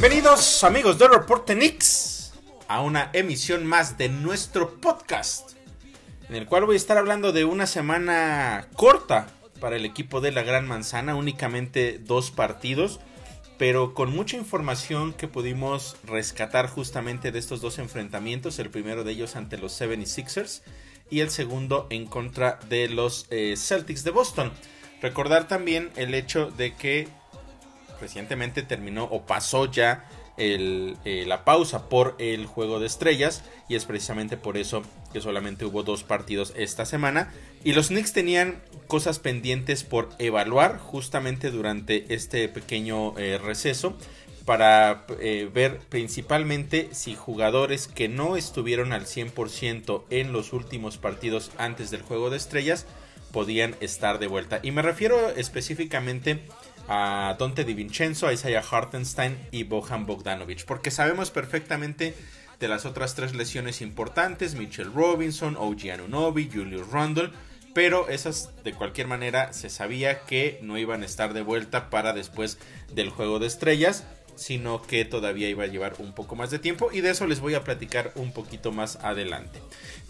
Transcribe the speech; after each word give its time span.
Bienvenidos 0.00 0.62
amigos 0.62 0.96
de 0.96 1.08
Reporte 1.08 1.56
Knicks 1.56 2.32
a 2.68 2.82
una 2.82 3.10
emisión 3.14 3.66
más 3.66 3.98
de 3.98 4.08
nuestro 4.08 4.80
podcast 4.80 5.54
en 6.28 6.36
el 6.36 6.46
cual 6.46 6.66
voy 6.66 6.74
a 6.74 6.76
estar 6.76 6.98
hablando 6.98 7.32
de 7.32 7.44
una 7.44 7.66
semana 7.66 8.68
corta 8.76 9.26
para 9.58 9.74
el 9.74 9.84
equipo 9.84 10.20
de 10.20 10.30
la 10.30 10.44
Gran 10.44 10.68
Manzana, 10.68 11.16
únicamente 11.16 11.98
dos 11.98 12.30
partidos, 12.30 13.00
pero 13.58 13.92
con 13.92 14.14
mucha 14.14 14.36
información 14.36 15.14
que 15.14 15.26
pudimos 15.26 15.96
rescatar 16.04 16.68
justamente 16.68 17.32
de 17.32 17.40
estos 17.40 17.60
dos 17.60 17.80
enfrentamientos, 17.80 18.60
el 18.60 18.70
primero 18.70 19.02
de 19.02 19.10
ellos 19.10 19.34
ante 19.34 19.58
los 19.58 19.80
76ers 19.80 20.62
y 21.10 21.20
el 21.20 21.30
segundo 21.30 21.88
en 21.90 22.06
contra 22.06 22.60
de 22.68 22.88
los 22.88 23.26
eh, 23.30 23.56
Celtics 23.56 24.04
de 24.04 24.12
Boston. 24.12 24.52
Recordar 25.02 25.48
también 25.48 25.90
el 25.96 26.14
hecho 26.14 26.52
de 26.52 26.76
que 26.76 27.08
recientemente 28.00 28.62
terminó 28.62 29.04
o 29.04 29.26
pasó 29.26 29.70
ya 29.70 30.08
el, 30.36 30.96
eh, 31.04 31.24
la 31.26 31.44
pausa 31.44 31.88
por 31.88 32.14
el 32.18 32.46
juego 32.46 32.80
de 32.80 32.86
estrellas 32.86 33.42
y 33.68 33.74
es 33.74 33.84
precisamente 33.84 34.36
por 34.36 34.56
eso 34.56 34.82
que 35.12 35.20
solamente 35.20 35.64
hubo 35.64 35.82
dos 35.82 36.04
partidos 36.04 36.54
esta 36.56 36.86
semana. 36.86 37.32
Y 37.64 37.72
los 37.72 37.88
Knicks 37.88 38.12
tenían 38.12 38.62
cosas 38.86 39.18
pendientes 39.18 39.84
por 39.84 40.10
evaluar 40.18 40.78
justamente 40.78 41.50
durante 41.50 42.14
este 42.14 42.48
pequeño 42.48 43.18
eh, 43.18 43.38
receso 43.38 43.96
para 44.44 45.04
eh, 45.20 45.50
ver 45.52 45.78
principalmente 45.90 46.88
si 46.92 47.14
jugadores 47.14 47.86
que 47.86 48.08
no 48.08 48.34
estuvieron 48.36 48.94
al 48.94 49.04
100% 49.04 50.04
en 50.08 50.32
los 50.32 50.54
últimos 50.54 50.96
partidos 50.96 51.50
antes 51.58 51.90
del 51.90 52.00
juego 52.00 52.30
de 52.30 52.38
estrellas 52.38 52.86
podían 53.30 53.76
estar 53.80 54.18
de 54.18 54.26
vuelta. 54.26 54.60
Y 54.62 54.70
me 54.70 54.80
refiero 54.80 55.28
específicamente 55.36 56.40
a 56.40 56.40
Dante 56.88 57.64
DiVincenzo, 57.64 58.26
a 58.26 58.32
Isaiah 58.32 58.64
Hartenstein 58.68 59.36
y 59.50 59.64
Bohan 59.64 60.06
Bogdanovic, 60.06 60.64
porque 60.64 60.90
sabemos 60.90 61.30
perfectamente 61.30 62.14
de 62.58 62.68
las 62.68 62.86
otras 62.86 63.14
tres 63.14 63.34
lesiones 63.34 63.82
importantes, 63.82 64.54
Mitchell 64.54 64.92
Robinson, 64.92 65.56
OG 65.56 65.90
Anunobi, 65.92 66.50
Julius 66.52 66.90
Randle, 66.90 67.30
pero 67.74 68.08
esas 68.08 68.50
de 68.64 68.72
cualquier 68.72 69.06
manera 69.06 69.52
se 69.52 69.68
sabía 69.70 70.20
que 70.22 70.58
no 70.62 70.78
iban 70.78 71.02
a 71.02 71.06
estar 71.06 71.34
de 71.34 71.42
vuelta 71.42 71.90
para 71.90 72.12
después 72.12 72.58
del 72.92 73.10
juego 73.10 73.38
de 73.38 73.46
estrellas, 73.46 74.04
sino 74.34 74.80
que 74.82 75.04
todavía 75.04 75.48
iba 75.48 75.64
a 75.64 75.68
llevar 75.68 75.96
un 75.98 76.14
poco 76.14 76.36
más 76.36 76.50
de 76.50 76.58
tiempo 76.58 76.90
y 76.92 77.02
de 77.02 77.10
eso 77.10 77.26
les 77.26 77.40
voy 77.40 77.54
a 77.54 77.64
platicar 77.64 78.12
un 78.14 78.32
poquito 78.32 78.72
más 78.72 78.96
adelante. 78.96 79.60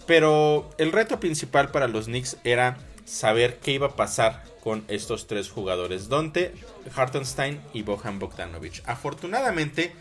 Pero 0.06 0.71
el 0.79 0.93
reto 0.93 1.19
principal 1.19 1.71
para 1.71 1.89
los 1.89 2.06
Knicks 2.06 2.37
era 2.45 2.79
saber 3.05 3.59
qué 3.59 3.73
iba 3.73 3.89
a 3.89 3.97
pasar 3.97 4.45
con 4.62 4.84
estos 4.89 5.27
tres 5.27 5.51
jugadores, 5.51 6.09
Dante, 6.09 6.53
Hartenstein 6.95 7.61
y 7.73 7.83
Bohan 7.83 8.19
Bogdanovic. 8.19 8.83
Afortunadamente, 8.87 9.92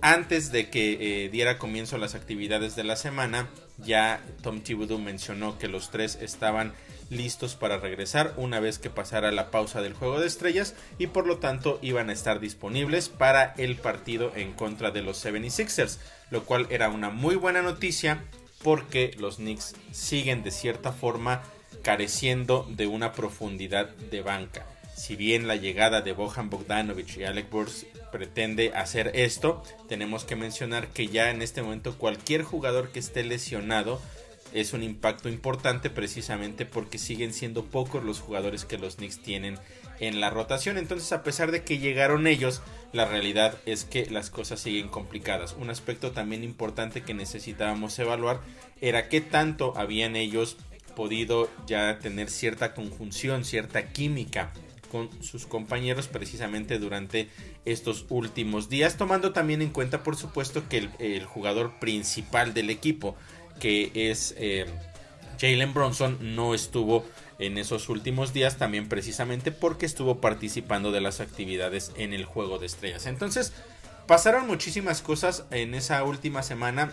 antes 0.00 0.52
de 0.52 0.68
que 0.70 1.24
eh, 1.24 1.28
diera 1.30 1.58
comienzo 1.58 1.98
las 1.98 2.14
actividades 2.14 2.76
de 2.76 2.84
la 2.84 2.96
semana, 2.96 3.48
ya 3.78 4.22
Tom 4.42 4.60
Thibodeau 4.60 4.98
mencionó 4.98 5.58
que 5.58 5.68
los 5.68 5.90
tres 5.90 6.18
estaban 6.20 6.74
listos 7.10 7.54
para 7.54 7.78
regresar 7.78 8.34
una 8.36 8.60
vez 8.60 8.78
que 8.78 8.90
pasara 8.90 9.30
la 9.30 9.50
pausa 9.50 9.80
del 9.80 9.94
juego 9.94 10.20
de 10.20 10.26
estrellas 10.26 10.74
y 10.98 11.06
por 11.06 11.26
lo 11.26 11.38
tanto 11.38 11.78
iban 11.82 12.10
a 12.10 12.12
estar 12.12 12.40
disponibles 12.40 13.08
para 13.08 13.54
el 13.56 13.76
partido 13.76 14.32
en 14.34 14.52
contra 14.52 14.90
de 14.90 15.02
los 15.02 15.24
76ers, 15.24 15.98
lo 16.30 16.44
cual 16.44 16.66
era 16.70 16.88
una 16.88 17.10
muy 17.10 17.36
buena 17.36 17.62
noticia 17.62 18.24
porque 18.62 19.14
los 19.18 19.36
Knicks 19.36 19.74
siguen 19.92 20.42
de 20.42 20.50
cierta 20.50 20.92
forma 20.92 21.42
careciendo 21.86 22.66
de 22.68 22.88
una 22.88 23.12
profundidad 23.12 23.88
de 24.10 24.20
banca. 24.20 24.66
Si 24.96 25.14
bien 25.14 25.46
la 25.46 25.54
llegada 25.54 26.00
de 26.00 26.10
Bohan 26.10 26.50
Bogdanovic 26.50 27.16
y 27.16 27.22
Alec 27.22 27.48
Burks 27.48 27.86
pretende 28.10 28.72
hacer 28.74 29.12
esto, 29.14 29.62
tenemos 29.88 30.24
que 30.24 30.34
mencionar 30.34 30.88
que 30.88 31.06
ya 31.06 31.30
en 31.30 31.42
este 31.42 31.62
momento 31.62 31.96
cualquier 31.96 32.42
jugador 32.42 32.90
que 32.90 32.98
esté 32.98 33.22
lesionado 33.22 34.02
es 34.52 34.72
un 34.72 34.82
impacto 34.82 35.28
importante 35.28 35.88
precisamente 35.88 36.66
porque 36.66 36.98
siguen 36.98 37.32
siendo 37.32 37.64
pocos 37.64 38.02
los 38.02 38.18
jugadores 38.18 38.64
que 38.64 38.78
los 38.78 38.96
Knicks 38.96 39.22
tienen 39.22 39.56
en 40.00 40.20
la 40.20 40.30
rotación. 40.30 40.78
Entonces, 40.78 41.12
a 41.12 41.22
pesar 41.22 41.52
de 41.52 41.62
que 41.62 41.78
llegaron 41.78 42.26
ellos, 42.26 42.62
la 42.92 43.04
realidad 43.04 43.56
es 43.64 43.84
que 43.84 44.06
las 44.10 44.30
cosas 44.30 44.58
siguen 44.58 44.88
complicadas. 44.88 45.54
Un 45.56 45.70
aspecto 45.70 46.10
también 46.10 46.42
importante 46.42 47.02
que 47.02 47.14
necesitábamos 47.14 47.96
evaluar 48.00 48.40
era 48.80 49.08
qué 49.08 49.20
tanto 49.20 49.72
habían 49.76 50.16
ellos 50.16 50.56
podido 50.96 51.48
ya 51.68 52.00
tener 52.00 52.28
cierta 52.28 52.74
conjunción, 52.74 53.44
cierta 53.44 53.92
química 53.92 54.52
con 54.90 55.10
sus 55.22 55.46
compañeros 55.46 56.08
precisamente 56.08 56.80
durante 56.80 57.28
estos 57.64 58.06
últimos 58.08 58.68
días, 58.68 58.96
tomando 58.96 59.32
también 59.32 59.62
en 59.62 59.70
cuenta 59.70 60.02
por 60.02 60.16
supuesto 60.16 60.68
que 60.68 60.88
el, 60.98 61.24
jugador 61.24 61.78
principal 61.78 62.54
del 62.54 62.70
equipo, 62.70 63.14
que 63.60 63.92
es 63.94 64.34
eh, 64.38 64.66
Jalen 65.40 65.74
Bronson, 65.74 66.34
no 66.34 66.54
estuvo 66.54 67.04
en 67.38 67.58
esos 67.58 67.88
últimos 67.88 68.32
días 68.32 68.56
también 68.56 68.88
precisamente 68.88 69.52
porque 69.52 69.86
estuvo 69.86 70.20
participando 70.20 70.90
de 70.90 71.02
las 71.02 71.20
actividades 71.20 71.92
en 71.96 72.14
el 72.14 72.24
juego 72.24 72.58
de 72.58 72.66
estrellas. 72.66 73.06
Entonces, 73.06 73.52
pasaron 74.06 74.46
muchísimas 74.46 75.02
cosas 75.02 75.44
en 75.50 75.74
esa 75.74 76.02
última 76.04 76.42
semana 76.42 76.92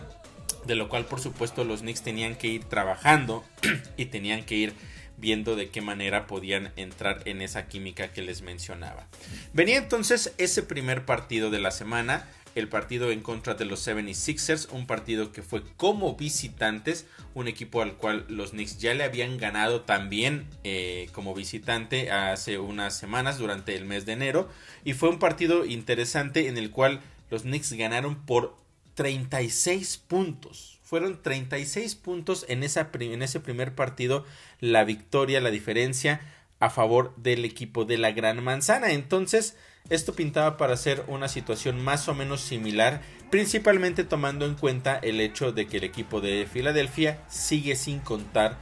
de 0.66 0.76
lo 0.76 0.90
cual 0.90 1.06
por 1.06 1.20
supuesto 1.20 1.64
los 1.64 1.82
Knicks 1.82 2.02
tenían 2.02 2.36
que 2.36 2.48
ir 2.48 2.64
trabajando 2.66 3.44
y 3.98 4.06
tenían 4.06 4.44
que 4.44 4.56
ir 4.56 4.74
viendo 5.18 5.56
de 5.56 5.70
qué 5.70 5.82
manera 5.82 6.28
podían 6.28 6.72
entrar 6.76 7.22
en 7.26 7.42
esa 7.42 7.68
química 7.68 8.12
que 8.12 8.22
les 8.22 8.42
mencionaba. 8.42 9.08
Venía 9.54 9.78
entonces 9.78 10.34
ese 10.38 10.64
primer 10.64 11.06
partido 11.06 11.50
de 11.50 11.60
la 11.60 11.72
semana, 11.72 12.28
el 12.56 12.68
partido 12.68 13.12
en 13.12 13.22
contra 13.22 13.54
de 13.54 13.66
los 13.66 13.88
76ers, 13.88 14.70
un 14.72 14.86
partido 14.86 15.32
que 15.32 15.42
fue 15.42 15.64
como 15.78 16.16
visitantes, 16.16 17.06
un 17.34 17.48
equipo 17.48 17.82
al 17.82 17.94
cual 17.94 18.26
los 18.28 18.52
Knicks 18.52 18.80
ya 18.80 18.94
le 18.94 19.04
habían 19.04 19.38
ganado 19.38 19.82
también 19.82 20.46
eh, 20.64 21.10
como 21.14 21.34
visitante 21.34 22.12
hace 22.12 22.60
unas 22.60 22.98
semanas 22.98 23.38
durante 23.38 23.76
el 23.76 23.86
mes 23.86 24.06
de 24.06 24.14
enero, 24.14 24.50
y 24.84 24.94
fue 24.94 25.10
un 25.10 25.20
partido 25.20 25.66
interesante 25.66 26.48
en 26.48 26.58
el 26.58 26.70
cual 26.70 27.02
los 27.32 27.44
Knicks 27.44 27.74
ganaron 27.74 28.24
por 28.26 28.56
36 28.96 29.98
puntos. 29.98 30.80
Fueron 30.84 31.22
36 31.22 31.96
puntos 31.96 32.46
en, 32.50 32.64
en 32.64 33.22
ese 33.24 33.40
primer 33.40 33.76
partido 33.76 34.26
la 34.60 34.84
victoria, 34.84 35.42
la 35.42 35.52
diferencia 35.52 36.22
a 36.60 36.70
favor 36.70 37.14
del 37.18 37.46
equipo 37.46 37.86
de 37.86 37.98
la 37.98 38.12
Gran 38.12 38.44
Manzana. 38.44 38.92
Entonces, 38.92 39.58
esto 39.90 40.14
pintaba 40.14 40.56
para 40.56 40.78
ser 40.78 41.04
una 41.08 41.28
situación 41.28 41.84
más 41.84 42.08
o 42.08 42.14
menos 42.14 42.40
similar, 42.42 43.02
principalmente 43.30 44.06
tomando 44.06 44.46
en 44.46 44.56
cuenta 44.56 44.98
el 44.98 45.20
hecho 45.20 45.52
de 45.52 45.68
que 45.68 45.78
el 45.78 45.84
equipo 45.84 46.22
de 46.22 46.48
Filadelfia 46.52 47.20
sigue 47.28 47.76
sin 47.76 48.00
contar 48.00 48.58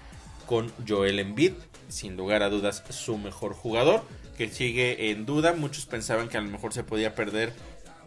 con 0.47 0.71
Joel 0.87 1.19
Embiid, 1.19 1.53
sin 1.89 2.17
lugar 2.17 2.41
a 2.41 2.49
dudas 2.49 2.83
su 2.89 3.17
mejor 3.17 3.53
jugador, 3.53 4.03
que 4.35 4.49
sigue 4.49 5.11
en 5.11 5.27
duda. 5.27 5.53
Muchos 5.53 5.85
pensaban 5.85 6.27
que 6.27 6.37
a 6.37 6.41
lo 6.41 6.49
mejor 6.49 6.73
se 6.73 6.83
podía 6.83 7.13
perder 7.13 7.53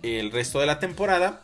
el 0.02 0.32
resto 0.32 0.58
de 0.58 0.66
la 0.66 0.80
temporada, 0.80 1.40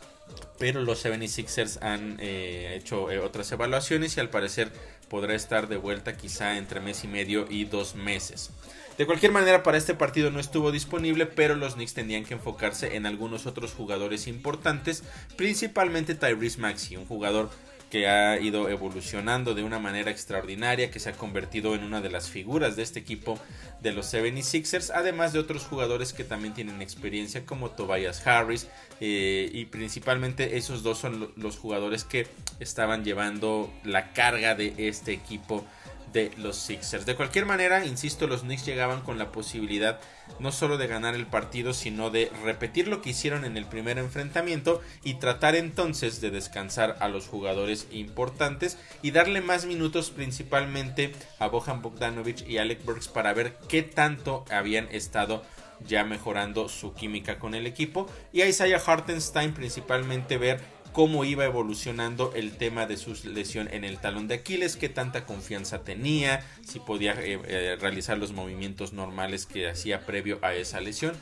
pero 0.57 0.81
los 0.81 1.03
76ers 1.05 1.81
han 1.81 2.17
eh, 2.19 2.75
hecho 2.75 3.11
eh, 3.11 3.19
otras 3.19 3.51
evaluaciones 3.51 4.17
y 4.17 4.19
al 4.19 4.29
parecer 4.29 4.71
podrá 5.09 5.35
estar 5.35 5.67
de 5.67 5.77
vuelta 5.77 6.15
quizá 6.15 6.57
entre 6.57 6.79
mes 6.79 7.03
y 7.03 7.07
medio 7.07 7.45
y 7.49 7.65
dos 7.65 7.95
meses. 7.95 8.51
De 8.97 9.05
cualquier 9.05 9.31
manera, 9.31 9.63
para 9.63 9.77
este 9.77 9.95
partido 9.95 10.31
no 10.31 10.39
estuvo 10.39 10.71
disponible, 10.71 11.25
pero 11.25 11.55
los 11.55 11.73
Knicks 11.73 11.93
tenían 11.93 12.23
que 12.23 12.33
enfocarse 12.33 12.95
en 12.95 13.05
algunos 13.05 13.45
otros 13.45 13.73
jugadores 13.73 14.27
importantes, 14.27 15.03
principalmente 15.37 16.13
Tyrese 16.13 16.59
Maxey, 16.59 16.97
un 16.97 17.05
jugador 17.05 17.49
que 17.91 18.07
ha 18.07 18.39
ido 18.39 18.69
evolucionando 18.69 19.53
de 19.53 19.63
una 19.63 19.77
manera 19.77 20.09
extraordinaria, 20.09 20.89
que 20.89 20.99
se 20.99 21.09
ha 21.09 21.13
convertido 21.13 21.75
en 21.75 21.83
una 21.83 21.99
de 21.99 22.09
las 22.09 22.29
figuras 22.29 22.77
de 22.77 22.83
este 22.83 22.99
equipo 22.99 23.37
de 23.81 23.91
los 23.91 24.11
76ers, 24.13 24.91
además 24.95 25.33
de 25.33 25.39
otros 25.39 25.65
jugadores 25.65 26.13
que 26.13 26.23
también 26.23 26.53
tienen 26.53 26.81
experiencia 26.81 27.45
como 27.45 27.71
Tobias 27.71 28.25
Harris, 28.25 28.69
eh, 29.01 29.49
y 29.51 29.65
principalmente 29.65 30.57
esos 30.57 30.83
dos 30.83 30.99
son 30.99 31.33
los 31.35 31.57
jugadores 31.57 32.05
que 32.05 32.27
estaban 32.61 33.03
llevando 33.03 33.69
la 33.83 34.13
carga 34.13 34.55
de 34.55 34.73
este 34.77 35.11
equipo 35.11 35.65
de 36.13 36.31
los 36.37 36.57
Sixers. 36.57 37.05
De 37.05 37.15
cualquier 37.15 37.45
manera, 37.45 37.85
insisto, 37.85 38.27
los 38.27 38.41
Knicks 38.41 38.65
llegaban 38.65 39.01
con 39.01 39.17
la 39.17 39.31
posibilidad 39.31 39.99
no 40.39 40.51
solo 40.51 40.77
de 40.77 40.87
ganar 40.87 41.15
el 41.15 41.25
partido, 41.25 41.73
sino 41.73 42.09
de 42.09 42.31
repetir 42.43 42.87
lo 42.87 43.01
que 43.01 43.11
hicieron 43.11 43.45
en 43.45 43.57
el 43.57 43.65
primer 43.65 43.97
enfrentamiento 43.97 44.81
y 45.03 45.15
tratar 45.15 45.55
entonces 45.55 46.21
de 46.21 46.31
descansar 46.31 46.97
a 46.99 47.07
los 47.07 47.27
jugadores 47.27 47.87
importantes 47.91 48.77
y 49.01 49.11
darle 49.11 49.41
más 49.41 49.65
minutos 49.65 50.09
principalmente 50.09 51.11
a 51.39 51.47
Bohan 51.47 51.81
Bogdanovic 51.81 52.47
y 52.47 52.57
Alec 52.57 52.83
Burks 52.83 53.07
para 53.07 53.33
ver 53.33 53.57
qué 53.67 53.83
tanto 53.83 54.45
habían 54.49 54.87
estado 54.91 55.43
ya 55.87 56.03
mejorando 56.03 56.69
su 56.69 56.93
química 56.93 57.39
con 57.39 57.55
el 57.55 57.65
equipo 57.65 58.07
y 58.31 58.41
a 58.41 58.47
Isaiah 58.47 58.81
Hartenstein 58.85 59.53
principalmente 59.53 60.37
ver 60.37 60.61
cómo 60.93 61.23
iba 61.23 61.45
evolucionando 61.45 62.33
el 62.35 62.57
tema 62.57 62.85
de 62.85 62.97
su 62.97 63.15
lesión 63.27 63.69
en 63.71 63.83
el 63.83 63.99
talón 63.99 64.27
de 64.27 64.35
Aquiles, 64.35 64.75
qué 64.75 64.89
tanta 64.89 65.25
confianza 65.25 65.83
tenía, 65.83 66.45
si 66.65 66.79
podía 66.79 67.13
eh, 67.13 67.39
eh, 67.45 67.77
realizar 67.79 68.17
los 68.17 68.33
movimientos 68.33 68.93
normales 68.93 69.45
que 69.45 69.69
hacía 69.69 70.05
previo 70.05 70.39
a 70.41 70.53
esa 70.53 70.81
lesión 70.81 71.13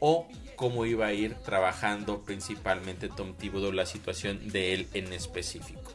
o 0.00 0.28
cómo 0.56 0.86
iba 0.86 1.06
a 1.06 1.12
ir 1.12 1.34
trabajando 1.34 2.22
principalmente 2.22 3.08
Tom 3.08 3.34
Thibodeau 3.34 3.72
la 3.72 3.86
situación 3.86 4.48
de 4.48 4.74
él 4.74 4.88
en 4.94 5.12
específico. 5.12 5.92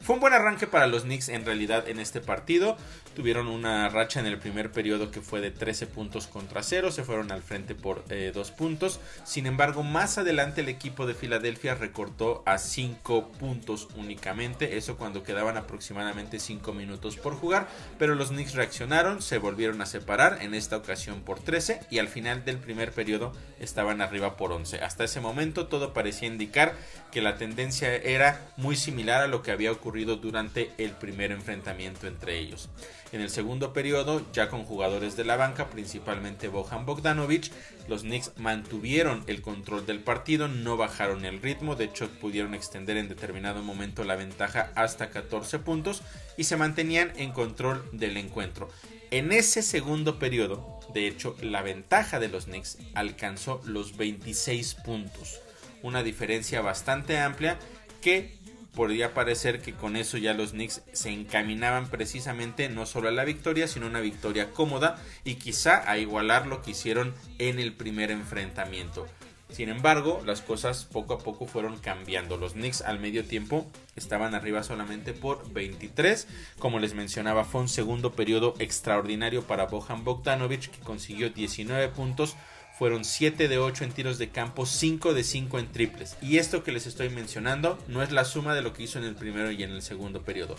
Fue 0.00 0.16
un 0.16 0.20
buen 0.20 0.34
arranque 0.34 0.66
para 0.66 0.86
los 0.86 1.04
Knicks 1.04 1.30
en 1.30 1.46
realidad 1.46 1.88
en 1.88 1.98
este 1.98 2.20
partido. 2.20 2.76
Tuvieron 3.14 3.46
una 3.46 3.88
racha 3.88 4.18
en 4.18 4.26
el 4.26 4.38
primer 4.38 4.72
periodo 4.72 5.10
que 5.10 5.20
fue 5.20 5.40
de 5.40 5.50
13 5.50 5.86
puntos 5.86 6.26
contra 6.26 6.62
0. 6.62 6.90
Se 6.90 7.04
fueron 7.04 7.30
al 7.30 7.42
frente 7.42 7.74
por 7.74 8.04
2 8.06 8.10
eh, 8.10 8.52
puntos. 8.56 8.98
Sin 9.24 9.46
embargo, 9.46 9.82
más 9.82 10.18
adelante 10.18 10.62
el 10.62 10.68
equipo 10.68 11.06
de 11.06 11.14
Filadelfia 11.14 11.74
recortó 11.76 12.42
a 12.44 12.58
5 12.58 13.32
puntos 13.32 13.88
únicamente. 13.96 14.76
Eso 14.76 14.96
cuando 14.96 15.22
quedaban 15.22 15.56
aproximadamente 15.56 16.40
5 16.40 16.72
minutos 16.72 17.16
por 17.16 17.34
jugar. 17.36 17.68
Pero 17.98 18.16
los 18.16 18.30
Knicks 18.30 18.54
reaccionaron, 18.54 19.22
se 19.22 19.38
volvieron 19.38 19.80
a 19.80 19.86
separar. 19.86 20.38
En 20.42 20.54
esta 20.54 20.76
ocasión 20.76 21.20
por 21.20 21.38
13. 21.38 21.80
Y 21.90 21.98
al 21.98 22.08
final 22.08 22.44
del 22.44 22.58
primer 22.58 22.90
periodo 22.90 23.32
estaban 23.60 24.00
arriba 24.00 24.36
por 24.36 24.50
11. 24.50 24.80
Hasta 24.80 25.04
ese 25.04 25.20
momento 25.20 25.68
todo 25.68 25.92
parecía 25.92 26.28
indicar 26.28 26.74
que 27.12 27.22
la 27.22 27.36
tendencia 27.36 27.94
era 27.94 28.40
muy 28.56 28.76
similar 28.76 29.22
a 29.22 29.28
lo 29.28 29.42
que 29.42 29.52
había 29.52 29.70
ocurrido 29.70 30.16
durante 30.16 30.72
el 30.78 30.90
primer 30.90 31.30
enfrentamiento 31.30 32.06
entre 32.06 32.38
ellos. 32.38 32.68
En 33.14 33.20
el 33.20 33.30
segundo 33.30 33.72
periodo, 33.72 34.26
ya 34.32 34.48
con 34.48 34.64
jugadores 34.64 35.16
de 35.16 35.22
la 35.22 35.36
banca, 35.36 35.70
principalmente 35.70 36.48
Bohan 36.48 36.84
Bogdanovic, 36.84 37.48
los 37.86 38.02
Knicks 38.02 38.32
mantuvieron 38.38 39.22
el 39.28 39.40
control 39.40 39.86
del 39.86 40.00
partido, 40.00 40.48
no 40.48 40.76
bajaron 40.76 41.24
el 41.24 41.40
ritmo, 41.40 41.76
de 41.76 41.84
hecho 41.84 42.10
pudieron 42.18 42.54
extender 42.54 42.96
en 42.96 43.08
determinado 43.08 43.62
momento 43.62 44.02
la 44.02 44.16
ventaja 44.16 44.72
hasta 44.74 45.10
14 45.10 45.60
puntos 45.60 46.02
y 46.36 46.42
se 46.42 46.56
mantenían 46.56 47.12
en 47.14 47.30
control 47.30 47.88
del 47.92 48.16
encuentro. 48.16 48.68
En 49.12 49.30
ese 49.30 49.62
segundo 49.62 50.18
periodo, 50.18 50.80
de 50.92 51.06
hecho, 51.06 51.36
la 51.40 51.62
ventaja 51.62 52.18
de 52.18 52.26
los 52.26 52.46
Knicks 52.46 52.78
alcanzó 52.94 53.62
los 53.64 53.96
26 53.96 54.74
puntos, 54.84 55.40
una 55.84 56.02
diferencia 56.02 56.62
bastante 56.62 57.18
amplia 57.18 57.60
que 58.02 58.36
podría 58.74 59.14
parecer 59.14 59.60
que 59.62 59.72
con 59.72 59.96
eso 59.96 60.18
ya 60.18 60.34
los 60.34 60.50
Knicks 60.50 60.82
se 60.92 61.10
encaminaban 61.10 61.88
precisamente 61.88 62.68
no 62.68 62.86
solo 62.86 63.08
a 63.08 63.12
la 63.12 63.24
victoria, 63.24 63.68
sino 63.68 63.86
a 63.86 63.90
una 63.90 64.00
victoria 64.00 64.50
cómoda 64.50 64.96
y 65.24 65.36
quizá 65.36 65.88
a 65.90 65.98
igualar 65.98 66.46
lo 66.46 66.62
que 66.62 66.72
hicieron 66.72 67.14
en 67.38 67.58
el 67.58 67.72
primer 67.72 68.10
enfrentamiento. 68.10 69.06
Sin 69.54 69.68
embargo, 69.68 70.20
las 70.26 70.40
cosas 70.40 70.84
poco 70.84 71.14
a 71.14 71.18
poco 71.18 71.46
fueron 71.46 71.78
cambiando. 71.78 72.36
Los 72.36 72.54
Knicks 72.54 72.82
al 72.82 72.98
medio 72.98 73.24
tiempo 73.24 73.70
estaban 73.94 74.34
arriba 74.34 74.64
solamente 74.64 75.12
por 75.12 75.52
23. 75.52 76.26
Como 76.58 76.80
les 76.80 76.94
mencionaba, 76.94 77.44
fue 77.44 77.60
un 77.60 77.68
segundo 77.68 78.14
periodo 78.14 78.54
extraordinario 78.58 79.42
para 79.42 79.66
Bohan 79.66 80.02
Bogdanovic 80.02 80.70
que 80.70 80.80
consiguió 80.80 81.30
19 81.30 81.88
puntos 81.90 82.34
fueron 82.76 83.04
7 83.04 83.46
de 83.46 83.58
8 83.58 83.84
en 83.84 83.92
tiros 83.92 84.18
de 84.18 84.30
campo, 84.30 84.66
5 84.66 85.14
de 85.14 85.22
5 85.22 85.58
en 85.60 85.70
triples. 85.70 86.16
Y 86.20 86.38
esto 86.38 86.64
que 86.64 86.72
les 86.72 86.86
estoy 86.86 87.08
mencionando 87.08 87.78
no 87.86 88.02
es 88.02 88.10
la 88.10 88.24
suma 88.24 88.54
de 88.54 88.62
lo 88.62 88.72
que 88.72 88.82
hizo 88.82 88.98
en 88.98 89.04
el 89.04 89.14
primero 89.14 89.50
y 89.52 89.62
en 89.62 89.70
el 89.70 89.82
segundo 89.82 90.22
periodo. 90.22 90.56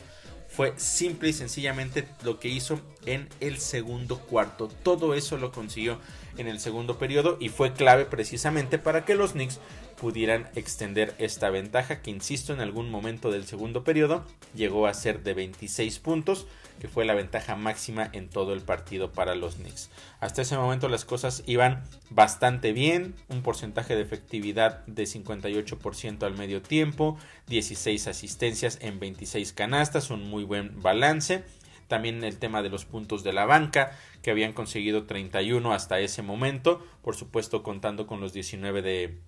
Fue 0.47 0.73
simple 0.77 1.29
y 1.29 1.33
sencillamente 1.33 2.07
lo 2.23 2.39
que 2.39 2.47
hizo 2.47 2.79
en 3.05 3.27
el 3.41 3.57
segundo 3.57 4.19
cuarto. 4.19 4.69
Todo 4.83 5.13
eso 5.13 5.37
lo 5.37 5.51
consiguió 5.51 5.99
en 6.37 6.47
el 6.47 6.61
segundo 6.61 6.97
periodo 6.97 7.37
y 7.41 7.49
fue 7.49 7.73
clave 7.73 8.05
precisamente 8.05 8.79
para 8.79 9.03
que 9.03 9.15
los 9.15 9.33
Knicks 9.33 9.59
pudieran 9.99 10.49
extender 10.55 11.13
esta 11.17 11.49
ventaja 11.49 12.01
que 12.01 12.11
insisto 12.11 12.53
en 12.53 12.61
algún 12.61 12.89
momento 12.89 13.31
del 13.31 13.45
segundo 13.45 13.83
periodo 13.83 14.23
llegó 14.53 14.87
a 14.87 14.93
ser 14.93 15.23
de 15.23 15.33
26 15.33 15.99
puntos 15.99 16.47
que 16.79 16.87
fue 16.87 17.05
la 17.05 17.13
ventaja 17.13 17.55
máxima 17.55 18.09
en 18.13 18.29
todo 18.29 18.53
el 18.53 18.61
partido 18.61 19.11
para 19.11 19.35
los 19.35 19.55
Knicks. 19.55 19.89
Hasta 20.19 20.41
ese 20.41 20.57
momento 20.57 20.89
las 20.89 21.05
cosas 21.05 21.43
iban 21.45 21.83
bastante 22.09 22.73
bien, 22.73 23.15
un 23.29 23.41
porcentaje 23.41 23.95
de 23.95 24.01
efectividad 24.01 24.85
de 24.85 25.03
58% 25.03 26.23
al 26.23 26.37
medio 26.37 26.61
tiempo, 26.61 27.17
16 27.47 28.07
asistencias 28.07 28.77
en 28.81 28.99
26 28.99 29.53
canastas, 29.53 30.09
un 30.09 30.29
muy 30.29 30.43
buen 30.43 30.81
balance. 30.81 31.43
También 31.87 32.23
el 32.23 32.39
tema 32.39 32.63
de 32.63 32.69
los 32.69 32.85
puntos 32.85 33.23
de 33.23 33.31
la 33.31 33.45
banca, 33.45 33.91
que 34.23 34.31
habían 34.31 34.53
conseguido 34.53 35.05
31 35.05 35.71
hasta 35.71 35.99
ese 35.99 36.23
momento, 36.23 36.83
por 37.03 37.15
supuesto 37.15 37.61
contando 37.61 38.07
con 38.07 38.21
los 38.21 38.33
19 38.33 38.81
de 38.81 39.19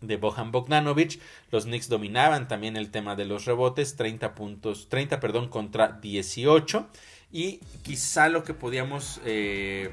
de 0.00 0.16
Bohan 0.16 0.52
Bogdanovic. 0.52 1.20
Los 1.50 1.64
Knicks 1.64 1.88
dominaban 1.88 2.48
también 2.48 2.76
el 2.76 2.90
tema 2.90 3.16
de 3.16 3.24
los 3.24 3.44
rebotes, 3.44 3.96
30 3.96 4.34
puntos, 4.34 4.88
30 4.88 5.20
perdón, 5.20 5.48
contra 5.48 5.98
18. 6.00 6.88
Y 7.32 7.58
quizá 7.82 8.28
lo 8.28 8.42
que 8.42 8.54
podíamos 8.54 9.20
eh, 9.24 9.90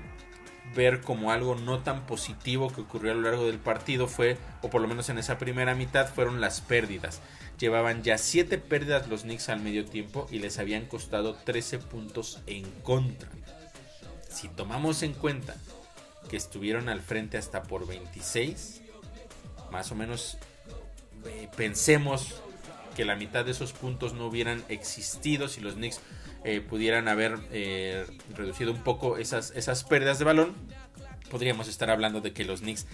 ver 0.75 1.01
como 1.01 1.31
algo 1.31 1.56
no 1.56 1.80
tan 1.80 2.06
positivo 2.06 2.71
que 2.71 2.81
ocurrió 2.81 3.12
a 3.12 3.15
lo 3.15 3.21
largo 3.21 3.45
del 3.45 3.59
partido 3.59 4.07
fue, 4.07 4.38
o 4.62 4.69
por 4.69 4.81
lo 4.81 4.88
menos 4.88 5.09
en 5.09 5.18
esa 5.18 5.38
primera 5.38 5.75
mitad, 5.75 6.07
fueron 6.07 6.42
las 6.42 6.62
pérdidas. 6.62 7.21
Llevaban 7.60 8.03
ya 8.03 8.18
7 8.18 8.57
pérdidas 8.57 9.07
los 9.07 9.24
Knicks 9.24 9.50
al 9.50 9.62
medio 9.62 9.86
tiempo 9.86 10.27
y 10.31 10.39
les 10.39 10.60
habían 10.60 10.86
costado 10.86 11.36
13 11.36 11.80
puntos 11.80 12.42
en 12.45 12.69
contra. 12.83 13.30
Si 14.30 14.48
tomamos 14.50 15.01
en 15.01 15.13
cuenta 15.13 15.56
que 16.30 16.38
estuvieron 16.38 16.89
al 16.89 17.01
frente 17.01 17.38
hasta 17.38 17.63
por 17.63 17.88
26, 17.88 18.81
más 19.72 19.92
o 19.92 19.96
menos 19.96 20.38
eh, 21.25 21.50
pensemos 21.56 22.36
que 22.96 23.06
la 23.06 23.16
mitad 23.16 23.46
de 23.46 23.52
esos 23.52 23.74
puntos 23.74 24.14
no 24.14 24.28
hubieran 24.28 24.64
existido 24.69 25.48
si 25.48 25.62
los 25.62 25.75
Knicks 25.75 26.02
eh, 26.44 26.62
pudieran 26.62 27.08
haber 27.08 27.38
eh, 27.52 28.06
reducido 28.36 28.72
un 28.72 28.84
poco 28.84 29.18
esas, 29.18 29.52
esas 29.52 29.84
pérdidas 29.84 30.19
de 30.19 30.25
balón, 30.25 30.56
podríamos 31.30 31.68
estar 31.68 31.90
hablando 31.90 32.22
de 32.22 32.34
que 32.34 32.46
los 32.46 32.62
Knicks 32.62 32.88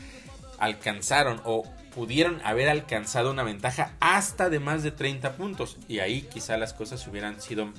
alcanzaron 0.59 1.41
o 1.45 1.63
pudieron 1.95 2.41
haber 2.43 2.69
alcanzado 2.69 3.31
una 3.31 3.43
ventaja 3.43 3.93
hasta 3.99 4.49
de 4.49 4.59
más 4.59 4.83
de 4.83 4.91
30 4.91 5.33
puntos 5.33 5.77
y 5.87 5.99
ahí 5.99 6.23
quizá 6.23 6.57
las 6.57 6.73
cosas 6.73 7.05
hubieran 7.07 7.41
sido 7.41 7.69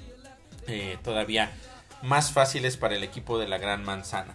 todavía 1.03 1.53
más 2.03 2.33
fáciles 2.33 2.77
para 2.77 2.97
el 2.97 3.05
equipo 3.05 3.39
de 3.39 3.49
la 3.49 3.59
Gran 3.59 3.85
Manzana. 3.85 4.35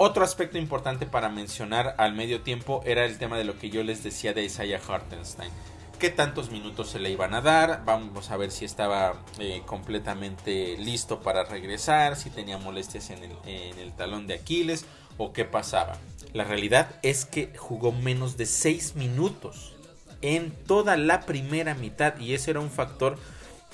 Otro 0.00 0.22
aspecto 0.22 0.58
importante 0.58 1.06
para 1.06 1.28
mencionar 1.28 1.96
al 1.98 2.14
medio 2.14 2.42
tiempo 2.42 2.82
era 2.86 3.04
el 3.04 3.18
tema 3.18 3.36
de 3.36 3.42
lo 3.42 3.58
que 3.58 3.68
yo 3.68 3.82
les 3.82 4.04
decía 4.04 4.32
de 4.32 4.44
Isaiah 4.44 4.80
Hartenstein. 4.86 5.50
¿Qué 5.98 6.10
tantos 6.10 6.52
minutos 6.52 6.90
se 6.90 7.00
le 7.00 7.10
iban 7.10 7.34
a 7.34 7.40
dar? 7.40 7.82
Vamos 7.84 8.30
a 8.30 8.36
ver 8.36 8.52
si 8.52 8.64
estaba 8.64 9.14
eh, 9.40 9.62
completamente 9.66 10.76
listo 10.78 11.18
para 11.18 11.42
regresar, 11.42 12.14
si 12.14 12.30
tenía 12.30 12.58
molestias 12.58 13.10
en 13.10 13.24
el, 13.44 13.92
talón 13.94 14.28
de 14.28 14.34
Aquiles 14.34 14.86
o 15.16 15.32
qué 15.32 15.44
pasaba. 15.44 15.96
La 16.32 16.44
realidad 16.44 16.94
es 17.02 17.24
que 17.24 17.52
jugó 17.56 17.90
menos 17.90 18.36
de 18.36 18.46
6 18.46 18.94
minutos 18.94 19.74
en 20.22 20.52
toda 20.52 20.96
la 20.96 21.22
primera 21.22 21.74
mitad 21.74 22.16
y 22.20 22.34
ese 22.34 22.52
era 22.52 22.60
un 22.60 22.70
factor 22.70 23.18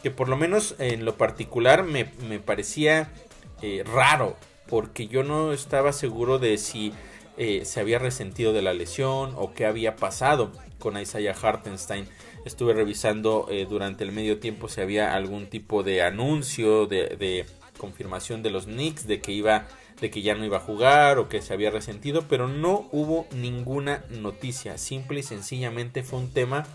que 0.02 0.11
por 0.11 0.31
lo 0.31 0.38
menos 0.38 0.75
en 0.78 1.04
lo 1.04 1.19
particular 1.19 1.83
me, 1.83 2.11
me 2.26 2.40
parecía 2.40 3.12
eh, 3.61 3.85
raro 3.85 4.38
porque 4.75 5.07
yo 5.07 5.23
no 5.23 5.52
estaba 5.52 5.93
seguro 5.93 6.40
de 6.40 6.59
si 6.59 6.93
eh, 7.37 7.64
se 7.64 7.78
había 7.78 8.00
resentido 8.00 8.52
de 8.52 8.61
la 8.61 8.75
lesión 8.75 9.33
o 9.37 9.54
qué 9.54 9.66
había 9.66 9.95
pasado 9.95 10.50
con 10.81 11.00
Isaiah 11.00 11.37
Hartenstein. 11.40 12.09
Estuve 12.45 12.73
revisando 12.73 13.47
eh, 13.49 13.69
durante 13.71 14.02
el 14.02 14.11
medio 14.11 14.40
tiempo 14.40 14.69
si 14.69 14.81
había 14.81 15.14
algún 15.14 15.47
tipo 15.47 15.85
de 15.85 16.02
anuncio 16.02 16.87
de, 16.87 17.47
confirmación 17.78 18.43
de 18.43 18.50
los 18.50 18.64
Knicks 18.64 19.07
de 19.07 19.21
que 19.21 19.31
iba 19.31 19.69
de 20.00 20.11
que 20.11 20.23
ya 20.23 20.35
no 20.35 20.45
iba 20.45 20.57
a 20.57 20.61
jugar 20.61 21.19
o 21.19 21.28
que 21.28 21.40
se 21.40 21.54
había 21.54 21.71
resentido, 21.71 22.25
pero 22.28 22.49
no 22.49 22.88
hubo 22.90 23.28
ninguna 23.31 24.02
noticia. 24.11 24.76
Simple 24.76 25.21
y 25.21 25.23
sencillamente 25.23 26.02
fue 26.02 26.19
un 26.19 26.33
tema 26.33 26.66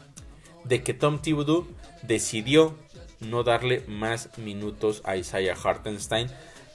de 0.64 0.84
que 0.84 0.94
Tom 0.94 1.20
Thibodeau 1.20 1.68
decidió 2.04 2.78
no 3.20 3.44
darle 3.44 3.84
más 3.90 4.30
minutos 4.38 5.02
a 5.04 5.18
Isaiah 5.18 5.58
Hartenstein 5.62 6.30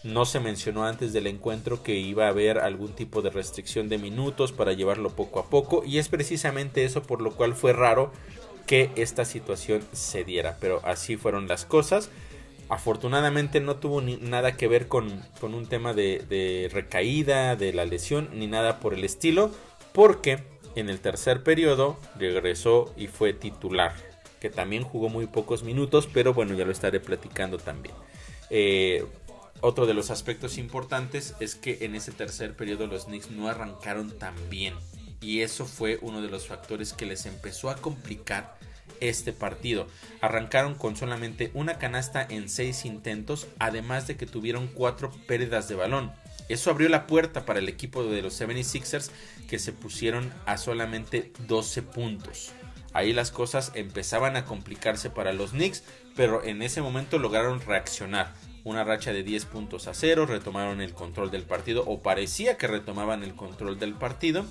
no 0.04 0.26
se 0.26 0.38
mencionó 0.38 0.84
antes 0.84 1.12
del 1.12 1.26
encuentro 1.26 1.82
que 1.82 1.96
iba 1.96 2.26
a 2.26 2.28
haber 2.28 2.58
algún 2.58 2.92
tipo 2.92 3.22
de 3.22 3.30
restricción 3.30 3.88
de 3.88 3.98
minutos 3.98 4.52
para 4.52 4.74
llevarlo 4.74 5.10
poco 5.10 5.40
a 5.40 5.48
poco 5.48 5.82
y 5.84 5.98
es 5.98 6.08
precisamente 6.08 6.84
eso 6.84 7.02
por 7.02 7.22
lo 7.22 7.32
cual 7.32 7.54
fue 7.54 7.72
raro 7.72 8.12
que 8.66 8.90
esta 8.96 9.24
situación 9.24 9.82
se 9.92 10.24
diera, 10.24 10.56
pero 10.60 10.80
así 10.84 11.16
fueron 11.16 11.48
las 11.48 11.64
cosas. 11.64 12.10
Afortunadamente 12.68 13.60
no 13.60 13.76
tuvo 13.76 14.00
nada 14.00 14.56
que 14.56 14.68
ver 14.68 14.88
con, 14.88 15.22
un 15.42 15.66
tema 15.66 15.92
de, 15.92 16.24
de 16.28 16.70
recaída, 16.72 17.56
de 17.56 17.72
la 17.74 17.84
lesión, 17.84 18.30
ni 18.32 18.46
nada 18.46 18.80
por 18.80 18.94
el 18.94 19.04
estilo, 19.04 19.50
porque 19.92 20.42
en 20.74 20.88
el 20.88 21.00
tercer 21.00 21.42
periodo 21.42 21.98
regresó 22.18 22.92
y 22.96 23.06
fue 23.06 23.34
titular, 23.34 23.94
que 24.40 24.48
también 24.48 24.82
jugó 24.82 25.08
muy 25.08 25.26
pocos 25.26 25.62
minutos, 25.62 26.08
pero 26.12 26.32
bueno, 26.32 26.54
ya 26.54 26.64
lo 26.64 26.72
estaré 26.72 27.00
platicando 27.00 27.58
también. 27.58 27.94
Eh, 28.48 29.04
otro 29.64 29.86
de 29.86 29.94
los 29.94 30.10
aspectos 30.10 30.58
importantes 30.58 31.34
es 31.40 31.54
que 31.54 31.78
en 31.86 31.94
ese 31.94 32.12
tercer 32.12 32.54
periodo 32.54 32.86
los 32.86 33.06
Knicks 33.06 33.30
no 33.30 33.48
arrancaron 33.48 34.10
tan 34.18 34.34
bien. 34.50 34.74
Y 35.22 35.40
eso 35.40 35.64
fue 35.64 35.98
uno 36.02 36.20
de 36.20 36.28
los 36.28 36.46
factores 36.46 36.92
que 36.92 37.06
les 37.06 37.24
empezó 37.24 37.70
a 37.70 37.76
complicar 37.76 38.58
este 39.00 39.32
partido. 39.32 39.86
Arrancaron 40.20 40.74
con 40.74 40.96
solamente 40.96 41.50
una 41.54 41.78
canasta 41.78 42.26
en 42.28 42.50
seis 42.50 42.84
intentos, 42.84 43.46
además 43.58 44.06
de 44.06 44.18
que 44.18 44.26
tuvieron 44.26 44.66
cuatro 44.68 45.10
pérdidas 45.26 45.66
de 45.66 45.76
balón. 45.76 46.12
Eso 46.50 46.70
abrió 46.70 46.90
la 46.90 47.06
puerta 47.06 47.46
para 47.46 47.58
el 47.58 47.70
equipo 47.70 48.04
de 48.04 48.20
los 48.20 48.38
76ers 48.38 49.10
que 49.48 49.58
se 49.58 49.72
pusieron 49.72 50.30
a 50.44 50.58
solamente 50.58 51.32
12 51.46 51.80
puntos. 51.80 52.52
Ahí 52.92 53.14
las 53.14 53.30
cosas 53.30 53.72
empezaban 53.74 54.36
a 54.36 54.44
complicarse 54.44 55.08
para 55.08 55.32
los 55.32 55.52
Knicks, 55.52 55.84
pero 56.14 56.44
en 56.44 56.60
ese 56.60 56.82
momento 56.82 57.18
lograron 57.18 57.62
reaccionar. 57.62 58.34
Una 58.64 58.82
racha 58.82 59.12
de 59.12 59.22
10 59.22 59.44
puntos 59.44 59.88
a 59.88 59.94
0, 59.94 60.24
retomaron 60.24 60.80
el 60.80 60.94
control 60.94 61.30
del 61.30 61.42
partido 61.42 61.84
o 61.86 62.00
parecía 62.00 62.56
que 62.56 62.66
retomaban 62.66 63.22
el 63.22 63.34
control 63.34 63.78
del 63.78 63.92
partido 63.92 64.46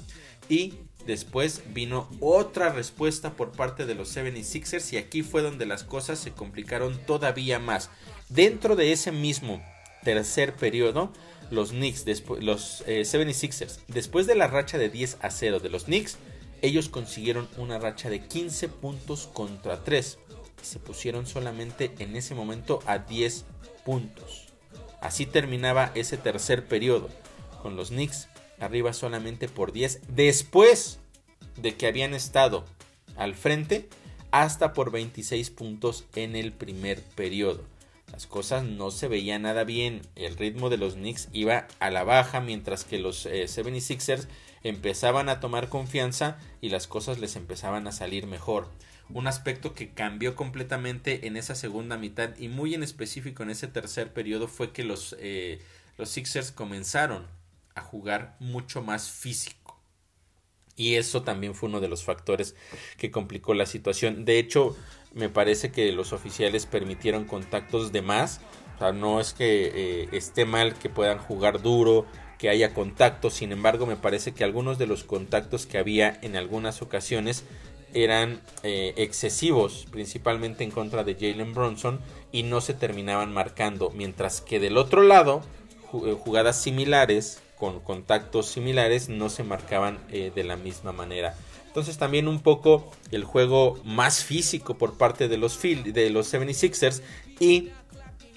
y 0.50 0.76
después 1.08 1.64
vino 1.74 2.08
otra 2.20 2.70
respuesta 2.70 3.34
por 3.34 3.52
parte 3.52 3.88
de 3.88 3.96
los 3.96 4.16
76ers 4.16 4.94
y 4.94 4.98
aquí 4.98 5.24
fue 5.24 5.42
donde 5.42 5.66
las 5.66 5.84
cosas 5.84 6.20
se 6.20 6.32
complicaron 6.32 7.00
todavía 7.06 7.58
más. 7.58 7.90
Dentro 8.30 8.76
de 8.76 8.92
ese 8.92 9.12
mismo 9.12 9.64
tercer 10.04 10.54
periodo, 10.54 11.12
los 11.50 11.72
Knicks, 11.72 12.06
los 12.40 12.84
76ers, 12.86 13.78
eh, 13.78 13.84
después 13.88 14.28
de 14.28 14.36
la 14.36 14.48
racha 14.48 14.78
de 14.78 14.90
10 14.90 15.18
a 15.22 15.32
0 15.32 15.60
de 15.60 15.70
los 15.70 15.86
Knicks, 15.86 16.18
ellos 16.62 16.88
consiguieron 16.88 17.50
una 17.58 17.80
racha 17.80 18.10
de 18.10 18.22
15 18.22 18.70
puntos 18.70 19.28
contra 19.34 19.84
3 19.84 20.20
y 20.62 20.66
se 20.66 20.80
pusieron 20.80 21.26
solamente 21.26 21.94
en 22.00 22.16
ese 22.16 22.36
momento 22.36 22.80
a 22.86 23.00
10 23.00 23.46
puntos. 23.86 24.46
Así 25.02 25.26
terminaba 25.26 25.92
ese 25.96 26.18
tercer 26.18 26.66
periodo, 26.66 27.10
con 27.62 27.76
los 27.76 27.90
Knicks 27.90 28.30
arriba 28.60 28.94
solamente 28.94 29.50
por 29.50 29.72
10 29.72 30.02
después 30.10 31.00
de 31.58 31.76
que 31.76 31.88
habían 31.88 32.14
estado 32.14 32.66
al 33.16 33.36
frente 33.36 33.90
hasta 34.32 34.74
por 34.74 34.92
26 34.92 35.50
puntos 35.52 36.06
en 36.16 36.36
el 36.36 36.52
primer 36.52 37.02
periodo. 37.02 37.64
Las 38.12 38.28
cosas 38.28 38.64
no 38.64 38.92
se 38.92 39.08
veían 39.08 39.42
nada 39.42 39.64
bien, 39.64 40.02
el 40.16 40.38
ritmo 40.38 40.70
de 40.70 40.78
los 40.78 40.94
Knicks 40.94 41.30
iba 41.34 41.68
a 41.80 41.90
la 41.90 42.04
baja 42.04 42.42
mientras 42.42 42.86
que 42.86 43.00
los 43.00 43.26
76ers 43.26 44.26
eh, 44.26 44.28
empezaban 44.64 45.30
a 45.30 45.40
tomar 45.40 45.68
confianza 45.68 46.38
y 46.62 46.70
las 46.70 46.88
cosas 46.88 47.20
les 47.20 47.36
empezaban 47.36 47.88
a 47.88 47.92
salir 47.92 48.28
mejor. 48.28 48.68
Un 49.14 49.28
aspecto 49.28 49.74
que 49.74 49.92
cambió 49.92 50.36
completamente 50.36 51.28
en 51.28 51.38
esa 51.38 51.56
segunda 51.56 51.98
mitad 51.98 52.36
y 52.38 52.48
muy 52.48 52.74
en 52.74 52.84
específico 52.84 53.44
en 53.44 53.52
ese 53.52 53.68
tercer 53.68 54.12
periodo 54.12 54.48
fue 54.48 54.72
que 54.72 54.84
los, 54.84 55.16
eh, 55.20 55.60
los 55.98 56.10
Sixers 56.10 56.52
comenzaron 56.52 57.28
a 57.76 57.82
jugar 57.82 58.36
mucho 58.40 58.82
más 58.82 59.10
físico. 59.10 59.80
Y 60.76 60.96
eso 60.96 61.22
también 61.22 61.54
fue 61.54 61.70
uno 61.70 61.80
de 61.80 61.88
los 61.88 62.04
factores 62.04 62.56
que 62.98 63.12
complicó 63.12 63.54
la 63.54 63.68
situación. 63.68 64.26
De 64.26 64.40
hecho, 64.40 64.76
me 65.14 65.30
parece 65.30 65.72
que 65.72 65.92
los 65.92 66.14
oficiales 66.14 66.66
permitieron 66.66 67.26
contactos 67.26 67.92
de 67.92 68.02
más. 68.02 68.42
O 68.76 68.80
sea, 68.80 68.92
no 68.92 69.20
es 69.20 69.34
que 69.34 69.72
eh, 69.76 70.10
esté 70.12 70.46
mal 70.46 70.74
que 70.74 70.90
puedan 70.90 71.20
jugar 71.20 71.62
duro, 71.62 72.08
que 72.44 72.50
haya 72.50 72.74
contactos, 72.74 73.36
sin 73.36 73.54
embargo 73.54 73.86
me 73.86 73.96
parece 73.96 74.34
que 74.34 74.44
algunos 74.44 74.78
de 74.78 74.86
los 74.86 75.06
contactos 75.06 75.66
que 75.66 75.78
había 75.78 76.20
en 76.24 76.36
algunas 76.36 76.82
ocasiones 76.82 77.46
eran 77.94 78.42
eh, 78.64 78.94
excesivos, 78.98 79.88
principalmente 79.92 80.64
en 80.64 80.72
contra 80.72 81.04
de 81.04 81.16
Jalen 81.16 81.54
Bronson, 81.54 82.00
y 82.32 82.44
no 82.44 82.62
se 82.62 82.74
terminaban 82.74 83.34
marcando, 83.34 83.92
mientras 83.92 84.42
que 84.42 84.60
del 84.60 84.78
otro 84.78 85.04
lado, 85.04 85.42
eh, 86.06 86.16
jugadas 86.20 86.62
similares, 86.62 87.42
con 87.58 87.80
contactos 87.80 88.48
similares, 88.48 89.10
no 89.10 89.30
se 89.30 89.44
marcaban 89.44 90.00
eh, 90.12 90.32
de 90.34 90.44
la 90.44 90.58
misma 90.58 90.92
manera. 90.92 91.36
Entonces 91.68 91.98
también 91.98 92.28
un 92.28 92.42
poco 92.42 92.92
el 93.12 93.24
juego 93.24 93.80
más 93.84 94.24
físico 94.24 94.78
por 94.78 94.98
parte 94.98 95.28
de 95.28 95.38
los, 95.38 95.60
de 95.62 96.10
los 96.12 96.32
76ers 96.32 97.02
y 97.40 97.70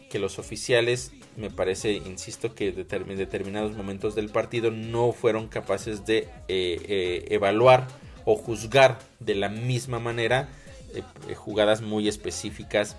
que 0.09 0.19
los 0.19 0.39
oficiales 0.39 1.13
me 1.37 1.51
parece, 1.51 1.93
insisto, 1.93 2.55
que 2.55 2.69
en 2.69 3.17
determinados 3.19 3.77
momentos 3.77 4.15
del 4.15 4.31
partido 4.31 4.71
no 4.71 5.13
fueron 5.13 5.49
capaces 5.49 6.07
de 6.07 6.29
evaluar 6.49 7.89
o 8.27 8.37
juzgar 8.37 8.99
de 9.19 9.35
la 9.35 9.49
misma 9.49 9.99
manera 9.99 10.51
eh, 10.95 11.35
jugadas 11.35 11.81
muy 11.81 12.09
específicas 12.09 12.97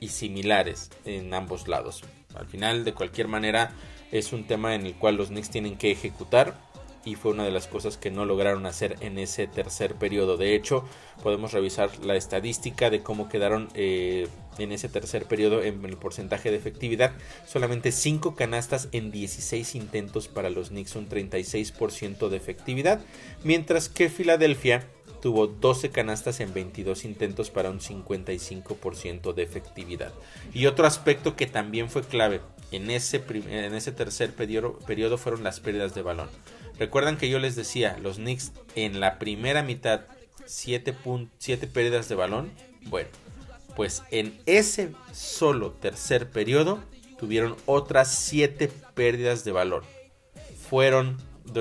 y 0.00 0.08
similares 0.08 0.90
en 1.06 1.32
ambos 1.32 1.66
lados. 1.66 2.02
Al 2.34 2.46
final, 2.46 2.84
de 2.84 2.92
cualquier 2.92 3.26
manera, 3.26 3.72
es 4.10 4.34
un 4.34 4.46
tema 4.46 4.74
en 4.74 4.84
el 4.84 4.94
cual 4.94 5.16
los 5.16 5.28
Knicks 5.28 5.48
tienen 5.48 5.76
que 5.76 5.90
ejecutar 5.90 6.54
y 7.04 7.16
fue 7.16 7.32
una 7.32 7.44
de 7.44 7.50
las 7.50 7.66
cosas 7.66 7.96
que 7.96 8.10
no 8.10 8.24
lograron 8.24 8.66
hacer 8.66 8.96
en 9.00 9.18
ese 9.18 9.46
tercer 9.46 9.94
periodo. 9.94 10.36
De 10.36 10.54
hecho, 10.54 10.84
podemos 11.22 11.52
revisar 11.52 11.90
la 12.04 12.16
estadística 12.16 12.90
de 12.90 13.02
cómo 13.02 13.28
quedaron 13.28 13.68
eh, 13.74 14.28
en 14.58 14.72
ese 14.72 14.88
tercer 14.88 15.24
periodo 15.24 15.62
en 15.62 15.84
el 15.84 15.96
porcentaje 15.96 16.50
de 16.50 16.56
efectividad. 16.56 17.12
Solamente 17.46 17.92
5 17.92 18.34
canastas 18.34 18.88
en 18.92 19.10
16 19.10 19.74
intentos 19.74 20.28
para 20.28 20.50
los 20.50 20.68
Knicks, 20.68 20.96
un 20.96 21.08
36% 21.08 22.28
de 22.28 22.36
efectividad, 22.36 23.00
mientras 23.42 23.88
que 23.88 24.08
Filadelfia 24.08 24.86
tuvo 25.20 25.46
12 25.46 25.90
canastas 25.90 26.40
en 26.40 26.52
22 26.52 27.04
intentos 27.04 27.50
para 27.50 27.70
un 27.70 27.78
55% 27.78 29.32
de 29.32 29.42
efectividad. 29.42 30.12
Y 30.52 30.66
otro 30.66 30.84
aspecto 30.84 31.36
que 31.36 31.46
también 31.46 31.88
fue 31.88 32.02
clave 32.02 32.40
en 32.72 32.90
ese, 32.90 33.22
en 33.28 33.74
ese 33.74 33.92
tercer 33.92 34.34
periodo, 34.34 34.78
periodo 34.80 35.18
fueron 35.18 35.44
las 35.44 35.60
pérdidas 35.60 35.94
de 35.94 36.02
balón. 36.02 36.28
Recuerdan 36.78 37.16
que 37.16 37.28
yo 37.28 37.38
les 37.38 37.56
decía, 37.56 37.98
los 38.02 38.16
Knicks 38.16 38.52
en 38.74 39.00
la 39.00 39.18
primera 39.18 39.62
mitad 39.62 40.02
7, 40.46 40.92
pérdidas 41.72 42.08
de 42.08 42.14
balón. 42.14 42.50
Bueno, 42.86 43.08
pues 43.76 44.02
en 44.10 44.38
ese 44.46 44.92
solo 45.12 45.72
tercer 45.72 46.30
periodo 46.30 46.82
tuvieron 47.18 47.56
otras 47.66 48.14
7 48.14 48.70
pérdidas 48.94 49.44
de 49.44 49.52
balón. 49.52 49.84
Fueron, 50.68 51.18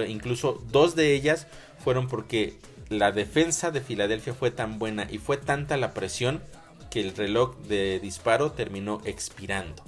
incluso 0.07 0.63
dos 0.71 0.95
de 0.95 1.13
ellas 1.13 1.47
fueron 1.83 2.07
porque 2.07 2.57
la 2.89 3.11
defensa 3.11 3.71
de 3.71 3.81
Filadelfia 3.81 4.33
fue 4.33 4.51
tan 4.51 4.79
buena 4.79 5.07
y 5.09 5.17
fue 5.17 5.37
tanta 5.37 5.77
la 5.77 5.93
presión 5.93 6.41
que 6.89 7.01
el 7.01 7.15
reloj 7.15 7.55
de 7.67 7.99
disparo 7.99 8.51
terminó 8.51 9.01
expirando. 9.05 9.83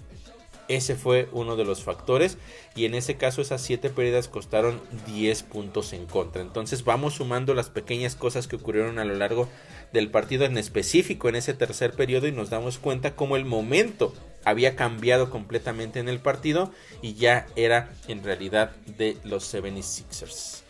Ese 0.68 0.96
fue 0.96 1.28
uno 1.32 1.56
de 1.56 1.66
los 1.66 1.84
factores 1.84 2.38
y 2.76 2.86
en 2.86 2.96
ese 2.96 3.16
caso 3.16 3.42
esas 3.42 3.62
7 3.62 3.90
pérdidas 3.90 4.28
costaron 4.28 4.80
10 5.08 5.44
puntos 5.44 5.94
en 5.94 6.06
contra. 6.06 6.42
Entonces 6.42 6.84
vamos 6.84 7.16
sumando 7.16 7.54
las 7.54 7.70
pequeñas 7.70 8.16
cosas 8.16 8.48
que 8.48 8.56
ocurrieron 8.56 8.98
a 9.00 9.06
lo 9.06 9.16
largo 9.16 9.50
del 9.92 10.10
partido 10.10 10.46
en 10.46 10.58
específico 10.58 11.30
en 11.30 11.36
ese 11.36 11.54
tercer 11.54 11.94
periodo 11.94 12.28
y 12.28 12.32
nos 12.32 12.50
damos 12.50 12.78
cuenta 12.78 13.16
cómo 13.16 13.36
el 13.36 13.46
momento 13.46 14.14
había 14.46 14.76
cambiado 14.76 15.30
completamente 15.30 16.00
en 16.00 16.10
el 16.10 16.20
partido 16.20 16.72
y 17.02 17.14
ya 17.14 17.46
era 17.56 17.94
en 18.08 18.24
realidad 18.24 18.72
de 18.86 19.18
los 19.24 19.54
76ers. 19.54 20.62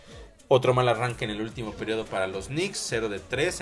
Otro 0.47 0.73
mal 0.73 0.87
arranque 0.87 1.25
en 1.25 1.31
el 1.31 1.41
último 1.41 1.71
periodo 1.73 2.05
para 2.05 2.27
los 2.27 2.47
Knicks, 2.47 2.77
0 2.89 3.09
de 3.09 3.19
3, 3.19 3.61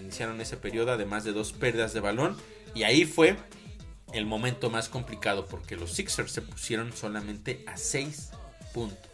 iniciaron 0.00 0.40
ese 0.40 0.56
periodo 0.56 0.92
además 0.92 1.24
de 1.24 1.32
dos 1.32 1.52
pérdidas 1.52 1.94
de 1.94 2.00
balón 2.00 2.36
y 2.74 2.82
ahí 2.82 3.04
fue 3.04 3.36
el 4.12 4.26
momento 4.26 4.70
más 4.70 4.88
complicado 4.88 5.46
porque 5.46 5.76
los 5.76 5.92
Sixers 5.92 6.32
se 6.32 6.42
pusieron 6.42 6.92
solamente 6.92 7.64
a 7.66 7.76
6 7.76 8.30
puntos. 8.72 9.10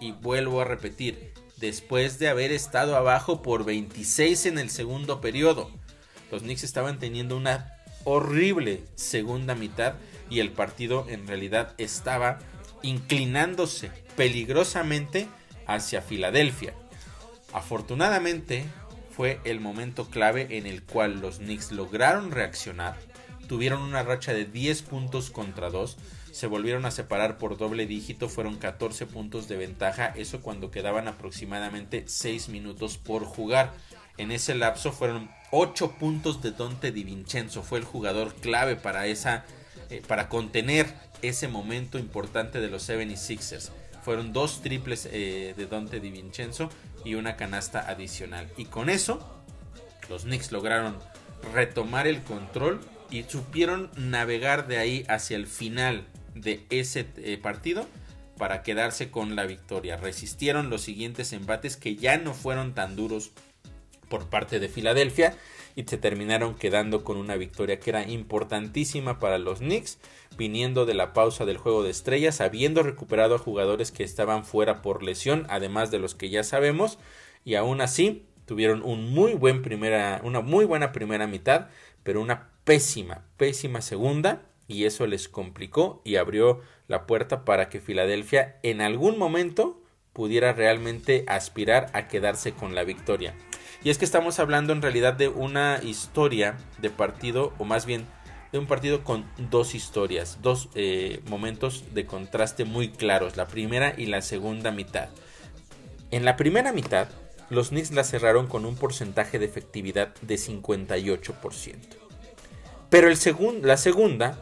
Y 0.00 0.12
vuelvo 0.12 0.60
a 0.60 0.64
repetir, 0.64 1.32
después 1.56 2.18
de 2.18 2.28
haber 2.28 2.52
estado 2.52 2.96
abajo 2.96 3.42
por 3.42 3.64
26 3.64 4.46
en 4.46 4.58
el 4.58 4.70
segundo 4.70 5.20
periodo, 5.20 5.70
los 6.30 6.42
Knicks 6.42 6.64
estaban 6.64 6.98
teniendo 6.98 7.36
una 7.36 7.72
horrible 8.04 8.84
segunda 8.94 9.54
mitad 9.54 9.94
y 10.28 10.40
el 10.40 10.50
partido 10.50 11.06
en 11.08 11.26
realidad 11.26 11.74
estaba 11.78 12.38
inclinándose 12.82 13.90
peligrosamente 14.16 15.28
hacia 15.66 16.02
Filadelfia. 16.02 16.74
Afortunadamente 17.52 18.64
fue 19.16 19.40
el 19.44 19.60
momento 19.60 20.10
clave 20.10 20.58
en 20.58 20.66
el 20.66 20.82
cual 20.82 21.20
los 21.20 21.38
Knicks 21.38 21.72
lograron 21.72 22.30
reaccionar 22.30 22.96
tuvieron 23.46 23.82
una 23.82 24.02
racha 24.02 24.32
de 24.32 24.44
10 24.44 24.82
puntos 24.82 25.30
contra 25.30 25.70
2, 25.70 25.96
se 26.32 26.46
volvieron 26.46 26.84
a 26.84 26.90
separar 26.90 27.38
por 27.38 27.56
doble 27.56 27.86
dígito, 27.86 28.28
fueron 28.28 28.56
14 28.56 29.06
puntos 29.06 29.48
de 29.48 29.56
ventaja, 29.56 30.12
eso 30.16 30.42
cuando 30.42 30.70
quedaban 30.70 31.08
aproximadamente 31.08 32.04
6 32.06 32.50
minutos 32.50 32.98
por 32.98 33.24
jugar. 33.24 33.72
En 34.18 34.30
ese 34.30 34.54
lapso 34.54 34.92
fueron 34.92 35.30
8 35.50 35.92
puntos 35.92 36.42
de 36.42 36.52
Dante 36.52 36.92
Di 36.92 37.04
Vincenzo, 37.04 37.62
fue 37.62 37.78
el 37.78 37.84
jugador 37.84 38.34
clave 38.34 38.76
para 38.76 39.06
esa 39.06 39.44
eh, 39.88 40.02
para 40.06 40.28
contener 40.28 40.92
ese 41.22 41.48
momento 41.48 41.98
importante 41.98 42.60
de 42.60 42.68
los 42.68 42.88
76ers. 42.88 43.70
Fueron 44.02 44.32
dos 44.32 44.60
triples 44.62 45.08
eh, 45.10 45.54
de 45.56 45.66
Dante 45.66 46.00
Di 46.00 46.10
Vincenzo 46.10 46.70
y 47.04 47.14
una 47.14 47.36
canasta 47.36 47.88
adicional. 47.88 48.48
Y 48.56 48.66
con 48.66 48.90
eso, 48.90 49.20
los 50.08 50.24
Knicks 50.24 50.50
lograron 50.50 50.96
retomar 51.54 52.06
el 52.06 52.22
control 52.22 52.80
y 53.10 53.22
supieron 53.24 53.90
navegar 53.96 54.66
de 54.66 54.78
ahí 54.78 55.04
hacia 55.08 55.36
el 55.36 55.46
final 55.46 56.06
de 56.34 56.64
ese 56.70 57.06
eh, 57.16 57.38
partido 57.38 57.86
para 58.36 58.62
quedarse 58.62 59.10
con 59.10 59.36
la 59.36 59.46
victoria. 59.46 59.96
Resistieron 59.96 60.70
los 60.70 60.82
siguientes 60.82 61.32
embates 61.32 61.76
que 61.76 61.96
ya 61.96 62.18
no 62.18 62.34
fueron 62.34 62.74
tan 62.74 62.96
duros 62.96 63.32
por 64.08 64.28
parte 64.28 64.60
de 64.60 64.68
Filadelfia 64.68 65.36
y 65.74 65.84
se 65.84 65.98
terminaron 65.98 66.54
quedando 66.54 67.04
con 67.04 67.18
una 67.18 67.36
victoria 67.36 67.78
que 67.78 67.90
era 67.90 68.08
importantísima 68.08 69.18
para 69.18 69.38
los 69.38 69.58
Knicks, 69.58 69.98
viniendo 70.38 70.86
de 70.86 70.94
la 70.94 71.12
pausa 71.12 71.44
del 71.44 71.58
juego 71.58 71.82
de 71.82 71.90
estrellas, 71.90 72.40
habiendo 72.40 72.82
recuperado 72.82 73.34
a 73.34 73.38
jugadores 73.38 73.92
que 73.92 74.02
estaban 74.02 74.44
fuera 74.44 74.80
por 74.80 75.02
lesión, 75.02 75.46
además 75.50 75.90
de 75.90 75.98
los 75.98 76.14
que 76.14 76.30
ya 76.30 76.44
sabemos, 76.44 76.98
y 77.44 77.56
aún 77.56 77.82
así 77.82 78.24
tuvieron 78.46 78.82
un 78.82 79.12
muy 79.12 79.34
buen 79.34 79.62
primera, 79.62 80.20
una 80.24 80.40
muy 80.40 80.64
buena 80.64 80.92
primera 80.92 81.26
mitad, 81.26 81.66
pero 82.02 82.22
una 82.22 82.50
pésima, 82.64 83.24
pésima 83.36 83.80
segunda, 83.80 84.42
y 84.68 84.84
eso 84.84 85.06
les 85.06 85.28
complicó 85.28 86.00
y 86.04 86.16
abrió 86.16 86.60
la 86.88 87.06
puerta 87.06 87.44
para 87.44 87.68
que 87.68 87.80
Filadelfia 87.80 88.56
en 88.62 88.80
algún 88.80 89.18
momento 89.18 89.82
pudiera 90.12 90.52
realmente 90.52 91.24
aspirar 91.28 91.90
a 91.92 92.08
quedarse 92.08 92.52
con 92.52 92.74
la 92.74 92.84
victoria. 92.84 93.34
Y 93.84 93.90
es 93.90 93.98
que 93.98 94.04
estamos 94.04 94.38
hablando 94.38 94.72
en 94.72 94.82
realidad 94.82 95.14
de 95.14 95.28
una 95.28 95.80
historia 95.82 96.56
de 96.78 96.90
partido, 96.90 97.52
o 97.58 97.64
más 97.64 97.86
bien 97.86 98.06
de 98.50 98.58
un 98.58 98.66
partido 98.66 99.04
con 99.04 99.26
dos 99.50 99.74
historias, 99.74 100.38
dos 100.40 100.70
eh, 100.74 101.20
momentos 101.28 101.94
de 101.94 102.06
contraste 102.06 102.64
muy 102.64 102.88
claros, 102.88 103.36
la 103.36 103.46
primera 103.46 103.94
y 103.96 104.06
la 104.06 104.22
segunda 104.22 104.70
mitad. 104.70 105.08
En 106.10 106.24
la 106.24 106.36
primera 106.36 106.72
mitad, 106.72 107.08
los 107.50 107.68
Knicks 107.68 107.92
la 107.92 108.04
cerraron 108.04 108.46
con 108.46 108.64
un 108.64 108.76
porcentaje 108.76 109.38
de 109.38 109.46
efectividad 109.46 110.14
de 110.22 110.34
58%. 110.36 111.76
Pero 112.90 113.08
el 113.08 113.62
la 113.62 113.76
segunda 113.76 114.38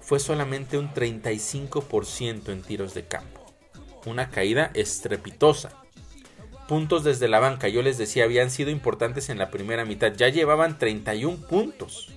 fue 0.00 0.20
solamente 0.20 0.78
un 0.78 0.92
35% 0.92 2.52
en 2.52 2.62
tiros 2.62 2.94
de 2.94 3.06
campo. 3.06 3.54
Una 4.06 4.30
caída 4.30 4.70
estrepitosa. 4.74 5.82
Puntos 6.68 7.04
desde 7.04 7.28
la 7.28 7.40
banca, 7.40 7.68
yo 7.68 7.82
les 7.82 7.98
decía, 7.98 8.24
habían 8.24 8.50
sido 8.50 8.70
importantes 8.70 9.28
en 9.28 9.38
la 9.38 9.50
primera 9.50 9.84
mitad. 9.84 10.12
Ya 10.14 10.28
llevaban 10.28 10.78
31 10.78 11.46
puntos. 11.46 12.12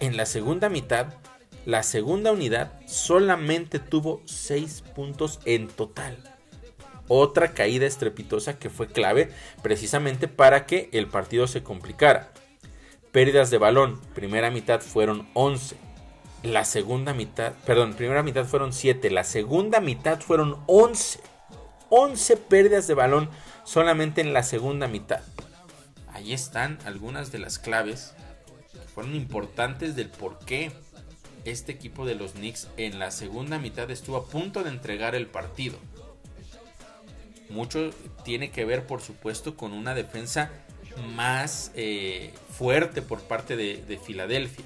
En 0.00 0.16
la 0.16 0.26
segunda 0.26 0.68
mitad, 0.68 1.14
la 1.64 1.82
segunda 1.82 2.32
unidad 2.32 2.72
solamente 2.86 3.78
tuvo 3.78 4.22
6 4.24 4.82
puntos 4.94 5.40
en 5.44 5.68
total. 5.68 6.35
Otra 7.08 7.52
caída 7.52 7.86
estrepitosa 7.86 8.58
que 8.58 8.70
fue 8.70 8.88
clave 8.88 9.30
precisamente 9.62 10.28
para 10.28 10.66
que 10.66 10.88
el 10.92 11.06
partido 11.06 11.46
se 11.46 11.62
complicara. 11.62 12.32
Pérdidas 13.12 13.50
de 13.50 13.58
balón, 13.58 14.00
primera 14.14 14.50
mitad 14.50 14.80
fueron 14.80 15.28
11. 15.34 15.76
La 16.42 16.64
segunda 16.64 17.14
mitad, 17.14 17.52
perdón, 17.64 17.94
primera 17.94 18.22
mitad 18.22 18.44
fueron 18.44 18.72
7. 18.72 19.10
La 19.10 19.24
segunda 19.24 19.80
mitad 19.80 20.20
fueron 20.20 20.58
11. 20.66 21.20
11 21.88 22.36
pérdidas 22.36 22.86
de 22.86 22.94
balón 22.94 23.30
solamente 23.64 24.20
en 24.20 24.32
la 24.32 24.42
segunda 24.42 24.88
mitad. 24.88 25.20
Ahí 26.12 26.32
están 26.32 26.78
algunas 26.84 27.30
de 27.30 27.38
las 27.38 27.58
claves 27.58 28.14
que 28.72 28.78
fueron 28.80 29.14
importantes 29.14 29.96
del 29.96 30.08
por 30.08 30.38
qué 30.40 30.72
este 31.44 31.72
equipo 31.72 32.06
de 32.06 32.16
los 32.16 32.32
Knicks 32.32 32.68
en 32.76 32.98
la 32.98 33.10
segunda 33.10 33.58
mitad 33.58 33.90
estuvo 33.90 34.16
a 34.16 34.26
punto 34.26 34.64
de 34.64 34.70
entregar 34.70 35.14
el 35.14 35.26
partido. 35.26 35.78
Mucho 37.48 37.90
tiene 38.24 38.50
que 38.50 38.64
ver, 38.64 38.86
por 38.86 39.00
supuesto, 39.00 39.56
con 39.56 39.72
una 39.72 39.94
defensa 39.94 40.50
más 41.14 41.70
eh, 41.74 42.32
fuerte 42.50 43.02
por 43.02 43.22
parte 43.22 43.56
de, 43.56 43.82
de 43.82 43.98
Filadelfia. 43.98 44.64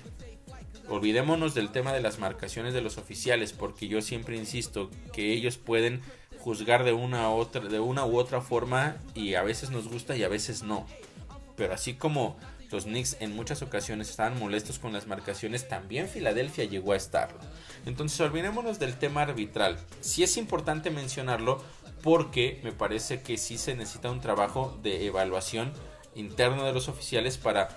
Olvidémonos 0.89 1.55
del 1.55 1.71
tema 1.71 1.93
de 1.93 2.01
las 2.01 2.19
marcaciones 2.19 2.75
de 2.75 2.81
los 2.81 2.99
oficiales, 2.99 3.53
porque 3.53 3.87
yo 3.87 4.03
siempre 4.03 4.37
insisto 4.37 4.91
que 5.13 5.33
ellos 5.33 5.57
pueden 5.57 6.03
juzgar 6.41 6.85
de 6.85 6.93
una, 6.93 7.31
otra, 7.31 7.61
de 7.61 7.81
una 7.81 8.05
u 8.07 8.19
otra 8.19 8.41
forma 8.41 8.97
y 9.15 9.35
a 9.35 9.43
veces 9.43 9.71
nos 9.71 9.89
gusta 9.89 10.17
y 10.17 10.25
a 10.25 10.29
veces 10.29 10.63
no. 10.63 10.87
Pero 11.57 11.75
así 11.75 11.95
como 11.95 12.39
los 12.71 12.85
Knicks 12.85 13.17
en 13.21 13.35
muchas 13.35 13.63
ocasiones 13.63 14.11
estaban 14.11 14.39
molestos 14.39 14.79
con 14.79 14.93
las 14.93 15.07
marcaciones, 15.07 15.69
también 15.69 16.09
Filadelfia 16.09 16.65
llegó 16.65 16.93
a 16.93 16.97
estarlo. 16.97 17.39
Entonces 17.85 18.19
olvidémonos 18.21 18.79
del 18.79 18.97
tema 18.97 19.23
arbitral. 19.23 19.79
Sí 20.01 20.23
es 20.23 20.37
importante 20.37 20.91
mencionarlo 20.91 21.63
porque 22.03 22.61
me 22.63 22.73
parece 22.73 23.23
que 23.23 23.37
sí 23.37 23.59
se 23.59 23.75
necesita 23.75 24.11
un 24.11 24.21
trabajo 24.21 24.79
de 24.83 25.07
evaluación 25.07 25.73
interno 26.15 26.65
de 26.65 26.73
los 26.73 26.89
oficiales 26.89 27.39
para 27.39 27.69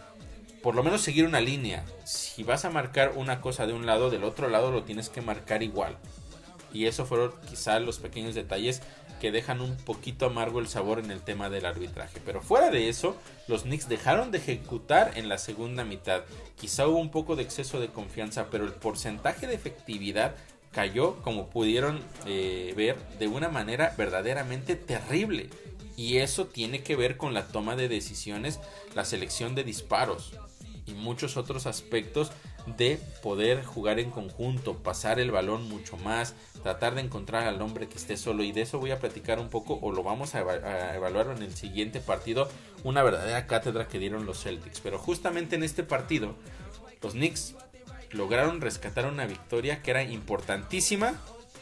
por 0.61 0.75
lo 0.75 0.83
menos 0.83 1.01
seguir 1.01 1.25
una 1.25 1.41
línea. 1.41 1.85
Si 2.05 2.43
vas 2.43 2.63
a 2.63 2.69
marcar 2.69 3.13
una 3.17 3.41
cosa 3.41 3.67
de 3.67 3.73
un 3.73 3.85
lado, 3.85 4.09
del 4.09 4.23
otro 4.23 4.47
lado 4.47 4.71
lo 4.71 4.83
tienes 4.83 5.09
que 5.09 5.21
marcar 5.21 5.61
igual. 5.61 5.97
Y 6.71 6.85
eso 6.85 7.05
fueron 7.05 7.33
quizá 7.47 7.79
los 7.79 7.99
pequeños 7.99 8.33
detalles 8.33 8.81
que 9.19 9.31
dejan 9.31 9.61
un 9.61 9.77
poquito 9.77 10.25
amargo 10.25 10.59
el 10.59 10.67
sabor 10.67 10.99
en 10.99 11.11
el 11.11 11.21
tema 11.21 11.49
del 11.49 11.65
arbitraje. 11.65 12.19
Pero 12.25 12.41
fuera 12.41 12.71
de 12.71 12.89
eso, 12.89 13.15
los 13.47 13.63
Knicks 13.63 13.87
dejaron 13.87 14.31
de 14.31 14.39
ejecutar 14.39 15.11
en 15.15 15.29
la 15.29 15.37
segunda 15.37 15.83
mitad. 15.83 16.23
Quizá 16.57 16.87
hubo 16.87 16.97
un 16.97 17.11
poco 17.11 17.35
de 17.35 17.43
exceso 17.43 17.79
de 17.79 17.89
confianza, 17.89 18.47
pero 18.49 18.65
el 18.65 18.73
porcentaje 18.73 19.47
de 19.47 19.53
efectividad 19.53 20.35
cayó, 20.73 21.21
como 21.21 21.47
pudieron 21.47 22.01
eh, 22.25 22.73
ver, 22.75 22.97
de 23.19 23.27
una 23.27 23.47
manera 23.47 23.93
verdaderamente 23.97 24.75
terrible. 24.75 25.49
Y 25.95 26.17
eso 26.17 26.47
tiene 26.47 26.81
que 26.81 26.95
ver 26.95 27.17
con 27.17 27.33
la 27.33 27.47
toma 27.47 27.75
de 27.75 27.87
decisiones, 27.87 28.59
la 28.95 29.05
selección 29.05 29.55
de 29.55 29.63
disparos 29.63 30.33
y 30.85 30.93
muchos 30.93 31.37
otros 31.37 31.65
aspectos 31.65 32.31
de 32.77 32.99
poder 33.21 33.63
jugar 33.63 33.99
en 33.99 34.09
conjunto, 34.09 34.77
pasar 34.77 35.19
el 35.19 35.31
balón 35.31 35.67
mucho 35.67 35.97
más, 35.97 36.33
tratar 36.61 36.95
de 36.95 37.01
encontrar 37.01 37.47
al 37.47 37.61
hombre 37.61 37.87
que 37.87 37.97
esté 37.97 38.17
solo 38.17 38.43
y 38.43 38.51
de 38.51 38.61
eso 38.61 38.79
voy 38.79 38.91
a 38.91 38.99
platicar 38.99 39.39
un 39.39 39.49
poco 39.49 39.79
o 39.81 39.91
lo 39.91 40.01
vamos 40.01 40.33
a, 40.35 40.39
evaluar 40.95 41.33
en 41.35 41.43
el 41.43 41.53
siguiente 41.55 41.99
partido, 41.99 42.49
una 42.83 43.03
verdadera 43.03 43.47
cátedra 43.47 43.87
que 43.87 43.99
dieron 43.99 44.25
los 44.25 44.41
Celtics. 44.41 44.79
Pero 44.79 44.97
justamente 44.97 45.55
en 45.55 45.63
este 45.63 45.83
partido, 45.83 46.35
los 47.01 47.13
Knicks 47.13 47.55
lograron 48.13 48.61
rescatar 48.61 49.05
una 49.05 49.25
victoria 49.25 49.81
que 49.81 49.91
era 49.91 50.03
importantísima, 50.03 51.13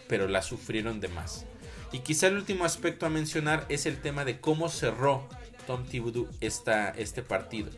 pero 0.08 0.28
la 0.28 0.42
sufrieron 0.42 1.00
de 1.00 1.08
más. 1.08 1.46
Y 1.92 2.00
quizá 2.00 2.28
el 2.28 2.36
último 2.36 2.66
aspecto 2.66 3.06
a 3.06 3.10
mencionar 3.10 3.66
es 3.70 3.86
el 3.86 4.00
tema 4.00 4.24
de 4.24 4.40
cómo 4.40 4.70
cerró 4.70 5.28
Tom 5.68 5.86
Thibodeau 5.86 6.28
esta, 6.40 6.90
este 6.90 7.22
partido. 7.22 7.70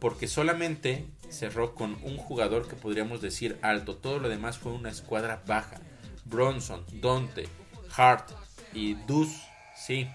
Porque 0.00 0.28
solamente 0.28 1.06
cerró 1.28 1.74
con 1.74 1.98
un 2.02 2.16
jugador 2.16 2.68
que 2.68 2.76
podríamos 2.76 3.20
decir 3.20 3.58
alto. 3.62 3.96
Todo 3.96 4.18
lo 4.18 4.28
demás 4.28 4.58
fue 4.58 4.72
una 4.72 4.90
escuadra 4.90 5.42
baja. 5.46 5.80
Bronson, 6.24 6.84
Dante, 7.00 7.48
Hart 7.96 8.30
y 8.74 8.94
Deuce, 8.94 9.40
sí, 9.76 10.06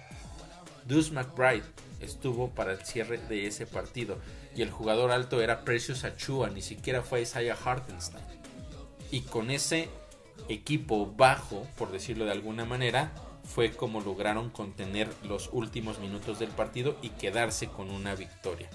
Deuce 0.86 1.12
McBride 1.12 1.64
estuvo 2.00 2.50
para 2.52 2.74
el 2.74 2.86
cierre 2.86 3.18
de 3.18 3.48
ese 3.48 3.66
partido. 3.66 4.18
Y 4.56 4.62
el 4.62 4.72
jugador 4.72 5.12
alto 5.12 5.42
era 5.42 5.64
Precious 5.64 6.04
Achua, 6.04 6.50
ni 6.50 6.62
siquiera 6.62 7.02
fue 7.02 7.22
Isaiah 7.22 7.58
Hartenstein. 7.64 8.24
Y 9.12 9.22
con 9.22 9.52
ese 9.52 9.90
equipo 10.50 11.12
bajo, 11.16 11.68
por 11.78 11.92
decirlo 11.92 12.26
de 12.26 12.32
alguna 12.32 12.66
manera, 12.66 13.12
fue 13.44 13.72
como 13.72 14.02
lograron 14.02 14.50
contener 14.50 15.10
los 15.24 15.50
últimos 15.52 16.00
minutos 16.00 16.40
del 16.40 16.50
partido 16.50 16.98
y 17.02 17.10
quedarse 17.10 17.68
con 17.68 17.92
una 17.92 18.16
victoria. 18.16 18.70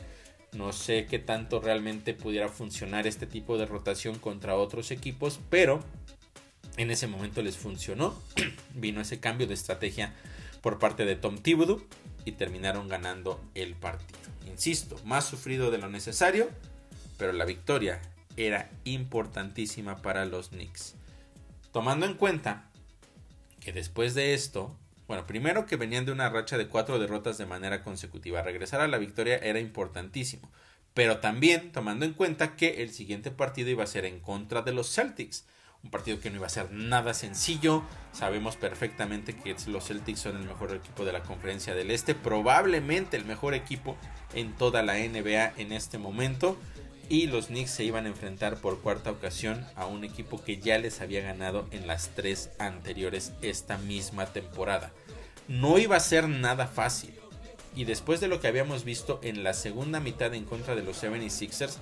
No 0.53 0.73
sé 0.73 1.07
qué 1.07 1.19
tanto 1.19 1.61
realmente 1.61 2.14
pudiera 2.14 2.49
funcionar 2.49 3.07
este 3.07 3.27
tipo 3.27 3.59
de 3.59 3.67
rotación 3.67 4.19
contra 4.19 4.57
otros 4.57 4.91
equipos, 4.91 5.41
pero 5.51 5.81
en 6.77 6.91
ese 6.91 7.07
momento 7.07 7.43
les 7.43 7.57
funcionó. 7.57 8.14
Vino 8.75 9.01
ese 9.01 9.21
cambio 9.21 9.47
de 9.47 9.55
estrategia 9.55 10.14
por 10.62 10.79
parte 10.79 11.05
de 11.05 11.17
Tom 11.17 11.38
Thibodeau 11.38 11.83
y 12.25 12.33
terminaron 12.33 12.88
ganando 12.88 13.41
el 13.55 13.75
partido. 13.75 14.28
Insisto, 14.59 14.97
más 15.05 15.25
sufrido 15.25 15.71
de 15.71 15.79
lo 15.79 15.88
necesario, 15.88 16.51
pero 17.16 17.33
la 17.33 17.44
victoria 17.44 18.03
era 18.37 18.68
importantísima 18.83 20.03
para 20.03 20.27
los 20.27 20.49
Knicks. 20.49 20.97
Tomando 21.73 22.07
en 22.07 22.14
cuenta 22.14 22.68
que 23.61 23.73
después 23.73 24.14
de 24.14 24.35
esto 24.35 24.77
bueno, 25.09 25.27
primero 25.27 25.64
que 25.64 25.77
venían 25.77 26.05
de 26.05 26.12
una 26.12 26.29
racha 26.29 26.59
de 26.59 26.68
cuatro 26.68 26.99
derrotas 26.99 27.38
de 27.38 27.47
manera 27.47 27.83
consecutiva. 27.83 28.42
Regresar 28.42 28.83
a 28.83 28.88
la 28.88 28.99
victoria 28.99 29.38
era 29.38 29.59
importantísimo. 29.59 30.53
Pero 30.92 31.18
también 31.18 31.73
tomando 31.73 32.05
en 32.05 32.12
cuenta 32.12 32.57
que 32.57 32.83
el 32.83 32.90
siguiente 32.90 33.31
partido 33.31 33.71
iba 33.71 33.85
a 33.85 33.87
ser 33.87 34.05
en 34.05 34.21
contra 34.21 34.61
de 34.61 34.73
los 34.73 34.94
Celtics. 34.94 35.47
Un 35.88 35.92
partido 35.92 36.20
que 36.20 36.29
no 36.29 36.37
iba 36.37 36.46
a 36.46 36.51
ser 36.51 36.70
nada 36.70 37.14
sencillo. 37.14 37.83
Sabemos 38.12 38.57
perfectamente 38.57 39.35
que 39.35 39.57
los 39.68 39.87
Celtics 39.87 40.20
son 40.20 40.37
el 40.37 40.44
mejor 40.44 40.74
equipo 40.74 41.07
de 41.07 41.14
la 41.14 41.22
conferencia 41.22 41.74
del 41.74 41.90
Este. 41.90 42.14
Probablemente 42.14 43.16
el 43.16 43.24
mejor 43.24 43.55
equipo 43.55 43.96
en 44.35 44.53
toda 44.53 44.83
la 44.83 44.98
NBA 44.98 45.55
en 45.57 45.72
este 45.72 45.96
momento 45.96 46.59
y 47.09 47.27
los 47.29 47.46
Knicks 47.46 47.70
se 47.70 47.85
iban 47.85 48.05
a 48.05 48.09
enfrentar 48.09 48.59
por 48.59 48.83
cuarta 48.83 49.11
ocasión 49.11 49.66
a 49.77 49.87
un 49.87 50.05
equipo 50.05 50.44
que 50.44 50.59
ya 50.59 50.77
les 50.77 51.01
había 51.01 51.22
ganado 51.22 51.66
en 51.70 51.87
las 51.87 52.11
tres 52.11 52.51
anteriores 52.59 53.33
esta 53.40 53.79
misma 53.79 54.27
temporada. 54.27 54.92
No 55.48 55.79
iba 55.79 55.96
a 55.96 56.01
ser 56.01 56.29
nada 56.29 56.66
fácil. 56.66 57.14
Y 57.74 57.87
después 57.87 58.20
de 58.20 58.29
lo 58.29 58.42
que 58.42 58.48
habíamos 58.48 58.85
visto 58.85 59.20
en 59.22 59.42
la 59.42 59.55
segunda 59.55 60.01
mitad 60.01 60.35
en 60.35 60.44
contra 60.44 60.74
de 60.74 60.83
los 60.83 61.03
76ers, 61.03 61.79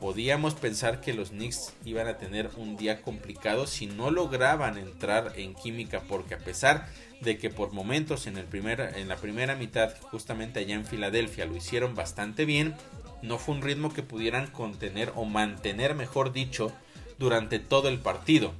podíamos 0.00 0.54
pensar 0.54 1.02
que 1.02 1.12
los 1.12 1.28
Knicks 1.28 1.74
iban 1.84 2.08
a 2.08 2.16
tener 2.16 2.50
un 2.56 2.76
día 2.76 3.02
complicado 3.02 3.66
si 3.66 3.86
no 3.86 4.10
lograban 4.10 4.78
entrar 4.78 5.34
en 5.36 5.54
química 5.54 6.02
porque 6.08 6.34
a 6.34 6.38
pesar 6.38 6.88
de 7.20 7.36
que 7.36 7.50
por 7.50 7.72
momentos 7.72 8.26
en, 8.26 8.38
el 8.38 8.46
primer, 8.46 8.80
en 8.96 9.08
la 9.08 9.16
primera 9.16 9.54
mitad, 9.54 9.94
justamente 10.10 10.60
allá 10.60 10.74
en 10.74 10.86
Filadelfia, 10.86 11.44
lo 11.44 11.54
hicieron 11.54 11.94
bastante 11.94 12.46
bien, 12.46 12.74
no 13.20 13.36
fue 13.36 13.54
un 13.54 13.62
ritmo 13.62 13.92
que 13.92 14.02
pudieran 14.02 14.46
contener 14.46 15.12
o 15.16 15.26
mantener, 15.26 15.94
mejor 15.94 16.32
dicho, 16.32 16.72
durante 17.18 17.58
todo 17.58 17.88
el 17.88 17.98
partido. 17.98 18.54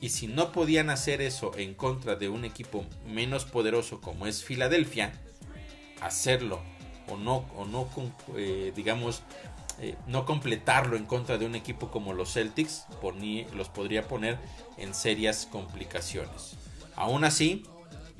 Y 0.00 0.08
si 0.08 0.26
no 0.26 0.50
podían 0.52 0.88
hacer 0.88 1.20
eso 1.20 1.52
en 1.58 1.74
contra 1.74 2.16
de 2.16 2.30
un 2.30 2.46
equipo 2.46 2.86
menos 3.06 3.44
poderoso 3.44 4.00
como 4.00 4.26
es 4.26 4.42
Filadelfia, 4.42 5.12
hacerlo 6.00 6.62
o 7.08 7.16
no, 7.16 7.44
o 7.56 7.66
no 7.66 7.88
eh, 8.36 8.72
digamos, 8.74 9.22
eh, 9.78 9.94
no 10.06 10.24
completarlo 10.24 10.96
en 10.96 11.04
contra 11.04 11.38
de 11.38 11.46
un 11.46 11.54
equipo 11.54 11.90
como 11.90 12.14
los 12.14 12.32
Celtics 12.32 12.86
los 13.54 13.68
podría 13.68 14.08
poner 14.08 14.38
en 14.78 14.94
serias 14.94 15.46
complicaciones. 15.50 16.56
Aún 16.94 17.24
así, 17.24 17.64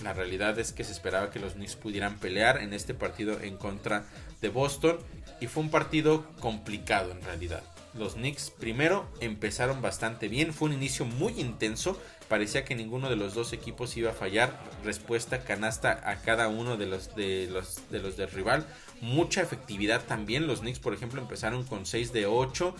la 0.02 0.12
realidad 0.12 0.58
es 0.58 0.72
que 0.72 0.84
se 0.84 0.92
esperaba 0.92 1.30
que 1.30 1.40
los 1.40 1.54
Knicks 1.54 1.76
pudieran 1.76 2.18
pelear 2.18 2.58
en 2.58 2.74
este 2.74 2.92
partido 2.92 3.40
en 3.40 3.56
contra 3.56 4.04
de 4.42 4.50
Boston 4.50 4.98
y 5.40 5.46
fue 5.46 5.62
un 5.62 5.70
partido 5.70 6.26
complicado 6.40 7.12
en 7.12 7.22
realidad. 7.22 7.62
Los 7.94 8.14
Knicks 8.14 8.50
primero 8.50 9.08
empezaron 9.20 9.80
bastante 9.80 10.28
bien, 10.28 10.52
fue 10.52 10.68
un 10.68 10.74
inicio 10.74 11.06
muy 11.06 11.40
intenso, 11.40 11.98
parecía 12.28 12.66
que 12.66 12.74
ninguno 12.74 13.08
de 13.08 13.16
los 13.16 13.32
dos 13.32 13.54
equipos 13.54 13.96
iba 13.96 14.10
a 14.10 14.14
fallar 14.14 14.60
respuesta 14.84 15.44
canasta 15.44 16.02
a 16.04 16.16
cada 16.16 16.48
uno 16.48 16.76
de 16.76 16.86
los 16.86 17.16
de 17.16 17.48
los 17.50 17.88
de 17.90 18.00
los 18.00 18.18
del 18.18 18.30
rival 18.30 18.66
mucha 19.00 19.42
efectividad 19.42 20.04
también 20.04 20.46
los 20.46 20.60
Knicks 20.60 20.78
por 20.78 20.94
ejemplo 20.94 21.20
empezaron 21.20 21.64
con 21.64 21.86
6 21.86 22.12
de 22.12 22.26
8 22.26 22.74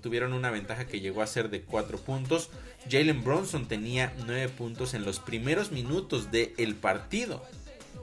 tuvieron 0.00 0.32
una 0.32 0.50
ventaja 0.50 0.86
que 0.86 1.00
llegó 1.00 1.22
a 1.22 1.26
ser 1.26 1.50
de 1.50 1.62
4 1.62 1.98
puntos 1.98 2.50
Jalen 2.90 3.24
Bronson 3.24 3.66
tenía 3.66 4.12
9 4.26 4.48
puntos 4.50 4.94
en 4.94 5.04
los 5.04 5.18
primeros 5.18 5.72
minutos 5.72 6.30
del 6.30 6.74
partido 6.76 7.44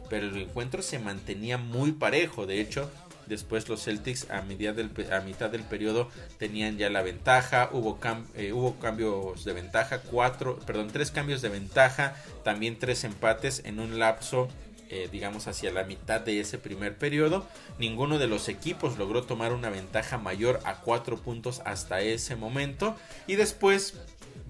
pero 0.10 0.28
el 0.28 0.38
encuentro 0.38 0.82
se 0.82 1.00
mantenía 1.00 1.58
muy 1.58 1.94
parejo 1.94 2.46
de 2.46 2.60
hecho 2.60 2.92
Después 3.26 3.70
los 3.70 3.84
Celtics 3.84 4.30
a, 4.30 4.42
del, 4.42 4.92
a 5.12 5.22
mitad 5.22 5.50
del 5.50 5.64
periodo 5.64 6.10
tenían 6.38 6.78
ya 6.78 6.90
la 6.90 7.02
ventaja. 7.02 7.70
Hubo, 7.72 7.98
eh, 8.36 8.52
hubo 8.54 8.76
cambios 8.80 9.46
de 9.46 9.54
ventaja. 9.54 10.02
Cuatro, 10.02 10.60
perdón, 10.66 10.90
tres 10.92 11.12
cambios 11.12 11.42
de 11.42 11.50
ventaja. 11.50 12.16
También 12.44 12.78
tres 12.78 13.04
empates 13.04 13.62
en 13.66 13.80
un 13.80 14.00
lapso 14.00 14.50
eh, 14.94 15.10
digamos 15.12 15.48
hacia 15.48 15.72
la 15.72 15.86
mitad 15.86 16.22
de 16.22 16.40
ese 16.40 16.60
primer 16.60 16.96
periodo. 17.00 17.48
Ninguno 17.80 18.20
de 18.20 18.28
los 18.28 18.48
equipos 18.48 19.00
logró 19.00 19.24
tomar 19.24 19.52
una 19.52 19.72
ventaja 19.72 20.20
mayor 20.20 20.60
a 20.66 20.82
cuatro 20.82 21.18
puntos 21.18 21.64
hasta 21.66 22.02
ese 22.02 22.36
momento. 22.36 22.96
Y 23.26 23.34
después 23.34 23.96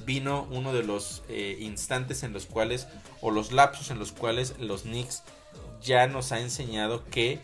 vino 0.05 0.45
uno 0.51 0.73
de 0.73 0.83
los 0.83 1.23
eh, 1.29 1.55
instantes 1.61 2.23
en 2.23 2.33
los 2.33 2.45
cuales, 2.45 2.87
o 3.21 3.31
los 3.31 3.53
lapsos 3.53 3.89
en 3.89 3.99
los 3.99 4.11
cuales 4.11 4.55
los 4.59 4.81
Knicks 4.81 5.23
ya 5.81 6.07
nos 6.07 6.33
ha 6.33 6.41
enseñado 6.41 7.05
que 7.09 7.39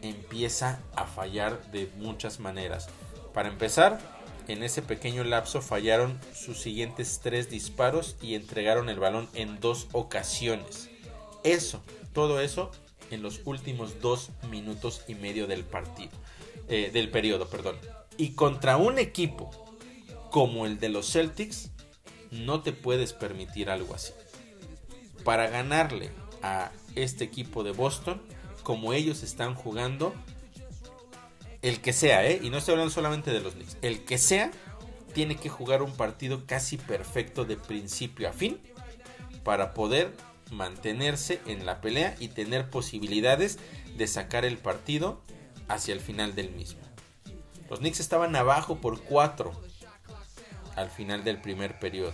empieza 0.00 0.80
a 0.96 1.04
fallar 1.04 1.70
de 1.70 1.90
muchas 1.98 2.40
maneras. 2.40 2.88
Para 3.34 3.50
empezar, 3.50 4.00
en 4.48 4.62
ese 4.62 4.80
pequeño 4.80 5.22
lapso 5.22 5.60
fallaron 5.60 6.18
sus 6.34 6.62
siguientes 6.62 7.20
tres 7.22 7.50
disparos 7.50 8.16
y 8.22 8.36
entregaron 8.36 8.88
el 8.88 8.98
balón 8.98 9.28
en 9.34 9.60
dos 9.60 9.88
ocasiones. 9.92 10.88
Eso, 11.44 11.82
todo 12.18 12.40
eso 12.40 12.72
en 13.12 13.22
los 13.22 13.42
últimos 13.44 14.00
dos 14.00 14.30
minutos 14.50 15.04
y 15.06 15.14
medio 15.14 15.46
del 15.46 15.62
partido, 15.62 16.10
eh, 16.68 16.90
del 16.92 17.10
periodo, 17.12 17.46
perdón. 17.48 17.76
Y 18.16 18.30
contra 18.30 18.76
un 18.76 18.98
equipo 18.98 19.52
como 20.32 20.66
el 20.66 20.80
de 20.80 20.88
los 20.88 21.12
Celtics, 21.12 21.70
no 22.32 22.60
te 22.60 22.72
puedes 22.72 23.12
permitir 23.12 23.70
algo 23.70 23.94
así. 23.94 24.14
Para 25.22 25.48
ganarle 25.48 26.10
a 26.42 26.72
este 26.96 27.22
equipo 27.22 27.62
de 27.62 27.70
Boston, 27.70 28.20
como 28.64 28.94
ellos 28.94 29.22
están 29.22 29.54
jugando, 29.54 30.12
el 31.62 31.80
que 31.80 31.92
sea, 31.92 32.26
¿eh? 32.26 32.40
y 32.42 32.50
no 32.50 32.58
estoy 32.58 32.72
hablando 32.72 32.92
solamente 32.92 33.30
de 33.30 33.38
los 33.38 33.54
Knicks, 33.54 33.76
el 33.80 34.04
que 34.04 34.18
sea, 34.18 34.50
tiene 35.14 35.36
que 35.36 35.50
jugar 35.50 35.82
un 35.82 35.96
partido 35.96 36.46
casi 36.46 36.78
perfecto 36.78 37.44
de 37.44 37.56
principio 37.56 38.28
a 38.28 38.32
fin 38.32 38.58
para 39.44 39.72
poder 39.72 40.16
mantenerse 40.50 41.40
en 41.46 41.66
la 41.66 41.80
pelea 41.80 42.16
y 42.18 42.28
tener 42.28 42.70
posibilidades 42.70 43.58
de 43.96 44.06
sacar 44.06 44.44
el 44.44 44.58
partido 44.58 45.20
hacia 45.68 45.94
el 45.94 46.00
final 46.00 46.34
del 46.34 46.50
mismo. 46.50 46.80
Los 47.68 47.80
Knicks 47.80 48.00
estaban 48.00 48.34
abajo 48.34 48.76
por 48.76 49.02
4 49.02 49.52
al 50.76 50.90
final 50.90 51.24
del 51.24 51.40
primer 51.40 51.78
periodo. 51.78 52.12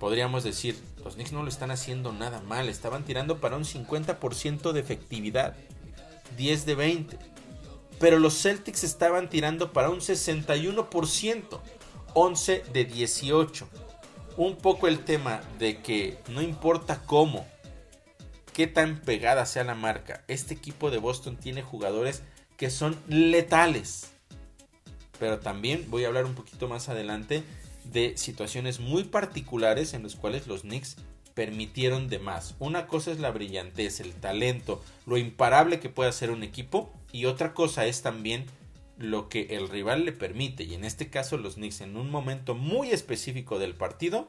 Podríamos 0.00 0.44
decir, 0.44 0.78
los 1.04 1.14
Knicks 1.14 1.32
no 1.32 1.42
lo 1.42 1.48
están 1.48 1.70
haciendo 1.70 2.12
nada 2.12 2.40
mal, 2.42 2.68
estaban 2.68 3.04
tirando 3.04 3.40
para 3.40 3.56
un 3.56 3.64
50% 3.64 4.72
de 4.72 4.80
efectividad, 4.80 5.56
10 6.36 6.66
de 6.66 6.74
20. 6.74 7.18
Pero 7.98 8.18
los 8.18 8.42
Celtics 8.42 8.84
estaban 8.84 9.30
tirando 9.30 9.72
para 9.72 9.88
un 9.88 10.00
61%, 10.00 11.60
11 12.14 12.64
de 12.72 12.84
18. 12.84 13.68
Un 14.36 14.56
poco 14.56 14.86
el 14.86 15.00
tema 15.00 15.40
de 15.58 15.78
que 15.78 16.18
no 16.28 16.42
importa 16.42 17.02
cómo, 17.06 17.46
qué 18.52 18.66
tan 18.66 19.00
pegada 19.00 19.46
sea 19.46 19.64
la 19.64 19.74
marca, 19.74 20.24
este 20.28 20.52
equipo 20.52 20.90
de 20.90 20.98
Boston 20.98 21.36
tiene 21.36 21.62
jugadores 21.62 22.22
que 22.56 22.70
son 22.70 22.98
letales. 23.08 24.10
Pero 25.18 25.38
también 25.38 25.86
voy 25.88 26.04
a 26.04 26.08
hablar 26.08 26.26
un 26.26 26.34
poquito 26.34 26.68
más 26.68 26.88
adelante 26.90 27.44
de 27.84 28.16
situaciones 28.16 28.80
muy 28.80 29.04
particulares 29.04 29.94
en 29.94 30.02
las 30.02 30.16
cuales 30.16 30.46
los 30.46 30.62
Knicks 30.62 30.96
permitieron 31.34 32.08
de 32.08 32.18
más. 32.18 32.56
Una 32.58 32.86
cosa 32.86 33.12
es 33.12 33.20
la 33.20 33.30
brillantez, 33.30 34.00
el 34.00 34.14
talento, 34.14 34.82
lo 35.06 35.16
imparable 35.16 35.80
que 35.80 35.88
puede 35.88 36.10
hacer 36.10 36.30
un 36.30 36.42
equipo 36.42 36.92
y 37.12 37.26
otra 37.26 37.54
cosa 37.54 37.86
es 37.86 38.02
también 38.02 38.46
lo 38.98 39.28
que 39.28 39.56
el 39.56 39.68
rival 39.68 40.04
le 40.04 40.12
permite 40.12 40.64
y 40.64 40.74
en 40.74 40.84
este 40.84 41.10
caso 41.10 41.36
los 41.36 41.54
Knicks 41.54 41.82
en 41.82 41.96
un 41.96 42.10
momento 42.10 42.54
muy 42.54 42.90
específico 42.90 43.58
del 43.58 43.74
partido 43.74 44.28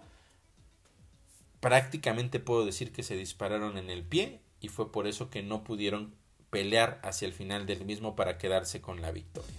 prácticamente 1.59 2.39
puedo 2.39 2.65
decir 2.65 2.91
que 2.91 3.03
se 3.03 3.15
dispararon 3.15 3.77
en 3.77 3.89
el 3.89 4.03
pie 4.03 4.41
y 4.59 4.67
fue 4.67 4.91
por 4.91 5.07
eso 5.07 5.29
que 5.29 5.43
no 5.43 5.63
pudieron 5.63 6.13
pelear 6.49 6.99
hacia 7.03 7.27
el 7.27 7.33
final 7.33 7.65
del 7.65 7.85
mismo 7.85 8.15
para 8.15 8.37
quedarse 8.37 8.81
con 8.81 9.01
la 9.01 9.11
victoria. 9.11 9.55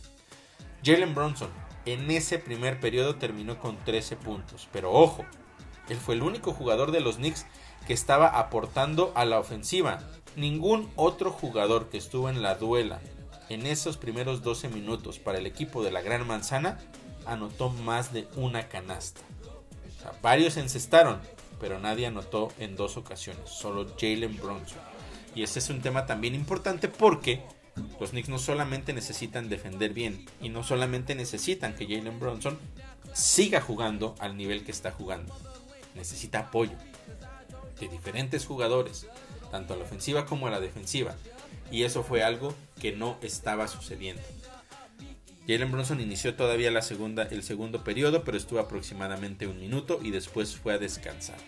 Jalen 0.84 1.14
Bronson 1.14 1.50
en 1.86 2.10
ese 2.10 2.38
primer 2.38 2.80
periodo 2.80 3.16
terminó 3.16 3.58
con 3.58 3.76
13 3.84 4.16
puntos. 4.16 4.68
Pero 4.72 4.92
ojo, 4.92 5.24
él 5.88 5.96
fue 5.96 6.14
el 6.14 6.22
único 6.22 6.52
jugador 6.52 6.92
de 6.92 7.00
los 7.00 7.16
Knicks 7.16 7.46
que 7.86 7.92
estaba 7.92 8.38
aportando 8.38 9.12
a 9.14 9.24
la 9.24 9.38
ofensiva. 9.38 10.00
Ningún 10.36 10.90
otro 10.96 11.30
jugador 11.30 11.88
que 11.88 11.98
estuvo 11.98 12.28
en 12.28 12.42
la 12.42 12.54
duela 12.56 13.00
en 13.48 13.66
esos 13.66 13.96
primeros 13.96 14.42
12 14.42 14.68
minutos 14.68 15.18
para 15.18 15.38
el 15.38 15.46
equipo 15.46 15.82
de 15.82 15.90
la 15.90 16.02
Gran 16.02 16.26
Manzana 16.26 16.78
anotó 17.26 17.70
más 17.70 18.12
de 18.12 18.26
una 18.36 18.68
canasta. 18.68 19.20
varios 20.22 20.56
encestaron, 20.56 21.20
pero 21.60 21.78
nadie 21.78 22.06
anotó 22.06 22.52
en 22.58 22.76
dos 22.76 22.96
ocasiones, 22.96 23.48
solo 23.48 23.86
Jalen 23.98 24.36
Bronson. 24.36 24.78
Y 25.34 25.42
ese 25.42 25.58
es 25.58 25.70
un 25.70 25.80
tema 25.80 26.06
también 26.06 26.34
importante 26.34 26.88
porque 26.88 27.42
los 28.00 28.10
Knicks 28.10 28.28
no 28.28 28.38
solamente 28.38 28.92
necesitan 28.92 29.48
defender 29.48 29.92
bien 29.92 30.26
y 30.40 30.48
no 30.48 30.62
solamente 30.62 31.14
necesitan 31.14 31.74
que 31.74 31.86
Jalen 31.86 32.18
Bronson 32.18 32.58
siga 33.12 33.60
jugando 33.60 34.14
al 34.18 34.36
nivel 34.36 34.64
que 34.64 34.72
está 34.72 34.90
jugando. 34.90 35.34
Necesita 35.94 36.40
apoyo 36.40 36.76
de 37.80 37.88
diferentes 37.88 38.46
jugadores, 38.46 39.06
tanto 39.50 39.74
a 39.74 39.76
la 39.76 39.84
ofensiva 39.84 40.26
como 40.26 40.46
a 40.46 40.50
la 40.50 40.60
defensiva. 40.60 41.14
Y 41.70 41.82
eso 41.82 42.02
fue 42.02 42.22
algo 42.22 42.54
que 42.80 42.92
no 42.92 43.18
estaba 43.22 43.68
sucediendo. 43.68 44.22
Jalen 45.46 45.72
Bronson 45.72 46.00
inició 46.00 46.34
todavía 46.34 46.70
la 46.70 46.82
segunda, 46.82 47.22
el 47.24 47.42
segundo 47.42 47.82
periodo, 47.82 48.22
pero 48.24 48.36
estuvo 48.36 48.58
aproximadamente 48.58 49.46
un 49.46 49.58
minuto 49.58 49.98
y 50.02 50.10
después 50.10 50.56
fue 50.56 50.74
a 50.74 50.78
descansar. 50.78 51.38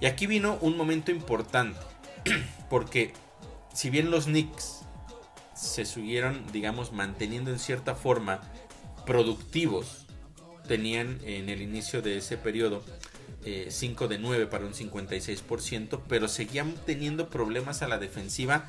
Y 0.00 0.06
aquí 0.06 0.26
vino 0.26 0.58
un 0.62 0.76
momento 0.76 1.10
importante, 1.10 1.78
porque 2.70 3.12
si 3.74 3.90
bien 3.90 4.10
los 4.10 4.24
Knicks 4.24 4.80
se 5.60 5.84
siguieron, 5.84 6.42
digamos, 6.52 6.92
manteniendo 6.92 7.50
en 7.50 7.58
cierta 7.58 7.94
forma 7.94 8.40
productivos. 9.04 10.06
Tenían 10.66 11.18
en 11.24 11.48
el 11.48 11.62
inicio 11.62 12.00
de 12.00 12.16
ese 12.16 12.36
periodo 12.36 12.82
5 13.68 14.04
eh, 14.04 14.08
de 14.08 14.18
9 14.18 14.46
para 14.46 14.66
un 14.66 14.72
56%, 14.72 16.00
pero 16.08 16.28
seguían 16.28 16.74
teniendo 16.86 17.28
problemas 17.28 17.82
a 17.82 17.88
la 17.88 17.98
defensiva 17.98 18.68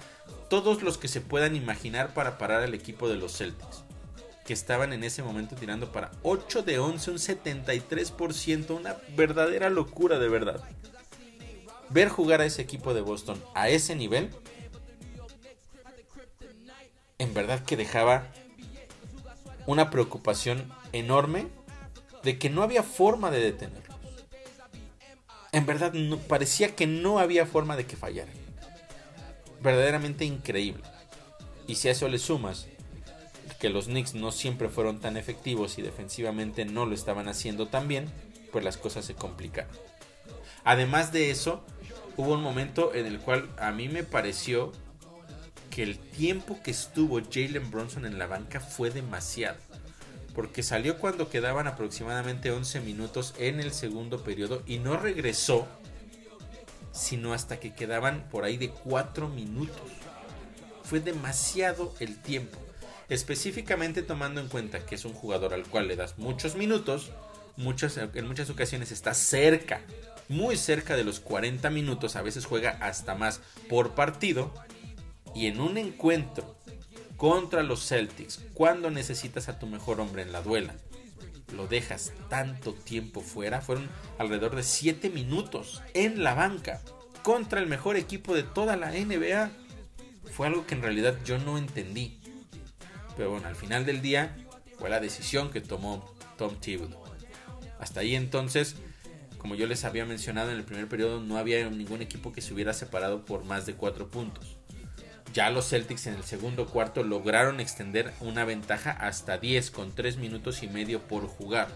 todos 0.51 0.83
los 0.83 0.97
que 0.97 1.07
se 1.07 1.21
puedan 1.21 1.55
imaginar 1.55 2.13
para 2.13 2.37
parar 2.37 2.61
al 2.61 2.73
equipo 2.73 3.07
de 3.07 3.15
los 3.15 3.37
Celtics, 3.37 3.85
que 4.45 4.51
estaban 4.51 4.91
en 4.91 5.05
ese 5.05 5.23
momento 5.23 5.55
tirando 5.55 5.93
para 5.93 6.11
8 6.23 6.63
de 6.63 6.77
11, 6.77 7.11
un 7.11 7.17
73%, 7.19 8.71
una 8.71 8.97
verdadera 9.15 9.69
locura 9.69 10.19
de 10.19 10.27
verdad. 10.27 10.61
Ver 11.87 12.09
jugar 12.09 12.41
a 12.41 12.45
ese 12.45 12.61
equipo 12.61 12.93
de 12.93 12.99
Boston 12.99 13.41
a 13.55 13.69
ese 13.69 13.95
nivel 13.95 14.29
en 17.17 17.33
verdad 17.33 17.63
que 17.63 17.77
dejaba 17.77 18.27
una 19.67 19.89
preocupación 19.89 20.69
enorme 20.91 21.47
de 22.23 22.37
que 22.37 22.49
no 22.49 22.61
había 22.61 22.83
forma 22.83 23.31
de 23.31 23.39
detenerlos. 23.39 23.97
en 25.53 25.65
verdad 25.65 25.93
parecía 26.27 26.75
que 26.75 26.87
no 26.87 27.19
había 27.19 27.45
forma 27.45 27.77
de 27.77 27.85
que 27.85 27.95
fallara. 27.95 28.33
Verdaderamente 29.61 30.25
increíble. 30.25 30.83
Y 31.67 31.75
si 31.75 31.87
a 31.87 31.91
eso 31.91 32.07
le 32.07 32.17
sumas 32.17 32.67
que 33.59 33.69
los 33.69 33.85
Knicks 33.85 34.15
no 34.15 34.31
siempre 34.31 34.69
fueron 34.69 34.99
tan 34.99 35.17
efectivos 35.17 35.77
y 35.77 35.83
defensivamente 35.83 36.65
no 36.65 36.85
lo 36.85 36.95
estaban 36.95 37.27
haciendo 37.27 37.67
tan 37.67 37.87
bien, 37.87 38.11
pues 38.51 38.65
las 38.65 38.77
cosas 38.77 39.05
se 39.05 39.13
complicaron. 39.13 39.71
Además 40.63 41.11
de 41.11 41.29
eso, 41.31 41.63
hubo 42.17 42.33
un 42.33 42.41
momento 42.41 42.93
en 42.93 43.05
el 43.05 43.19
cual 43.19 43.49
a 43.57 43.71
mí 43.71 43.87
me 43.87 44.03
pareció 44.03 44.71
que 45.69 45.83
el 45.83 45.97
tiempo 45.97 46.59
que 46.63 46.71
estuvo 46.71 47.21
Jalen 47.21 47.71
Bronson 47.71 48.05
en 48.05 48.19
la 48.19 48.27
banca 48.27 48.59
fue 48.59 48.89
demasiado. 48.89 49.57
Porque 50.35 50.63
salió 50.63 50.97
cuando 50.97 51.29
quedaban 51.29 51.67
aproximadamente 51.67 52.51
11 52.51 52.81
minutos 52.81 53.33
en 53.37 53.59
el 53.59 53.71
segundo 53.73 54.23
periodo 54.23 54.63
y 54.65 54.79
no 54.79 54.97
regresó 54.97 55.67
sino 56.91 57.33
hasta 57.33 57.59
que 57.59 57.73
quedaban 57.73 58.27
por 58.29 58.43
ahí 58.43 58.57
de 58.57 58.69
4 58.69 59.27
minutos. 59.29 59.91
Fue 60.83 60.99
demasiado 60.99 61.93
el 61.99 62.21
tiempo 62.21 62.57
específicamente 63.11 64.03
tomando 64.03 64.39
en 64.39 64.47
cuenta 64.47 64.85
que 64.85 64.95
es 64.95 65.03
un 65.03 65.11
jugador 65.11 65.53
al 65.53 65.67
cual 65.67 65.89
le 65.89 65.97
das 65.97 66.17
muchos 66.17 66.55
minutos, 66.55 67.11
muchas, 67.57 67.97
en 67.97 68.25
muchas 68.25 68.49
ocasiones 68.49 68.89
está 68.93 69.13
cerca, 69.13 69.81
muy 70.29 70.55
cerca 70.55 70.95
de 70.95 71.03
los 71.03 71.19
40 71.19 71.69
minutos, 71.71 72.15
a 72.15 72.21
veces 72.21 72.45
juega 72.45 72.77
hasta 72.79 73.13
más 73.13 73.41
por 73.67 73.95
partido, 73.95 74.53
y 75.35 75.47
en 75.47 75.59
un 75.59 75.77
encuentro 75.77 76.55
contra 77.17 77.63
los 77.63 77.85
Celtics, 77.85 78.39
cuando 78.53 78.89
necesitas 78.89 79.49
a 79.49 79.59
tu 79.59 79.67
mejor 79.67 79.99
hombre 79.99 80.21
en 80.21 80.31
la 80.31 80.41
duela, 80.41 80.75
lo 81.51 81.67
dejas 81.67 82.13
tanto 82.29 82.73
tiempo 82.73 83.21
fuera, 83.21 83.61
fueron 83.61 83.89
alrededor 84.17 84.55
de 84.55 84.63
7 84.63 85.09
minutos 85.09 85.81
en 85.93 86.23
la 86.23 86.33
banca 86.33 86.81
contra 87.23 87.59
el 87.59 87.67
mejor 87.67 87.97
equipo 87.97 88.33
de 88.33 88.43
toda 88.43 88.77
la 88.77 88.91
NBA. 88.91 89.51
Fue 90.31 90.47
algo 90.47 90.65
que 90.65 90.75
en 90.75 90.81
realidad 90.81 91.17
yo 91.25 91.37
no 91.37 91.57
entendí. 91.57 92.19
Pero 93.17 93.31
bueno, 93.31 93.47
al 93.47 93.55
final 93.55 93.85
del 93.85 94.01
día 94.01 94.37
fue 94.77 94.89
la 94.89 94.99
decisión 94.99 95.51
que 95.51 95.61
tomó 95.61 96.13
Tom 96.37 96.55
Thibodeau. 96.59 97.01
Hasta 97.79 97.99
ahí 97.99 98.15
entonces, 98.15 98.75
como 99.37 99.55
yo 99.55 99.67
les 99.67 99.85
había 99.85 100.05
mencionado 100.05 100.51
en 100.51 100.57
el 100.57 100.63
primer 100.63 100.87
periodo, 100.87 101.19
no 101.21 101.37
había 101.37 101.69
ningún 101.69 102.01
equipo 102.01 102.31
que 102.31 102.41
se 102.41 102.53
hubiera 102.53 102.73
separado 102.73 103.25
por 103.25 103.43
más 103.43 103.65
de 103.65 103.73
4 103.73 104.09
puntos. 104.09 104.57
Ya 105.33 105.49
los 105.49 105.69
Celtics 105.69 106.07
en 106.07 106.15
el 106.15 106.23
segundo 106.23 106.65
cuarto 106.65 107.03
lograron 107.03 107.59
extender 107.59 108.11
una 108.19 108.43
ventaja 108.43 108.91
hasta 108.91 109.37
10 109.37 109.71
con 109.71 109.93
3 109.93 110.17
minutos 110.17 110.61
y 110.61 110.67
medio 110.67 111.01
por 111.01 111.27
jugar. 111.27 111.69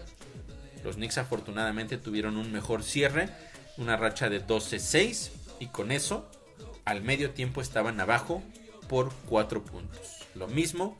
Los 0.84 0.96
Knicks 0.96 1.18
afortunadamente 1.18 1.96
tuvieron 1.96 2.36
un 2.36 2.52
mejor 2.52 2.82
cierre, 2.82 3.30
una 3.78 3.96
racha 3.96 4.28
de 4.28 4.46
12-6 4.46 5.30
y 5.58 5.68
con 5.68 5.90
eso 5.90 6.30
al 6.84 7.02
medio 7.02 7.30
tiempo 7.30 7.60
estaban 7.62 7.98
abajo 7.98 8.42
por 8.88 9.12
4 9.26 9.64
puntos. 9.64 10.18
Lo 10.34 10.48
mismo 10.48 10.98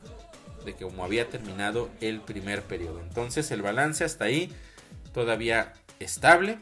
de 0.65 0.75
que 0.75 0.83
como 0.83 1.03
había 1.05 1.29
terminado 1.29 1.89
el 2.01 2.21
primer 2.21 2.63
periodo. 2.63 3.01
Entonces 3.01 3.51
el 3.51 3.61
balance 3.61 4.03
hasta 4.03 4.25
ahí 4.25 4.51
todavía 5.13 5.73
estable. 5.99 6.59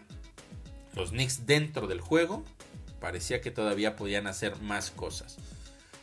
Los 0.93 1.11
Knicks 1.11 1.45
dentro 1.45 1.87
del 1.87 2.01
juego 2.01 2.43
parecía 2.99 3.39
que 3.39 3.51
todavía 3.51 3.95
podían 3.95 4.27
hacer 4.27 4.59
más 4.61 4.91
cosas. 4.91 5.37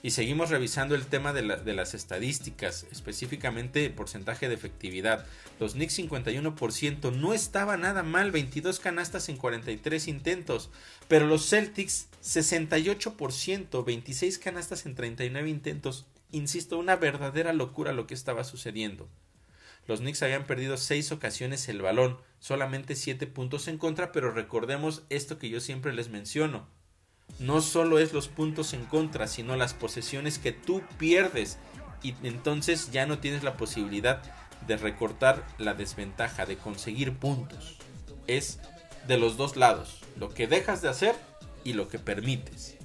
Y 0.03 0.11
seguimos 0.11 0.51
revisando 0.51 0.97
el 0.97 1.07
tema 1.07 1.33
de, 1.33 1.43
las 1.43 1.95
estadísticas, 1.95 2.87
específicamente 2.91 3.88
porcentaje 3.88 4.49
de 4.49 4.55
efectividad. 4.55 5.27
Los 5.61 5.75
Knicks 5.75 5.99
51% 5.99 7.12
no 7.12 7.33
estaba 7.33 7.77
nada 7.77 8.03
mal, 8.03 8.33
22 8.33 8.81
canastas 8.81 9.29
en 9.29 9.37
43 9.37 10.09
intentos. 10.09 10.71
Pero 11.07 11.27
los 11.29 11.49
Celtics 11.49 12.09
68%, 12.23 13.85
26 13.85 14.38
canastas 14.38 14.87
en 14.87 14.97
39 14.97 15.49
intentos 15.49 16.07
insisto, 16.33 16.79
una 16.79 16.97
verdadera 16.97 17.53
locura 17.53 17.93
lo 17.93 18.07
que 18.07 18.15
estaba 18.15 18.43
sucediendo. 18.43 19.09
Los 19.87 20.01
Knicks 20.01 20.23
habían 20.23 20.47
perdido 20.47 20.77
seis 20.77 21.12
ocasiones 21.12 21.69
el 21.69 21.83
balón, 21.83 22.19
solamente 22.41 22.97
siete 22.97 23.27
puntos 23.27 23.69
en 23.69 23.79
contra, 23.79 24.12
pero 24.12 24.33
recordemos 24.33 25.03
esto 25.11 25.38
que 25.38 25.51
yo 25.51 25.61
siempre 25.61 25.93
les 25.93 26.09
menciono. 26.09 26.67
No 27.38 27.61
solo 27.61 27.99
es 27.99 28.12
los 28.12 28.29
puntos 28.29 28.73
en 28.73 28.85
contra, 28.85 29.27
sino 29.27 29.57
las 29.57 29.75
posesiones 29.75 30.38
que 30.38 30.53
tú 30.53 30.83
pierdes 30.99 31.59
y 32.03 32.14
entonces 32.23 32.90
ya 32.90 33.07
no 33.07 33.18
tienes 33.18 33.42
la 33.42 33.57
posibilidad 33.57 34.23
de 34.66 34.77
recortar 34.77 35.45
la 35.59 35.75
desventaja, 35.75 36.47
de 36.47 36.57
conseguir 36.57 37.16
puntos. 37.16 37.77
Es 38.27 38.61
de 39.07 39.18
los 39.18 39.37
dos 39.37 39.57
lados, 39.57 40.01
lo 40.16 40.33
que 40.33 40.47
dejas 40.47 40.83
de 40.83 40.88
hacer 40.88 41.16
y 41.64 41.73
lo 41.73 41.88
que 41.88 41.99
permites. 41.99 42.77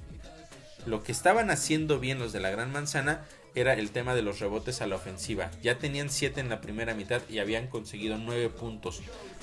Lo 0.86 1.02
que 1.02 1.12
estaban 1.12 1.50
haciendo 1.50 1.98
bien 1.98 2.18
los 2.18 2.32
de 2.32 2.40
la 2.40 2.50
Gran 2.50 2.72
Manzana 2.72 3.24
era 3.54 3.74
el 3.74 3.90
tema 3.90 4.14
de 4.14 4.22
los 4.22 4.40
rebotes 4.40 4.80
a 4.80 4.86
la 4.86 4.96
ofensiva. 4.96 5.50
Ya 5.62 5.78
tenían 5.78 6.10
7 6.10 6.40
en 6.40 6.48
la 6.48 6.60
primera 6.60 6.94
mitad 6.94 7.22
y 7.28 7.40
habían 7.40 7.66
conseguido 7.66 8.16
9 8.16 8.50
puntos 8.50 9.02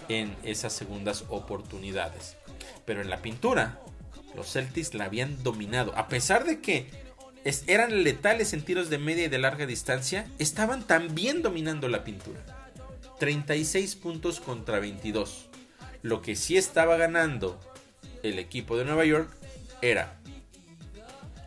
en 0.09 0.35
esas 0.43 0.73
segundas 0.73 1.25
oportunidades. 1.29 2.37
Pero 2.85 3.01
en 3.01 3.09
la 3.09 3.21
pintura, 3.21 3.79
los 4.35 4.51
Celtics 4.51 4.93
la 4.93 5.05
habían 5.05 5.41
dominado. 5.43 5.95
A 5.97 6.07
pesar 6.07 6.45
de 6.45 6.61
que 6.61 6.89
eran 7.67 8.03
letales 8.03 8.53
en 8.53 8.63
tiros 8.63 8.89
de 8.89 8.97
media 8.97 9.25
y 9.25 9.29
de 9.29 9.37
larga 9.37 9.65
distancia, 9.65 10.27
estaban 10.39 10.85
también 10.85 11.41
dominando 11.41 11.87
la 11.87 12.03
pintura. 12.03 12.39
36 13.19 13.95
puntos 13.95 14.39
contra 14.39 14.79
22. 14.79 15.47
Lo 16.01 16.21
que 16.21 16.35
sí 16.35 16.57
estaba 16.57 16.97
ganando 16.97 17.59
el 18.23 18.39
equipo 18.39 18.77
de 18.77 18.85
Nueva 18.85 19.05
York 19.05 19.29
era 19.81 20.19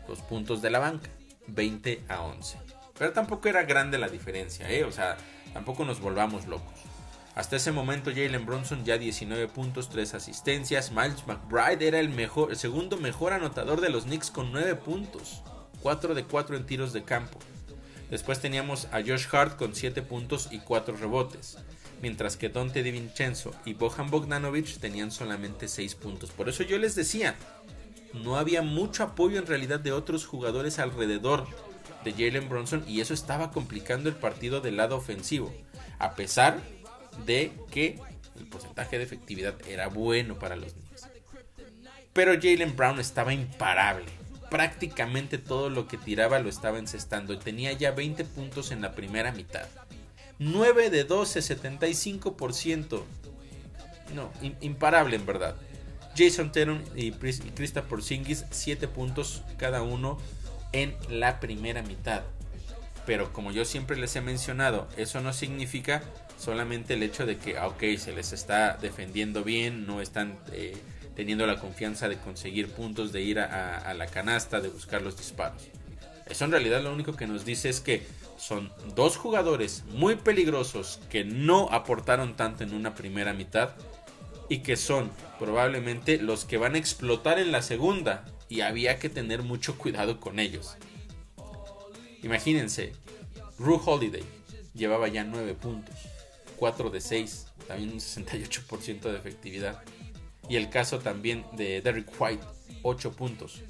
los 0.07 0.19
puntos 0.21 0.61
de 0.61 0.69
la 0.69 0.79
banca. 0.79 1.09
20 1.47 2.03
a 2.07 2.21
11. 2.21 2.57
Pero 2.97 3.11
tampoco 3.13 3.47
era 3.47 3.63
grande 3.63 3.97
la 3.97 4.09
diferencia, 4.09 4.69
¿eh? 4.69 4.83
O 4.83 4.91
sea, 4.91 5.17
tampoco 5.53 5.85
nos 5.85 5.99
volvamos 5.99 6.47
locos. 6.47 6.88
Hasta 7.35 7.55
ese 7.55 7.71
momento 7.71 8.11
Jalen 8.11 8.45
Bronson 8.45 8.83
ya 8.83 8.97
19 8.97 9.47
puntos, 9.47 9.89
3 9.89 10.15
asistencias. 10.15 10.91
Miles 10.91 11.25
McBride 11.27 11.87
era 11.87 11.99
el, 11.99 12.13
segundo 12.53 12.97
mejor 12.97 13.33
anotador 13.33 13.81
de 13.81 13.89
los 13.89 14.05
Knicks 14.05 14.31
con 14.31 14.51
9 14.51 14.75
puntos. 14.75 15.41
4 15.81 16.15
de 16.15 16.25
4 16.25 16.57
en 16.57 16.65
tiros 16.65 16.91
de 16.91 17.03
campo. 17.03 17.39
Después 18.09 18.41
teníamos 18.41 18.87
a 18.91 19.01
Josh 19.01 19.27
Hart 19.31 19.55
con 19.55 19.75
7 19.75 20.01
puntos 20.01 20.49
y 20.51 20.59
4 20.59 20.97
rebotes. 20.97 21.57
Mientras 22.01 22.37
que 22.37 22.49
Dante 22.49 22.81
DiVincenzo 22.81 23.51
y 23.65 23.73
Bohan 23.73 24.09
Bogdanovic 24.09 24.79
tenían 24.79 25.11
solamente 25.11 25.67
6 25.67 25.95
puntos. 25.95 26.31
Por 26.31 26.49
eso 26.49 26.63
yo 26.63 26.77
les 26.77 26.95
decía, 26.95 27.35
no 28.13 28.37
había 28.37 28.61
mucho 28.61 29.03
apoyo 29.03 29.37
en 29.37 29.45
realidad 29.45 29.79
de 29.79 29.91
otros 29.91 30.25
jugadores 30.25 30.79
alrededor 30.79 31.45
de 32.03 32.11
Jalen 32.13 32.49
Bronson 32.49 32.83
y 32.87 33.01
eso 33.01 33.13
estaba 33.13 33.51
complicando 33.51 34.09
el 34.09 34.15
partido 34.15 34.61
del 34.61 34.77
lado 34.77 34.95
ofensivo, 34.95 35.53
a 35.99 36.15
pesar 36.15 36.61
de 37.25 37.51
que 37.71 37.99
el 38.37 38.45
porcentaje 38.47 38.97
de 38.97 39.03
efectividad 39.03 39.55
era 39.67 39.87
bueno 39.87 40.39
para 40.39 40.55
los 40.55 40.73
Knicks. 40.73 41.07
Pero 42.13 42.33
Jalen 42.33 42.75
Brown 42.75 42.99
estaba 42.99 43.33
imparable. 43.33 44.05
Prácticamente 44.49 45.37
todo 45.37 45.69
lo 45.69 45.87
que 45.87 45.97
tiraba 45.97 46.39
lo 46.39 46.49
estaba 46.49 46.79
encestando. 46.79 47.37
Tenía 47.37 47.71
ya 47.73 47.91
20 47.91 48.25
puntos 48.25 48.71
en 48.71 48.81
la 48.81 48.93
primera 48.93 49.31
mitad. 49.31 49.67
9 50.39 50.89
de 50.89 51.03
12, 51.03 51.39
75%. 51.41 53.03
No, 54.15 54.31
imparable 54.61 55.15
en 55.15 55.25
verdad. 55.25 55.55
Jason 56.17 56.51
Teron 56.51 56.83
y 56.95 57.11
Krista 57.11 57.83
Porzingis 57.83 58.45
7 58.49 58.87
puntos 58.87 59.43
cada 59.57 59.83
uno 59.83 60.17
en 60.71 60.95
la 61.09 61.39
primera 61.39 61.83
mitad. 61.83 62.23
Pero 63.05 63.31
como 63.33 63.51
yo 63.51 63.65
siempre 63.65 63.97
les 63.97 64.15
he 64.15 64.21
mencionado, 64.21 64.87
eso 64.97 65.21
no 65.21 65.31
significa 65.33 66.03
solamente 66.39 66.93
el 66.93 67.03
hecho 67.03 67.25
de 67.25 67.37
que, 67.37 67.57
ah, 67.57 67.67
ok, 67.67 67.83
se 67.97 68.13
les 68.13 68.31
está 68.31 68.77
defendiendo 68.77 69.43
bien, 69.43 69.85
no 69.85 70.01
están 70.01 70.39
eh, 70.53 70.77
teniendo 71.15 71.45
la 71.45 71.59
confianza 71.59 72.07
de 72.07 72.17
conseguir 72.17 72.69
puntos, 72.69 73.11
de 73.11 73.21
ir 73.21 73.39
a, 73.39 73.93
la 73.93 74.07
canasta, 74.07 74.61
de 74.61 74.69
buscar 74.69 75.01
los 75.01 75.17
disparos. 75.17 75.63
Eso 76.27 76.45
en 76.45 76.51
realidad 76.51 76.81
lo 76.81 76.93
único 76.93 77.13
que 77.13 77.27
nos 77.27 77.43
dice 77.43 77.67
es 77.67 77.81
que 77.81 78.03
son 78.37 78.71
dos 78.95 79.17
jugadores 79.17 79.83
muy 79.89 80.15
peligrosos 80.15 81.01
que 81.09 81.25
no 81.25 81.67
aportaron 81.71 82.37
tanto 82.37 82.63
en 82.63 82.73
una 82.73 82.95
primera 82.95 83.33
mitad 83.33 83.71
y 84.47 84.59
que 84.59 84.77
son 84.77 85.11
probablemente 85.39 86.19
los 86.19 86.45
que 86.45 86.57
van 86.57 86.75
a 86.75 86.77
explotar 86.77 87.37
en 87.37 87.51
la 87.51 87.61
segunda 87.61 88.25
y 88.47 88.61
había 88.61 88.97
que 88.97 89.09
tener 89.09 89.43
mucho 89.43 89.77
cuidado 89.77 90.21
con 90.21 90.39
ellos. 90.39 90.77
Imagínense, 92.23 92.93
Ru 93.57 93.81
Holiday 93.85 94.23
llevaba 94.73 95.07
ya 95.09 95.23
9 95.25 95.53
puntos, 95.55 95.95
4 96.59 96.89
de 96.89 97.01
6, 97.01 97.47
también 97.67 97.93
un 97.93 97.99
68% 97.99 99.01
de 99.01 99.17
efectividad. 99.17 99.81
Y 100.49 100.57
el 100.57 100.69
caso 100.69 100.99
también 100.99 101.45
de 101.53 101.81
Derrick 101.81 102.09
White, 102.19 102.45
8 102.83 103.11
puntos, 103.13 103.61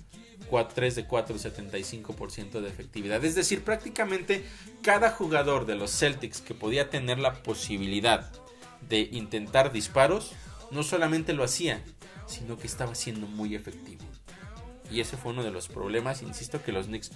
3 0.74 0.96
de 0.96 1.06
4, 1.06 1.36
75% 1.38 2.62
de 2.62 2.68
efectividad. 2.68 3.24
Es 3.24 3.36
decir, 3.36 3.64
prácticamente 3.64 4.44
cada 4.82 5.12
jugador 5.12 5.66
de 5.66 5.76
los 5.76 5.92
Celtics 5.92 6.42
que 6.42 6.54
podía 6.54 6.90
tener 6.90 7.20
la 7.20 7.44
posibilidad 7.44 8.32
de 8.88 9.02
intentar 9.12 9.72
disparos, 9.72 10.32
no 10.72 10.84
solamente 10.84 11.34
lo 11.34 11.44
hacía, 11.44 11.84
sino 12.26 12.58
que 12.58 12.68
estaba 12.68 12.96
siendo 12.96 13.28
muy 13.28 13.56
efectivo. 13.56 14.04
Y 14.92 15.02
ese 15.02 15.18
fue 15.18 15.34
uno 15.34 15.44
de 15.44 15.52
los 15.52 15.68
problemas, 15.68 16.24
insisto, 16.24 16.64
que 16.64 16.72
los 16.72 16.88
Knicks 16.88 17.12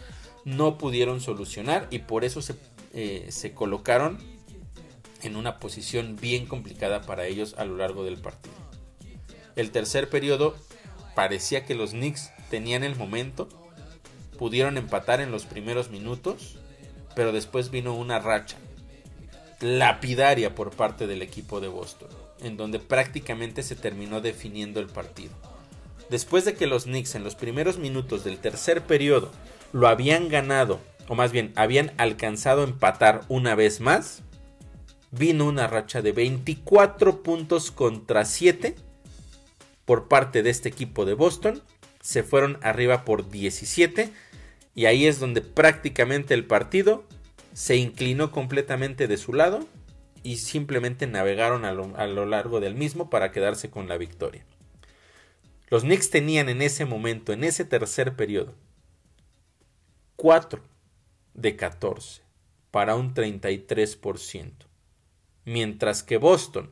no 0.46 0.78
pudieron 0.78 1.22
solucionar 1.22 1.88
y 1.90 2.00
por 2.00 2.24
eso 2.24 2.42
se, 2.42 2.56
eh, 2.94 3.28
se 3.30 3.54
colocaron 3.54 4.20
en 5.24 5.36
una 5.36 5.60
posición 5.60 6.16
bien 6.16 6.46
complicada 6.46 7.02
para 7.02 7.26
ellos 7.26 7.56
a 7.58 7.66
lo 7.66 7.78
largo 7.78 8.04
del 8.04 8.18
partido. 8.18 8.56
El 9.56 9.72
tercer 9.72 10.10
periodo 10.10 10.56
parecía 11.16 11.66
que 11.66 11.76
los 11.76 11.92
Knicks 11.92 12.32
tenían 12.50 12.84
el 12.84 12.96
momento, 12.96 13.50
pudieron 14.38 14.78
empatar 14.78 15.22
en 15.22 15.32
los 15.32 15.46
primeros 15.46 15.90
minutos, 15.90 16.58
pero 17.16 17.32
después 17.32 17.70
vino 17.70 17.94
una 17.94 18.20
racha 18.20 18.58
lapidaria 19.60 20.56
por 20.56 20.72
parte 20.72 21.08
del 21.08 21.22
equipo 21.22 21.62
de 21.62 21.70
Boston, 21.70 22.10
en 22.42 22.58
donde 22.58 22.80
prácticamente 22.80 23.64
se 23.64 23.76
terminó 23.76 24.20
definiendo 24.20 24.80
el 24.80 24.88
partido. 24.88 25.34
Después 26.10 26.46
de 26.46 26.56
que 26.56 26.68
los 26.68 26.84
Knicks 26.84 27.16
en 27.16 27.24
los 27.24 27.36
primeros 27.36 27.78
minutos 27.78 28.24
del 28.24 28.40
tercer 28.40 28.82
periodo 28.84 29.32
lo 29.72 29.88
habían 29.88 30.30
ganado, 30.30 30.80
o 31.08 31.16
más 31.16 31.32
bien 31.32 31.54
habían 31.56 31.94
alcanzado 31.98 32.62
a 32.62 32.66
empatar 32.66 33.22
una 33.30 33.56
vez 33.56 33.80
más, 33.80 34.22
vino 35.18 35.46
una 35.46 35.68
racha 35.68 36.02
de 36.02 36.12
24 36.12 37.22
puntos 37.22 37.72
contra 37.72 38.26
7 38.26 38.76
por 39.86 40.08
parte 40.08 40.44
de 40.44 40.50
este 40.50 40.70
equipo 40.70 41.06
de 41.06 41.14
Boston. 41.14 41.62
Se 42.02 42.24
fueron 42.24 42.58
arriba 42.62 43.06
por 43.06 43.30
17 43.30 44.10
y 44.76 44.86
ahí 44.86 45.06
es 45.06 45.20
donde 45.20 45.42
prácticamente 45.42 46.34
el 46.34 46.46
partido 46.46 47.04
se 47.54 47.76
inclinó 47.76 48.32
completamente 48.32 49.08
de 49.08 49.18
su 49.18 49.34
lado 49.34 49.68
y 50.24 50.38
simplemente 50.38 51.06
navegaron 51.06 51.66
a 51.66 51.74
lo, 51.74 51.96
a 51.96 52.08
lo, 52.08 52.26
largo 52.26 52.60
del 52.60 52.74
mismo 52.74 53.10
para 53.10 53.32
quedarse 53.32 53.70
con 53.70 53.88
la 53.88 53.98
victoria. 53.98 54.46
Los 55.70 55.84
Knicks 55.84 56.10
tenían 56.10 56.50
en 56.50 56.62
ese 56.62 56.86
momento, 56.86 57.34
en 57.34 57.44
ese 57.44 57.66
tercer 57.66 58.16
periodo, 58.16 58.56
4 60.16 60.62
de 61.34 61.56
14 61.56 62.22
para 62.72 62.96
un 62.96 63.14
33%, 63.14 64.52
mientras 65.46 66.04
que 66.04 66.18
Boston 66.18 66.72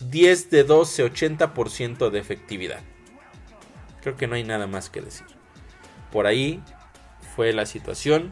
10 0.00 0.50
de 0.50 0.64
12, 0.64 1.04
80% 1.10 2.10
de 2.10 2.18
efectividad. 2.18 2.80
Creo 4.02 4.16
que 4.16 4.26
no 4.26 4.34
hay 4.34 4.44
nada 4.44 4.66
más 4.66 4.90
que 4.90 5.00
decir. 5.00 5.26
Por 6.12 6.26
ahí 6.26 6.62
fue 7.34 7.52
la 7.52 7.66
situación, 7.66 8.30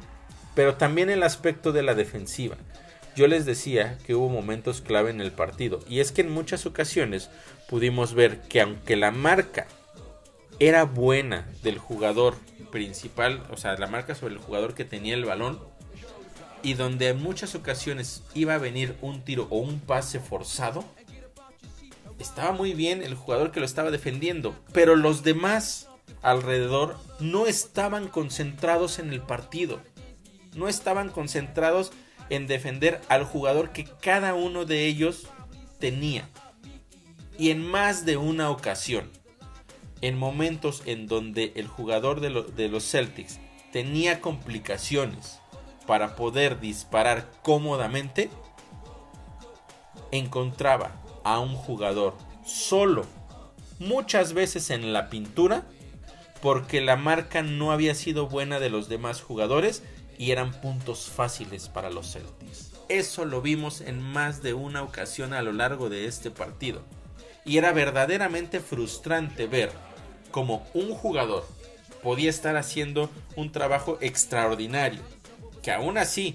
pero 0.55 0.77
también 0.77 1.11
el 1.11 1.23
aspecto 1.23 1.73
de 1.73 1.83
la 1.83 1.95
defensiva. 1.95 2.57
Yo 3.17 3.27
les 3.29 3.47
decía 3.47 3.99
que 4.07 4.15
hubo 4.15 4.29
momentos 4.29 4.81
clave 4.81 5.11
en 5.11 5.21
el 5.21 5.33
partido, 5.33 5.81
y 5.89 6.01
es 6.01 6.13
que 6.13 6.23
en 6.23 6.31
muchas 6.31 6.67
ocasiones 6.67 7.31
pudimos 7.69 8.15
ver 8.15 8.41
que 8.43 8.61
aunque 8.61 8.97
la 8.97 9.11
marca 9.11 9.67
era 10.59 10.85
buena 10.85 11.49
del 11.63 11.79
jugador 11.79 12.35
principal, 12.71 13.43
o 13.51 13.57
sea, 13.57 13.77
la 13.77 13.87
marca 13.87 14.15
sobre 14.15 14.35
el 14.35 14.41
jugador 14.41 14.75
que 14.75 14.85
tenía 14.85 15.15
el 15.15 15.25
balón, 15.25 15.61
y 16.65 16.75
donde 16.75 17.11
en 17.11 17.23
muchas 17.23 17.55
ocasiones 17.55 18.25
iba 18.35 18.55
a 18.55 18.59
venir 18.59 18.97
un 19.03 19.23
tiro 19.23 19.47
o 19.51 19.59
un 19.59 19.79
pase 19.79 20.19
forzado, 20.19 20.83
estaba 22.19 22.53
muy 22.53 22.73
bien 22.73 23.03
el 23.03 23.15
jugador 23.15 23.53
que 23.53 23.61
lo 23.61 23.67
estaba 23.67 23.91
defendiendo, 23.91 24.57
pero 24.73 24.97
los 24.97 25.23
demás 25.23 25.89
alrededor 26.23 26.97
no 27.21 27.47
estaban 27.47 28.09
concentrados 28.09 28.99
en 28.99 29.13
el 29.13 29.21
partido, 29.21 29.81
no 30.55 30.69
estaban 30.69 31.11
concentrados 31.11 31.93
en 32.31 32.47
defender 32.47 33.03
al 33.09 33.25
jugador 33.25 33.71
que 33.71 33.85
cada 33.85 34.35
uno 34.35 34.65
de 34.65 34.87
ellos 34.87 35.29
tenía. 35.79 36.31
Y 37.37 37.51
en 37.51 37.63
más 37.63 38.07
de 38.07 38.17
una 38.17 38.49
ocasión, 38.49 39.11
en 40.01 40.17
momentos 40.17 40.83
en 40.87 41.09
donde 41.09 41.53
el 41.57 41.67
jugador 41.67 42.21
de, 42.21 42.31
de, 42.57 42.69
los 42.69 42.91
Celtics 42.91 43.39
tenía 43.73 44.21
complicaciones 44.21 45.41
para 45.87 46.17
poder 46.17 46.61
disparar 46.61 47.31
cómodamente, 47.43 48.31
encontraba 50.11 50.93
a 51.25 51.41
un 51.41 51.55
jugador 51.55 52.15
solo, 52.45 53.05
muchas 53.79 54.33
veces 54.33 54.71
en 54.71 54.93
la 54.93 55.11
pintura, 55.11 55.65
porque 56.41 56.81
la 56.81 56.97
marca 56.97 57.43
no 57.43 57.73
había 57.73 57.95
sido 57.95 58.29
buena 58.29 58.61
de 58.61 58.71
los 58.71 58.89
demás 58.89 59.23
jugadores 59.23 59.83
y 60.19 60.31
eran 60.31 60.53
puntos 60.61 61.09
fáciles 61.09 61.69
para 61.69 61.91
los 61.91 62.13
Celtics. 62.13 62.73
Eso 62.89 63.25
lo 63.25 63.41
vimos 63.41 63.81
en 63.81 64.01
más 64.03 64.43
de 64.43 64.53
una 64.53 64.83
ocasión 64.83 65.33
a 65.33 65.43
lo 65.43 65.53
largo 65.53 65.89
de 65.89 66.07
este 66.07 66.31
partido. 66.31 66.83
Y 67.47 67.57
era 67.57 67.73
verdaderamente 67.73 68.61
frustrante 68.61 69.47
ver 69.47 69.71
como 70.31 70.67
un 70.75 70.95
jugador 70.95 71.47
podía 72.05 72.29
estar 72.29 72.57
haciendo 72.59 73.11
un 73.35 73.51
trabajo 73.51 73.97
extraordinario, 74.03 75.01
que 75.65 75.73
aún 75.73 75.97
así 75.97 76.35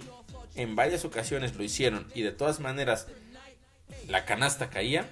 en 0.56 0.76
varias 0.76 1.06
ocasiones 1.06 1.56
lo 1.56 1.64
hicieron 1.64 2.08
y 2.16 2.24
de 2.24 2.32
todas 2.32 2.60
maneras 2.60 3.06
la 4.08 4.26
canasta 4.26 4.72
caía, 4.72 5.08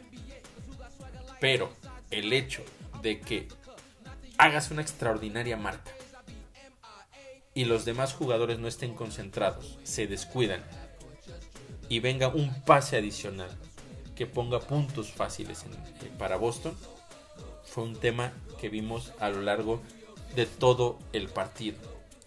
pero 1.40 1.72
el 2.10 2.34
hecho 2.34 2.64
de 3.04 3.20
que 3.20 3.48
hagas 4.40 4.72
una 4.72 4.82
extraordinaria 4.82 5.56
marca 5.56 5.92
y 7.54 7.66
los 7.66 7.86
demás 7.86 8.14
jugadores 8.14 8.58
no 8.58 8.68
estén 8.68 8.96
concentrados, 8.96 9.78
se 9.84 10.08
descuidan 10.08 10.64
y 11.88 12.00
venga 12.00 12.28
un 12.28 12.64
pase 12.64 12.98
adicional 12.98 13.50
que 14.16 14.26
ponga 14.26 14.60
puntos 14.60 15.12
fáciles 15.12 15.64
eh, 15.64 16.12
para 16.18 16.38
Boston, 16.38 16.76
fue 17.64 17.84
un 17.84 17.96
tema 17.96 18.34
que 18.60 18.70
vimos 18.70 19.14
a 19.20 19.30
lo 19.30 19.44
largo 19.44 19.80
de 20.36 20.48
todo 20.48 20.98
el 21.14 21.30
partido. 21.30 21.78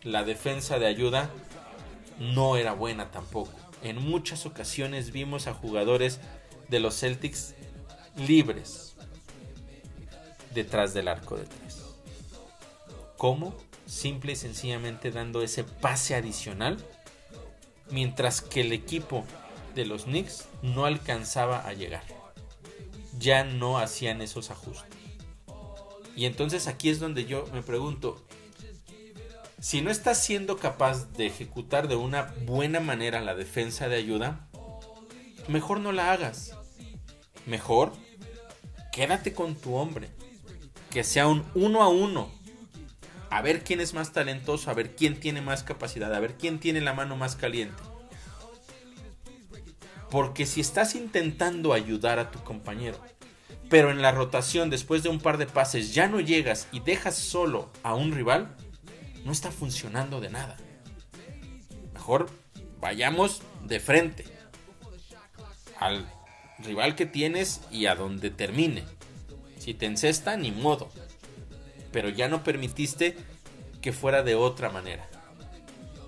La 0.04 0.22
defensa 0.22 0.78
de 0.78 0.86
ayuda 0.86 1.30
no 2.20 2.56
era 2.56 2.72
buena 2.72 3.10
tampoco. 3.10 3.52
En 3.82 3.96
muchas 3.96 4.46
ocasiones 4.46 5.10
vimos 5.10 5.48
a 5.48 5.54
jugadores 5.54 6.20
de 6.68 6.78
los 6.78 7.00
Celtics 7.00 7.54
libres 8.16 8.94
detrás 10.54 10.94
del 10.94 11.08
arco 11.08 11.36
de 11.36 11.44
tres. 11.44 11.82
¿Cómo? 13.16 13.56
Simple 13.86 14.32
y 14.32 14.36
sencillamente 14.36 15.10
dando 15.10 15.42
ese 15.42 15.64
pase 15.64 16.14
adicional, 16.14 16.78
mientras 17.90 18.40
que 18.40 18.60
el 18.60 18.72
equipo 18.72 19.24
de 19.74 19.86
los 19.86 20.04
Knicks 20.04 20.46
no 20.62 20.84
alcanzaba 20.84 21.66
a 21.66 21.72
llegar. 21.72 22.04
Ya 23.18 23.44
no 23.44 23.78
hacían 23.78 24.22
esos 24.22 24.50
ajustes. 24.50 24.98
Y 26.16 26.26
entonces 26.26 26.66
aquí 26.66 26.90
es 26.90 27.00
donde 27.00 27.24
yo 27.24 27.46
me 27.52 27.62
pregunto, 27.62 28.22
si 29.60 29.82
no 29.82 29.90
estás 29.90 30.24
siendo 30.24 30.56
capaz 30.56 31.12
de 31.12 31.26
ejecutar 31.26 31.86
de 31.86 31.96
una 31.96 32.34
buena 32.46 32.80
manera 32.80 33.20
la 33.20 33.34
defensa 33.34 33.88
de 33.88 33.96
ayuda, 33.96 34.48
mejor 35.48 35.80
no 35.80 35.92
la 35.92 36.12
hagas. 36.12 36.56
Mejor 37.46 37.92
quédate 38.90 39.34
con 39.34 39.54
tu 39.54 39.74
hombre. 39.74 40.08
Que 40.90 41.04
sea 41.04 41.28
un 41.28 41.44
uno 41.54 41.82
a 41.82 41.88
uno. 41.88 42.30
A 43.28 43.42
ver 43.42 43.62
quién 43.62 43.80
es 43.80 43.94
más 43.94 44.12
talentoso, 44.12 44.70
a 44.70 44.74
ver 44.74 44.96
quién 44.96 45.20
tiene 45.20 45.40
más 45.40 45.62
capacidad, 45.62 46.12
a 46.12 46.20
ver 46.20 46.34
quién 46.34 46.58
tiene 46.58 46.80
la 46.80 46.94
mano 46.94 47.16
más 47.16 47.36
caliente. 47.36 47.80
Porque 50.10 50.46
si 50.46 50.60
estás 50.60 50.96
intentando 50.96 51.72
ayudar 51.72 52.18
a 52.18 52.32
tu 52.32 52.42
compañero 52.42 52.98
pero 53.70 53.92
en 53.92 54.02
la 54.02 54.10
rotación 54.10 54.68
después 54.68 55.04
de 55.04 55.08
un 55.08 55.20
par 55.20 55.38
de 55.38 55.46
pases 55.46 55.94
ya 55.94 56.08
no 56.08 56.18
llegas 56.18 56.66
y 56.72 56.80
dejas 56.80 57.14
solo 57.14 57.70
a 57.84 57.94
un 57.94 58.10
rival, 58.10 58.54
no 59.24 59.32
está 59.32 59.50
funcionando 59.50 60.20
de 60.20 60.30
nada. 60.30 60.56
Mejor 61.92 62.30
vayamos 62.80 63.42
de 63.64 63.80
frente 63.80 64.24
al 65.78 66.10
rival 66.58 66.94
que 66.94 67.06
tienes 67.06 67.60
y 67.70 67.86
a 67.86 67.94
donde 67.94 68.30
termine. 68.30 68.84
Si 69.58 69.74
te 69.74 69.86
encesta, 69.86 70.36
ni 70.36 70.50
modo. 70.50 70.90
Pero 71.92 72.08
ya 72.08 72.28
no 72.28 72.42
permitiste 72.44 73.16
que 73.82 73.92
fuera 73.92 74.22
de 74.22 74.34
otra 74.34 74.70
manera. 74.70 75.08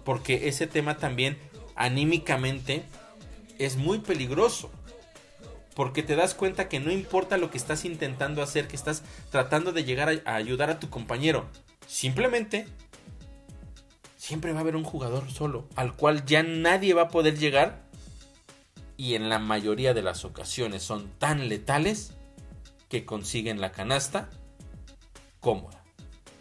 Porque 0.04 0.48
ese 0.48 0.66
tema 0.66 0.96
también 0.96 1.38
anímicamente 1.74 2.84
es 3.58 3.76
muy 3.76 3.98
peligroso 3.98 4.70
porque 5.74 6.02
te 6.02 6.16
das 6.16 6.34
cuenta 6.34 6.68
que 6.68 6.80
no 6.80 6.90
importa 6.90 7.38
lo 7.38 7.50
que 7.50 7.58
estás 7.58 7.84
intentando 7.84 8.42
hacer, 8.42 8.68
que 8.68 8.76
estás 8.76 9.02
tratando 9.30 9.72
de 9.72 9.84
llegar 9.84 10.20
a, 10.24 10.34
ayudar 10.34 10.70
a 10.70 10.78
tu 10.78 10.90
compañero. 10.90 11.46
Simplemente, 11.86 12.66
siempre 14.22 14.52
va 14.52 14.58
a 14.58 14.60
haber 14.60 14.76
un 14.76 14.84
jugador 14.84 15.28
solo, 15.32 15.66
al 15.74 15.96
cual 15.96 16.24
ya 16.24 16.44
nadie 16.44 16.94
va 16.94 17.02
a 17.02 17.08
poder 17.08 17.36
llegar. 17.36 17.82
Y 18.96 19.16
en 19.16 19.28
la 19.28 19.40
mayoría 19.40 19.94
de 19.94 20.02
las 20.02 20.24
ocasiones 20.24 20.84
son 20.84 21.08
tan 21.18 21.48
letales 21.48 22.12
que 22.88 23.04
consiguen 23.04 23.60
la 23.60 23.72
canasta 23.72 24.30
cómoda. 25.40 25.82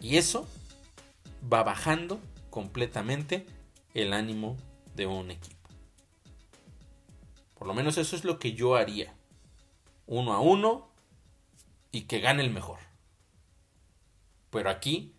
Y 0.00 0.16
eso 0.16 0.46
va 1.52 1.64
bajando 1.64 2.20
completamente 2.50 3.46
el 3.94 4.12
ánimo 4.12 4.56
de 4.94 5.06
un 5.06 5.32
equipo. 5.32 5.68
Por 7.58 7.66
lo 7.66 7.74
menos 7.74 7.98
eso 7.98 8.14
es 8.14 8.22
lo 8.22 8.38
que 8.38 8.52
yo 8.52 8.76
haría 8.76 9.12
uno 10.06 10.34
a 10.34 10.40
uno 10.40 10.88
y 11.90 12.02
que 12.02 12.20
gane 12.20 12.44
el 12.44 12.52
mejor. 12.52 12.78
Pero 14.50 14.70
aquí 14.70 15.16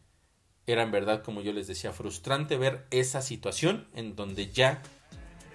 era 0.67 0.83
en 0.83 0.91
verdad, 0.91 1.23
como 1.23 1.41
yo 1.41 1.53
les 1.53 1.67
decía, 1.67 1.91
frustrante 1.91 2.57
ver 2.57 2.85
esa 2.91 3.21
situación 3.21 3.87
en 3.95 4.15
donde 4.15 4.51
ya 4.51 4.81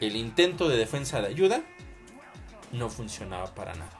el 0.01 0.17
intento 0.17 0.69
de 0.69 0.77
defensa 0.77 1.21
de 1.21 1.29
ayuda 1.29 1.63
no 2.73 2.91
funcionaba 2.91 3.55
para 3.55 3.75
nada. 3.75 3.99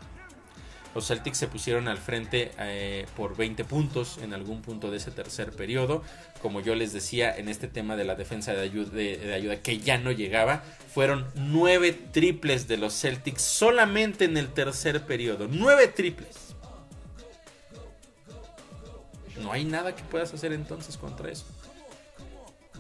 Los 0.95 1.07
Celtics 1.09 1.39
se 1.39 1.49
pusieron 1.49 1.87
al 1.87 1.99
frente 1.99 2.51
eh, 2.59 3.07
por 3.17 3.37
20 3.37 3.65
puntos 3.65 4.19
en 4.19 4.33
algún 4.33 4.63
punto 4.63 4.91
de 4.91 4.97
ese 4.97 5.11
tercer 5.11 5.53
periodo. 5.53 6.03
Como 6.41 6.61
yo 6.61 6.75
les 6.75 6.93
decía, 6.93 7.37
en 7.37 7.49
este 7.49 7.69
tema 7.69 7.95
de 7.95 8.05
la 8.05 8.15
defensa 8.15 8.53
de 8.53 8.63
ayuda, 8.63 8.91
de 8.91 9.35
ayuda 9.35 9.63
que 9.63 9.79
ya 9.79 9.99
no 9.99 10.11
llegaba, 10.11 10.65
fueron 10.93 11.27
9 11.35 11.93
triples 12.13 12.69
de 12.69 12.79
los 12.79 12.99
Celtics 12.99 13.43
solamente 13.43 14.25
en 14.25 14.37
el 14.37 14.49
tercer 14.49 15.05
periodo. 15.05 15.47
9 15.49 15.89
triples. 15.89 16.48
No 19.43 19.53
hay 19.53 19.65
nada 19.65 19.95
que 19.95 20.03
puedas 20.05 20.33
hacer 20.35 20.53
entonces 20.53 20.97
contra 20.97 21.31
eso. 21.31 21.47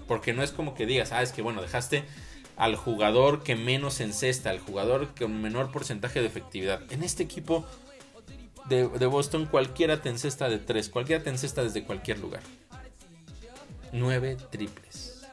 Porque 0.06 0.32
no 0.32 0.42
es 0.42 0.52
como 0.52 0.74
que 0.74 0.86
digas, 0.86 1.12
ah, 1.12 1.22
es 1.22 1.32
que 1.32 1.42
bueno, 1.42 1.62
dejaste 1.62 2.04
al 2.56 2.74
jugador 2.76 3.42
que 3.42 3.54
menos 3.54 4.00
encesta, 4.00 4.50
al 4.50 4.58
jugador 4.58 5.14
con 5.16 5.40
menor 5.40 5.70
porcentaje 5.70 6.20
de 6.20 6.26
efectividad. 6.26 6.80
En 6.90 7.04
este 7.04 7.22
equipo 7.22 7.64
de, 8.68 8.84
Boston, 9.06 9.46
cualquiera 9.46 10.02
te 10.02 10.08
encesta 10.08 10.48
de 10.48 10.58
tres, 10.58 10.88
cualquiera 10.88 11.22
te 11.22 11.30
encesta 11.30 11.62
desde 11.62 11.84
cualquier 11.84 12.18
lugar. 12.18 12.42
Nueve 13.92 14.36
triples. 14.50 15.26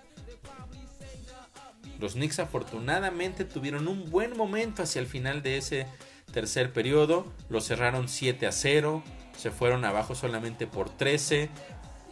Los 1.99 2.13
Knicks 2.13 2.39
afortunadamente 2.39 3.45
tuvieron 3.45 3.87
un 3.87 4.09
buen 4.09 4.37
momento 4.37 4.83
hacia 4.83 4.99
el 4.99 5.07
final 5.07 5.41
de 5.41 5.57
ese 5.57 5.87
tercer 6.31 6.73
periodo. 6.73 7.25
Lo 7.49 7.61
cerraron 7.61 8.09
7 8.09 8.47
a 8.47 8.51
0. 8.51 9.03
Se 9.37 9.51
fueron 9.51 9.85
abajo 9.85 10.15
solamente 10.15 10.67
por 10.67 10.89
13. 10.89 11.49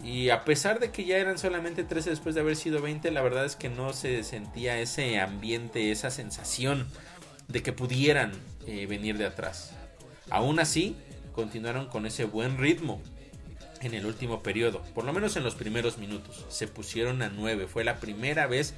Y 0.03 0.30
a 0.30 0.43
pesar 0.43 0.80
de 0.80 0.91
que 0.91 1.05
ya 1.05 1.17
eran 1.17 1.38
solamente 1.38 1.84
13 1.84 2.09
después 2.09 2.36
de 2.36 2.41
haber 2.41 2.55
sido 2.55 2.82
20, 2.82 3.09
la 3.11 3.21
verdad 3.21 3.45
es 3.45 3.55
que 3.55 3.69
no 3.69 3.93
se 3.93 4.24
sentía 4.24 4.80
ese 4.80 5.19
ambiente, 5.19 5.91
esa 5.91 6.11
sensación 6.11 6.88
de 7.47 7.63
que 7.63 7.71
pudieran 7.71 8.34
eh, 8.67 8.86
venir 8.88 9.17
de 9.17 9.26
atrás. 9.26 9.71
Aún 10.30 10.59
así, 10.59 10.97
continuaron 11.34 11.88
con 11.88 12.05
ese 12.05 12.26
buen 12.26 12.57
ritmo 12.57 13.01
en 13.82 13.93
el 13.93 14.05
último 14.05 14.41
periodo, 14.41 14.82
por 14.95 15.03
lo 15.03 15.13
menos 15.13 15.36
en 15.36 15.43
los 15.43 15.55
primeros 15.55 15.97
minutos. 15.97 16.45
Se 16.49 16.67
pusieron 16.67 17.21
a 17.21 17.30
9, 17.30 17.67
fue 17.67 17.84
la 17.84 17.97
primera 17.97 18.47
vez 18.47 18.74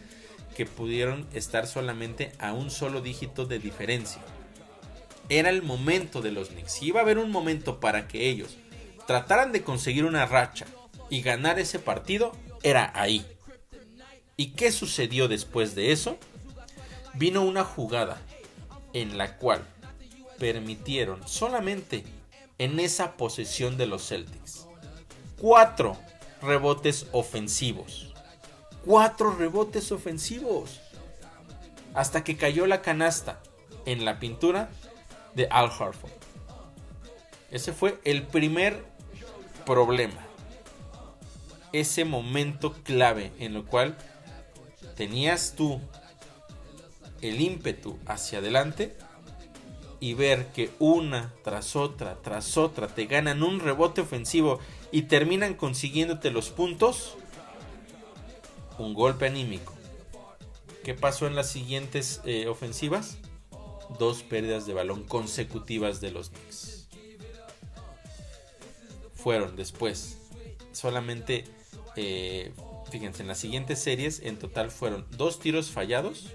que 0.56 0.66
pudieron 0.66 1.28
estar 1.34 1.68
solamente 1.68 2.32
a 2.40 2.54
un 2.54 2.72
solo 2.72 3.02
dígito 3.02 3.46
de 3.46 3.60
diferencia. 3.60 4.22
Era 5.30 5.50
el 5.50 5.64
momento 5.64 6.22
de 6.22 6.32
los 6.32 6.50
Knicks. 6.50 6.82
Iba 6.84 7.00
a 7.00 7.04
haber 7.04 7.18
un 7.18 7.32
momento 7.32 7.80
para 7.80 8.08
que 8.08 8.30
ellos 8.30 8.58
trataran 9.08 9.52
de 9.52 9.64
conseguir 9.64 10.06
una 10.06 10.26
racha 10.26 10.66
y 11.10 11.22
ganar 11.22 11.60
ese 11.60 11.80
partido, 11.80 12.32
era 12.64 12.92
ahí. 12.96 13.26
¿Y 14.38 14.52
qué 14.52 14.72
sucedió 14.72 15.28
después 15.28 15.76
de 15.76 15.92
eso? 15.92 16.18
Vino 17.14 17.44
una 17.44 17.64
jugada 17.64 18.22
en 18.94 19.18
la 19.18 19.38
cual 19.38 19.66
permitieron 20.40 21.26
solamente 21.28 22.04
en 22.58 22.80
esa 22.80 23.16
posesión 23.18 23.78
de 23.78 23.88
los 23.88 24.08
Celtics. 24.08 24.68
Cuatro 25.40 25.98
rebotes 26.42 27.08
ofensivos. 27.12 28.14
Cuatro 28.84 29.36
rebotes 29.36 29.92
ofensivos. 29.92 30.82
Hasta 31.94 32.24
que 32.24 32.36
cayó 32.36 32.68
la 32.68 32.82
canasta 32.82 33.42
en 33.86 34.04
la 34.04 34.20
pintura 34.20 34.70
de 35.36 35.48
Al 35.52 35.66
Harford. 35.66 36.12
Ese 37.52 37.74
fue 37.74 38.00
el 38.04 38.24
primer 38.24 38.84
problema. 39.66 40.26
Ese 41.72 42.06
momento 42.06 42.74
clave 42.84 43.32
en 43.40 43.54
lo 43.54 43.66
cual 43.66 43.98
tenías 44.96 45.54
tú 45.56 45.80
el 47.22 47.42
ímpetu 47.42 47.98
hacia 48.06 48.40
adelante 48.40 48.96
y 50.00 50.14
ver 50.14 50.48
que 50.48 50.72
una 50.80 51.34
tras 51.44 51.76
otra, 51.76 52.18
tras 52.22 52.58
otra, 52.58 52.88
te 52.88 53.06
ganan 53.06 53.44
un 53.44 53.60
rebote 53.60 54.02
ofensivo 54.02 54.60
y 54.92 55.04
terminan 55.04 55.56
consiguiéndote 55.56 56.32
los 56.32 56.50
puntos, 56.50 57.16
un 58.78 58.94
golpe 58.94 59.28
anímico. 59.28 59.74
¿Qué 60.84 60.94
pasó 60.94 61.26
en 61.26 61.36
las 61.36 61.50
siguientes 61.50 62.22
eh, 62.26 62.48
ofensivas? 62.48 63.18
Dos 64.00 64.24
pérdidas 64.24 64.66
de 64.66 64.74
balón 64.74 65.04
consecutivas 65.04 66.02
de 66.02 66.12
los 66.12 66.30
Knicks. 66.30 66.88
Fueron 69.14 69.56
después 69.56 70.18
solamente, 70.72 71.46
eh, 71.96 72.52
fíjense, 72.92 73.22
en 73.22 73.28
las 73.28 73.40
siguientes 73.40 73.80
series 73.80 74.20
en 74.20 74.38
total 74.38 74.70
fueron 74.70 75.06
dos 75.12 75.40
tiros 75.40 75.72
fallados 75.72 76.28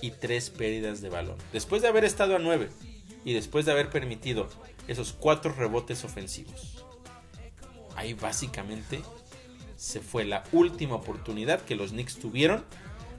y 0.00 0.12
tres 0.12 0.50
pérdidas 0.50 1.00
de 1.00 1.10
balón. 1.10 1.36
Después 1.52 1.82
de 1.82 1.88
haber 1.88 2.04
estado 2.04 2.36
a 2.36 2.38
9 2.38 2.70
y 3.24 3.32
después 3.32 3.64
de 3.64 3.72
haber 3.72 3.90
permitido 3.90 4.48
esos 4.86 5.12
cuatro 5.12 5.52
rebotes 5.52 6.04
ofensivos. 6.04 6.84
Ahí 7.96 8.14
básicamente 8.14 9.02
se 9.76 10.00
fue 10.00 10.24
la 10.24 10.44
última 10.52 10.96
oportunidad 10.96 11.62
que 11.62 11.74
los 11.74 11.90
Knicks 11.90 12.16
tuvieron 12.16 12.64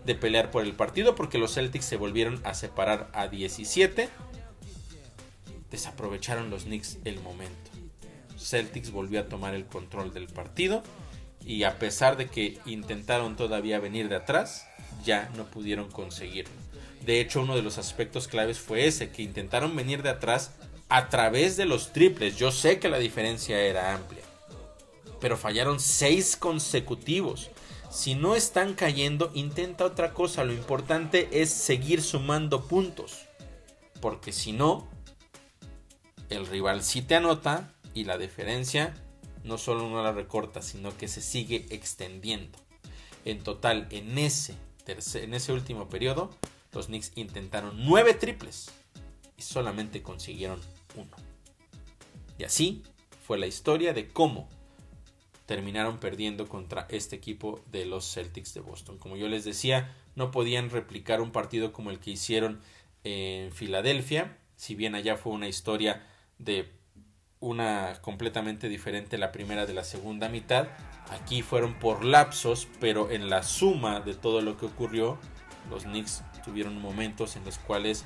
de 0.06 0.16
pelear 0.16 0.51
por 0.51 0.64
el 0.64 0.74
partido 0.74 1.16
porque 1.16 1.38
los 1.38 1.53
Celtics 1.56 1.86
se 1.86 1.97
volvieron 1.97 2.41
a 2.43 2.53
separar 2.53 3.10
a 3.14 3.28
17. 3.28 4.10
Desaprovecharon 5.72 6.49
los 6.49 6.64
Knicks 6.64 6.99
el 7.06 7.20
momento. 7.22 7.72
Celtics 8.38 8.91
volvió 8.91 9.20
a 9.22 9.28
tomar 9.28 9.56
el 9.56 9.66
control 9.66 10.14
del 10.14 10.28
partido 10.28 10.84
y 11.43 11.64
a 11.64 11.78
pesar 11.80 12.18
de 12.18 12.28
que 12.28 12.60
intentaron 12.66 13.36
todavía 13.36 13.80
venir 13.80 14.10
de 14.10 14.16
atrás, 14.16 14.68
ya 15.03 15.30
no 15.36 15.45
pudieron 15.45 15.89
conseguirlo. 15.91 16.53
De 17.06 17.20
hecho, 17.20 17.41
uno 17.41 17.56
de 17.56 17.62
los 17.62 17.78
aspectos 17.78 18.28
claves 18.28 18.60
fue 18.60 18.88
ese, 18.88 19.12
que 19.12 19.22
intentaron 19.22 19.76
venir 19.76 20.01
de 20.01 20.10
atrás 20.10 20.51
a 20.89 21.10
través 21.10 21.56
de 21.56 21.66
los 21.66 21.93
triples. 21.93 22.36
Yo 22.38 22.51
sé 22.51 22.80
que 22.80 22.89
la 22.89 22.97
diferencia 22.97 23.60
era 23.62 23.93
amplia, 23.93 24.24
pero 25.20 25.38
fallaron 25.38 25.80
seis 25.80 26.36
consecutivos. 26.36 27.51
Si 27.95 28.13
no 28.13 28.35
están 28.35 28.73
cayendo, 28.73 29.31
intenta 29.33 29.85
otra 29.85 30.13
cosa. 30.13 30.43
Lo 30.43 30.51
importante 30.51 31.29
es 31.41 31.49
seguir 31.49 32.01
sumando 32.01 32.67
puntos. 32.67 33.21
Porque 34.01 34.33
si 34.33 34.51
no, 34.51 34.85
el 36.29 36.45
rival 36.45 36.83
sí 36.83 37.01
te 37.01 37.15
anota 37.15 37.73
y 37.93 38.03
la 38.03 38.17
diferencia 38.17 38.93
no 39.45 39.57
solo 39.57 39.89
no 39.89 40.03
la 40.03 40.11
recorta, 40.11 40.61
sino 40.61 40.95
que 40.97 41.07
se 41.07 41.21
sigue 41.21 41.67
extendiendo. 41.69 42.59
En 43.23 43.41
total, 43.41 43.87
en 43.91 44.17
ese, 44.17 44.57
en 44.85 45.33
ese 45.33 45.53
último 45.53 45.87
periodo, 45.87 46.31
los 46.73 46.87
Knicks 46.87 47.13
intentaron 47.15 47.85
nueve 47.85 48.13
triples 48.13 48.71
y 49.37 49.41
solamente 49.41 50.03
consiguieron 50.03 50.59
uno. 50.97 51.15
Y 52.37 52.43
así 52.43 52.83
fue 53.25 53.37
la 53.37 53.47
historia 53.47 53.93
de 53.93 54.09
cómo 54.09 54.49
terminaron 55.45 55.99
perdiendo 55.99 56.47
contra 56.47 56.87
este 56.89 57.15
equipo 57.15 57.63
de 57.71 57.85
los 57.85 58.11
Celtics 58.13 58.53
de 58.53 58.61
Boston. 58.61 58.97
Como 58.97 59.15
yo 59.15 59.27
les 59.27 59.45
decía, 59.45 59.95
no 60.15 60.31
podían 60.31 60.69
replicar 60.69 61.21
un 61.21 61.31
partido 61.31 61.71
como 61.71 61.91
el 61.91 61.99
que 61.99 62.11
hicieron 62.11 62.61
en 63.03 63.51
Filadelfia, 63.51 64.37
si 64.55 64.75
bien 64.75 64.95
allá 64.95 65.17
fue 65.17 65.33
una 65.33 65.47
historia 65.47 66.05
de 66.39 66.71
una 67.39 67.99
completamente 68.01 68.69
diferente 68.69 69.17
la 69.17 69.31
primera 69.31 69.65
de 69.65 69.73
la 69.73 69.83
segunda 69.83 70.29
mitad. 70.29 70.67
Aquí 71.11 71.43
fueron 71.43 71.75
por 71.75 72.03
lapsos, 72.03 72.67
pero 72.79 73.11
en 73.11 73.29
la 73.29 73.43
suma 73.43 73.99
de 73.99 74.15
todo 74.15 74.41
lo 74.41 74.57
que 74.57 74.65
ocurrió, 74.65 75.19
los 75.69 75.83
Knicks 75.83 76.23
tuvieron 76.43 76.81
momentos 76.81 77.35
en 77.35 77.45
los 77.45 77.59
cuales 77.59 78.05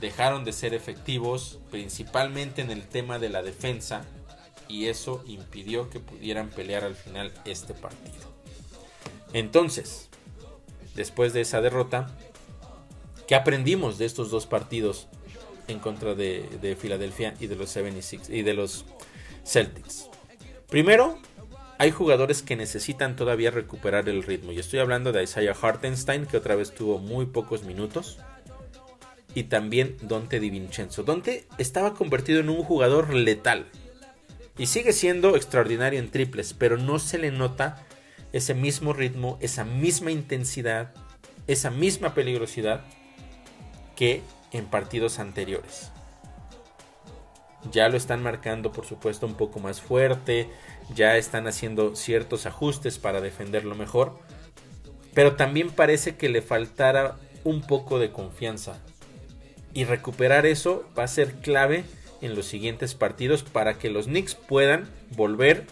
dejaron 0.00 0.44
de 0.44 0.52
ser 0.52 0.74
efectivos, 0.74 1.58
principalmente 1.70 2.62
en 2.62 2.70
el 2.70 2.86
tema 2.86 3.18
de 3.18 3.30
la 3.30 3.42
defensa, 3.42 4.04
y 4.68 4.86
eso 4.86 5.24
impidió 5.26 5.90
que 5.90 6.00
pudieran 6.00 6.50
pelear 6.50 6.84
al 6.84 6.94
final 6.94 7.32
este 7.44 7.74
partido. 7.74 8.14
Entonces, 9.32 10.08
después 10.94 11.32
de 11.32 11.40
esa 11.40 11.60
derrota, 11.60 12.16
¿qué 13.26 13.34
aprendimos 13.34 13.98
de 13.98 14.06
estos 14.06 14.30
dos 14.30 14.46
partidos 14.46 15.08
en 15.66 15.78
contra 15.78 16.14
de, 16.14 16.48
de 16.60 16.76
Filadelfia 16.76 17.34
y 17.40 17.46
de 17.46 17.56
los 17.56 17.70
76 17.70 18.30
y 18.30 18.42
de 18.42 18.54
los 18.54 18.84
Celtics? 19.44 20.08
Primero, 20.68 21.18
hay 21.78 21.92
jugadores 21.92 22.42
que 22.42 22.56
necesitan 22.56 23.14
todavía 23.14 23.52
recuperar 23.52 24.08
el 24.08 24.24
ritmo. 24.24 24.50
Y 24.50 24.58
estoy 24.58 24.80
hablando 24.80 25.12
de 25.12 25.22
Isaiah 25.22 25.56
Hartenstein, 25.60 26.26
que 26.26 26.36
otra 26.36 26.56
vez 26.56 26.74
tuvo 26.74 26.98
muy 26.98 27.26
pocos 27.26 27.62
minutos. 27.62 28.18
Y 29.34 29.44
también 29.44 29.96
Dante 30.02 30.40
DiVincenzo. 30.40 31.04
Dante 31.04 31.46
estaba 31.56 31.94
convertido 31.94 32.40
en 32.40 32.48
un 32.48 32.64
jugador 32.64 33.14
letal. 33.14 33.66
Y 34.58 34.66
sigue 34.66 34.92
siendo 34.92 35.36
extraordinario 35.36 36.00
en 36.00 36.10
triples, 36.10 36.52
pero 36.52 36.76
no 36.76 36.98
se 36.98 37.16
le 37.16 37.30
nota 37.30 37.86
ese 38.32 38.54
mismo 38.54 38.92
ritmo, 38.92 39.38
esa 39.40 39.64
misma 39.64 40.10
intensidad, 40.10 40.92
esa 41.46 41.70
misma 41.70 42.12
peligrosidad 42.12 42.84
que 43.96 44.22
en 44.52 44.66
partidos 44.66 45.18
anteriores. 45.20 45.92
Ya 47.72 47.88
lo 47.88 47.96
están 47.96 48.22
marcando, 48.22 48.72
por 48.72 48.86
supuesto, 48.86 49.26
un 49.26 49.34
poco 49.34 49.60
más 49.60 49.80
fuerte. 49.80 50.48
Ya 50.94 51.16
están 51.16 51.46
haciendo 51.48 51.96
ciertos 51.96 52.46
ajustes 52.46 52.98
para 52.98 53.20
defenderlo 53.20 53.74
mejor. 53.74 54.18
Pero 55.14 55.36
también 55.36 55.70
parece 55.70 56.16
que 56.16 56.28
le 56.28 56.42
faltara 56.42 57.16
un 57.44 57.62
poco 57.62 57.98
de 57.98 58.12
confianza. 58.12 58.78
Y 59.74 59.84
recuperar 59.84 60.46
eso 60.46 60.88
va 60.96 61.04
a 61.04 61.08
ser 61.08 61.34
clave 61.40 61.84
en 62.20 62.34
los 62.34 62.46
siguientes 62.46 62.94
partidos 62.94 63.42
para 63.42 63.78
que 63.78 63.90
los 63.90 64.06
Knicks 64.06 64.34
puedan 64.34 64.88
volver 65.16 65.66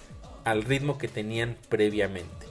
al 0.44 0.62
ritmo 0.62 0.98
que 0.98 1.08
tenían 1.08 1.56
previamente. 1.68 2.46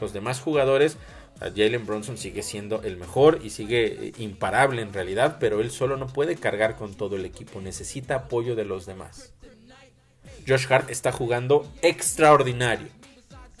Los 0.00 0.12
demás 0.12 0.40
jugadores, 0.40 0.98
Jalen 1.40 1.86
Bronson 1.86 2.16
sigue 2.16 2.42
siendo 2.42 2.82
el 2.82 2.96
mejor 2.96 3.40
y 3.42 3.50
sigue 3.50 4.08
eh, 4.08 4.12
imparable 4.18 4.82
en 4.82 4.92
realidad, 4.92 5.38
pero 5.40 5.60
él 5.60 5.70
solo 5.70 5.96
no 5.96 6.06
puede 6.06 6.36
cargar 6.36 6.76
con 6.76 6.94
todo 6.94 7.16
el 7.16 7.24
equipo, 7.24 7.60
necesita 7.60 8.14
apoyo 8.14 8.54
de 8.54 8.64
los 8.64 8.86
demás. 8.86 9.32
Josh 10.46 10.66
Hart 10.70 10.90
está 10.90 11.12
jugando 11.12 11.70
extraordinario. 11.82 12.88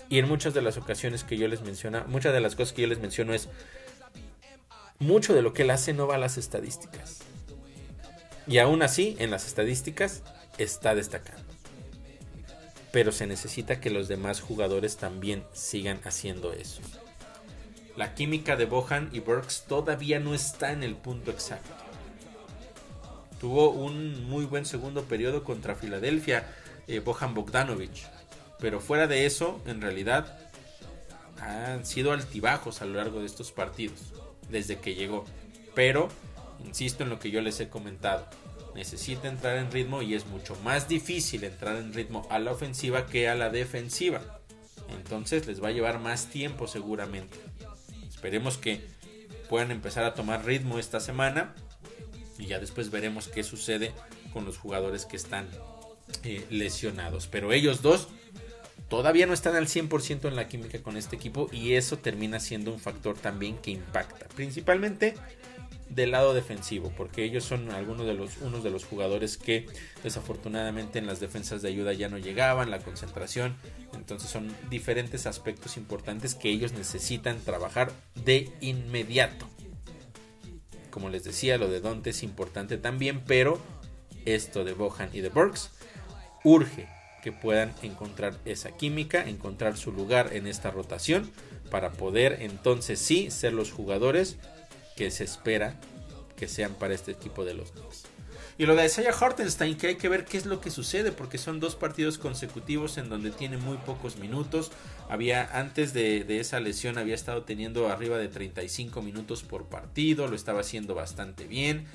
Y 0.08 0.18
en 0.18 0.28
muchas 0.28 0.54
de 0.54 0.62
las 0.62 0.76
ocasiones 0.76 1.24
que 1.24 1.36
yo 1.36 1.48
les 1.48 1.62
menciono, 1.62 2.04
muchas 2.06 2.32
de 2.32 2.40
las 2.40 2.54
cosas 2.54 2.72
que 2.72 2.82
yo 2.82 2.88
les 2.88 3.00
menciono 3.00 3.34
es, 3.34 3.48
mucho 4.98 5.34
de 5.34 5.42
lo 5.42 5.52
que 5.52 5.62
él 5.62 5.70
hace 5.70 5.92
no 5.92 6.06
va 6.06 6.14
a 6.14 6.18
las 6.18 6.38
estadísticas. 6.38 7.25
Y 8.46 8.58
aún 8.58 8.82
así, 8.82 9.16
en 9.18 9.30
las 9.30 9.46
estadísticas, 9.46 10.22
está 10.58 10.94
destacando. 10.94 11.44
Pero 12.92 13.12
se 13.12 13.26
necesita 13.26 13.80
que 13.80 13.90
los 13.90 14.08
demás 14.08 14.40
jugadores 14.40 14.96
también 14.96 15.44
sigan 15.52 16.00
haciendo 16.04 16.52
eso. 16.52 16.80
La 17.96 18.14
química 18.14 18.56
de 18.56 18.66
Bohan 18.66 19.10
y 19.12 19.20
Burks 19.20 19.64
todavía 19.66 20.20
no 20.20 20.34
está 20.34 20.72
en 20.72 20.82
el 20.82 20.96
punto 20.96 21.30
exacto. 21.30 21.74
Tuvo 23.40 23.70
un 23.70 24.24
muy 24.28 24.44
buen 24.44 24.64
segundo 24.64 25.04
periodo 25.04 25.44
contra 25.44 25.74
Filadelfia, 25.74 26.46
eh, 26.86 27.00
Bohan 27.00 27.34
Bogdanovich. 27.34 28.06
Pero 28.58 28.80
fuera 28.80 29.06
de 29.06 29.26
eso, 29.26 29.60
en 29.66 29.82
realidad, 29.82 30.38
han 31.40 31.84
sido 31.84 32.12
altibajos 32.12 32.80
a 32.80 32.86
lo 32.86 32.94
largo 32.94 33.20
de 33.20 33.26
estos 33.26 33.52
partidos, 33.52 34.00
desde 34.48 34.78
que 34.78 34.94
llegó. 34.94 35.24
Pero 35.74 36.08
Insisto 36.64 37.04
en 37.04 37.10
lo 37.10 37.18
que 37.18 37.30
yo 37.30 37.40
les 37.40 37.60
he 37.60 37.68
comentado. 37.68 38.26
Necesita 38.74 39.28
entrar 39.28 39.56
en 39.56 39.72
ritmo 39.72 40.02
y 40.02 40.14
es 40.14 40.26
mucho 40.26 40.54
más 40.62 40.88
difícil 40.88 41.44
entrar 41.44 41.76
en 41.76 41.94
ritmo 41.94 42.26
a 42.30 42.38
la 42.38 42.52
ofensiva 42.52 43.06
que 43.06 43.28
a 43.28 43.34
la 43.34 43.48
defensiva. 43.48 44.20
Entonces 44.90 45.46
les 45.46 45.62
va 45.62 45.68
a 45.68 45.72
llevar 45.72 45.98
más 45.98 46.26
tiempo 46.26 46.66
seguramente. 46.66 47.38
Esperemos 48.08 48.58
que 48.58 48.84
puedan 49.48 49.70
empezar 49.70 50.04
a 50.04 50.14
tomar 50.14 50.44
ritmo 50.44 50.78
esta 50.78 51.00
semana 51.00 51.54
y 52.38 52.46
ya 52.46 52.58
después 52.58 52.90
veremos 52.90 53.28
qué 53.28 53.42
sucede 53.42 53.92
con 54.32 54.44
los 54.44 54.58
jugadores 54.58 55.06
que 55.06 55.16
están 55.16 55.48
eh, 56.22 56.44
lesionados. 56.50 57.26
Pero 57.26 57.52
ellos 57.52 57.82
dos 57.82 58.08
todavía 58.88 59.26
no 59.26 59.32
están 59.32 59.56
al 59.56 59.66
100% 59.66 60.28
en 60.28 60.36
la 60.36 60.48
química 60.48 60.82
con 60.82 60.96
este 60.96 61.16
equipo 61.16 61.48
y 61.52 61.74
eso 61.74 61.98
termina 61.98 62.40
siendo 62.40 62.72
un 62.72 62.78
factor 62.78 63.16
también 63.16 63.56
que 63.58 63.70
impacta. 63.70 64.26
Principalmente 64.34 65.14
del 65.88 66.10
lado 66.10 66.34
defensivo, 66.34 66.92
porque 66.96 67.24
ellos 67.24 67.44
son 67.44 67.70
algunos 67.70 68.06
de 68.06 68.14
los, 68.14 68.38
unos 68.38 68.64
de 68.64 68.70
los 68.70 68.84
jugadores 68.84 69.36
que 69.36 69.66
desafortunadamente 70.02 70.98
en 70.98 71.06
las 71.06 71.20
defensas 71.20 71.62
de 71.62 71.68
ayuda 71.68 71.92
ya 71.92 72.08
no 72.08 72.18
llegaban, 72.18 72.70
la 72.70 72.80
concentración, 72.80 73.56
entonces 73.94 74.30
son 74.30 74.54
diferentes 74.68 75.26
aspectos 75.26 75.76
importantes 75.76 76.34
que 76.34 76.50
ellos 76.50 76.72
necesitan 76.72 77.38
trabajar 77.40 77.92
de 78.24 78.50
inmediato. 78.60 79.48
Como 80.90 81.08
les 81.08 81.24
decía, 81.24 81.58
lo 81.58 81.68
de 81.68 81.80
Dante 81.80 82.10
es 82.10 82.22
importante 82.22 82.78
también, 82.78 83.22
pero 83.26 83.60
esto 84.24 84.64
de 84.64 84.72
Bohan 84.72 85.10
y 85.12 85.20
de 85.20 85.28
Burks 85.28 85.70
urge 86.42 86.88
que 87.22 87.32
puedan 87.32 87.74
encontrar 87.82 88.38
esa 88.44 88.70
química, 88.76 89.28
encontrar 89.28 89.76
su 89.76 89.92
lugar 89.92 90.30
en 90.32 90.46
esta 90.46 90.70
rotación 90.70 91.30
para 91.70 91.92
poder 91.92 92.38
entonces 92.40 93.00
sí 93.00 93.30
ser 93.30 93.52
los 93.52 93.72
jugadores 93.72 94.36
que 94.96 95.10
se 95.10 95.24
espera 95.24 95.78
que 96.36 96.48
sean 96.48 96.74
para 96.74 96.94
este 96.94 97.12
equipo 97.12 97.44
de 97.44 97.54
los 97.54 97.72
Knicks. 97.72 98.04
Y 98.58 98.64
lo 98.64 98.74
de 98.74 98.86
Isaiah 98.86 99.12
Hartenstein, 99.12 99.76
que 99.76 99.88
hay 99.88 99.94
que 99.96 100.08
ver 100.08 100.24
qué 100.24 100.38
es 100.38 100.46
lo 100.46 100.62
que 100.62 100.70
sucede, 100.70 101.12
porque 101.12 101.36
son 101.36 101.60
dos 101.60 101.76
partidos 101.76 102.16
consecutivos 102.16 102.96
en 102.96 103.10
donde 103.10 103.30
tiene 103.30 103.58
muy 103.58 103.76
pocos 103.76 104.16
minutos. 104.16 104.72
Había, 105.10 105.58
antes 105.58 105.92
de, 105.92 106.24
esa 106.40 106.58
lesión, 106.58 106.96
había 106.96 107.14
estado 107.14 107.42
teniendo 107.42 107.88
arriba 107.88 108.16
de 108.16 108.28
35 108.28 109.02
minutos 109.02 109.42
por 109.42 109.66
partido, 109.66 110.26
lo 110.26 110.36
estaba 110.36 110.60
haciendo 110.60 110.94
bastante 110.94 111.46
bien. 111.46 111.86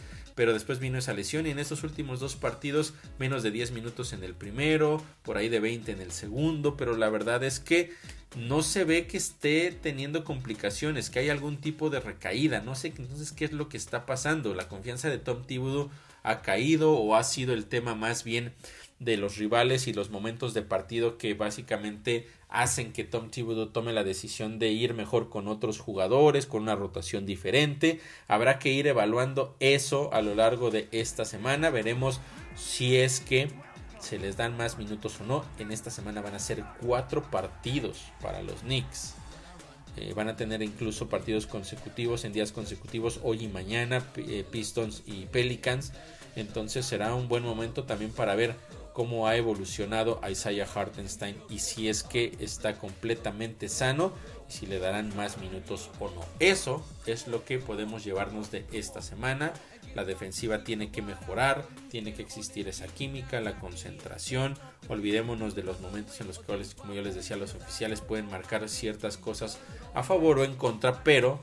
Pero 0.42 0.54
después 0.54 0.80
vino 0.80 0.98
esa 0.98 1.14
lesión 1.14 1.46
y 1.46 1.52
en 1.52 1.60
estos 1.60 1.84
últimos 1.84 2.20
dos 2.20 2.36
partidos, 2.36 2.96
menos 3.20 3.44
de 3.44 3.52
10 3.52 3.74
minutos 3.74 4.12
en 4.12 4.24
el 4.24 4.34
primero, 4.34 5.00
por 5.22 5.38
ahí 5.38 5.50
de 5.50 5.60
20 5.60 5.92
en 5.92 6.02
el 6.02 6.12
segundo. 6.12 6.76
Pero 6.78 6.98
la 6.98 7.12
verdad 7.12 7.44
es 7.44 7.60
que 7.60 7.92
no 8.36 8.64
se 8.64 8.84
ve 8.84 9.06
que 9.06 9.18
esté 9.18 9.72
teniendo 9.72 10.24
complicaciones, 10.24 11.12
que 11.12 11.20
hay 11.20 11.30
algún 11.30 11.58
tipo 11.58 11.92
de 11.92 12.00
recaída. 12.00 12.60
No 12.60 12.74
sé 12.74 12.88
entonces 12.88 13.32
qué 13.34 13.46
es 13.46 13.52
lo 13.52 13.70
que 13.70 13.78
está 13.78 14.08
pasando. 14.08 14.56
La 14.56 14.68
confianza 14.68 15.10
de 15.12 15.20
Tom 15.20 15.44
Thibodeau 15.46 15.92
ha 16.24 16.42
caído 16.42 16.94
o 16.94 17.16
ha 17.16 17.24
sido 17.24 17.54
el 17.54 17.66
tema 17.66 17.94
más 17.94 18.24
bien 18.24 18.52
de 18.98 19.18
los 19.18 19.38
rivales 19.38 19.86
y 19.86 19.94
los 19.94 20.10
momentos 20.10 20.56
de 20.56 20.64
partido 20.64 21.20
que 21.20 21.36
básicamente 21.36 22.28
hacen 22.52 22.92
que 22.92 23.06
Tom 23.06 23.30
Thibodeau 23.30 23.68
tome 23.68 23.94
la 23.94 24.04
decisión 24.04 24.60
de 24.60 24.70
ir 24.70 24.94
mejor 24.94 25.30
con 25.30 25.48
otros 25.48 25.80
jugadores, 25.80 26.46
con 26.46 26.62
una 26.62 26.76
rotación 26.76 27.26
diferente. 27.26 28.02
Habrá 28.28 28.60
que 28.60 28.70
ir 28.70 28.88
evaluando 28.88 29.56
eso 29.60 30.14
a 30.14 30.22
lo 30.22 30.36
largo 30.36 30.70
de 30.70 30.88
esta 30.92 31.26
semana. 31.26 31.70
Veremos 31.70 32.20
si 32.56 32.98
es 32.98 33.22
que 33.22 33.50
se 34.00 34.20
les 34.20 34.36
dan 34.36 34.58
más 34.58 34.78
minutos 34.78 35.20
o 35.22 35.26
no. 35.26 35.46
En 35.60 35.72
esta 35.72 35.90
semana 35.90 36.22
van 36.22 36.36
a 36.36 36.40
ser 36.40 36.64
cuatro 36.82 37.24
partidos 37.24 38.04
para 38.22 38.44
los 38.44 38.60
Knicks. 38.60 39.16
Eh, 39.98 40.14
van 40.14 40.30
a 40.30 40.36
tener 40.36 40.62
incluso 40.62 41.10
partidos 41.10 41.48
consecutivos 41.48 42.24
en 42.26 42.34
días 42.34 42.52
consecutivos 42.52 43.20
hoy 43.24 43.46
y 43.46 43.48
mañana, 43.48 44.06
eh, 44.18 44.46
Pistons 44.50 45.04
y 45.06 45.26
Pelicans. 45.26 45.94
Entonces 46.36 46.86
será 46.86 47.14
un 47.14 47.28
buen 47.28 47.44
momento 47.44 47.84
también 47.84 48.12
para 48.12 48.36
ver 48.36 48.56
cómo 48.94 49.28
ha 49.28 49.36
evolucionado 49.36 50.20
Isaiah 50.30 50.68
Hartenstein 50.74 51.38
y 51.50 51.60
si 51.60 51.90
es 51.90 52.04
que 52.04 52.36
está 52.40 52.78
completamente 52.78 53.70
sano 53.70 54.14
si 54.48 54.66
le 54.66 54.80
darán 54.80 55.16
más 55.16 55.38
minutos 55.38 55.90
o 56.00 56.10
no. 56.10 56.26
Eso 56.40 56.86
es 57.06 57.28
lo 57.28 57.46
que 57.46 57.58
podemos 57.58 58.04
llevarnos 58.04 58.52
de 58.52 58.66
esta 58.74 59.02
semana. 59.02 59.54
La 59.96 60.04
defensiva 60.04 60.64
tiene 60.64 60.92
que 60.92 61.02
mejorar, 61.02 61.66
tiene 61.90 62.14
que 62.14 62.22
existir 62.22 62.68
esa 62.68 62.88
química, 62.88 63.40
la 63.42 63.60
concentración. 63.60 64.58
Olvidémonos 64.90 65.56
de 65.56 65.64
los 65.64 65.80
momentos 65.80 66.20
en 66.22 66.28
los 66.28 66.40
cuales, 66.40 66.76
como 66.76 66.94
yo 66.94 67.02
les 67.02 67.16
decía, 67.16 67.38
los 67.38 67.56
oficiales 67.56 68.02
pueden 68.02 68.30
marcar 68.30 68.68
ciertas 68.68 69.18
cosas 69.18 69.58
a 69.94 70.04
favor 70.04 70.40
o 70.40 70.44
en 70.44 70.56
contra, 70.56 71.04
pero 71.04 71.42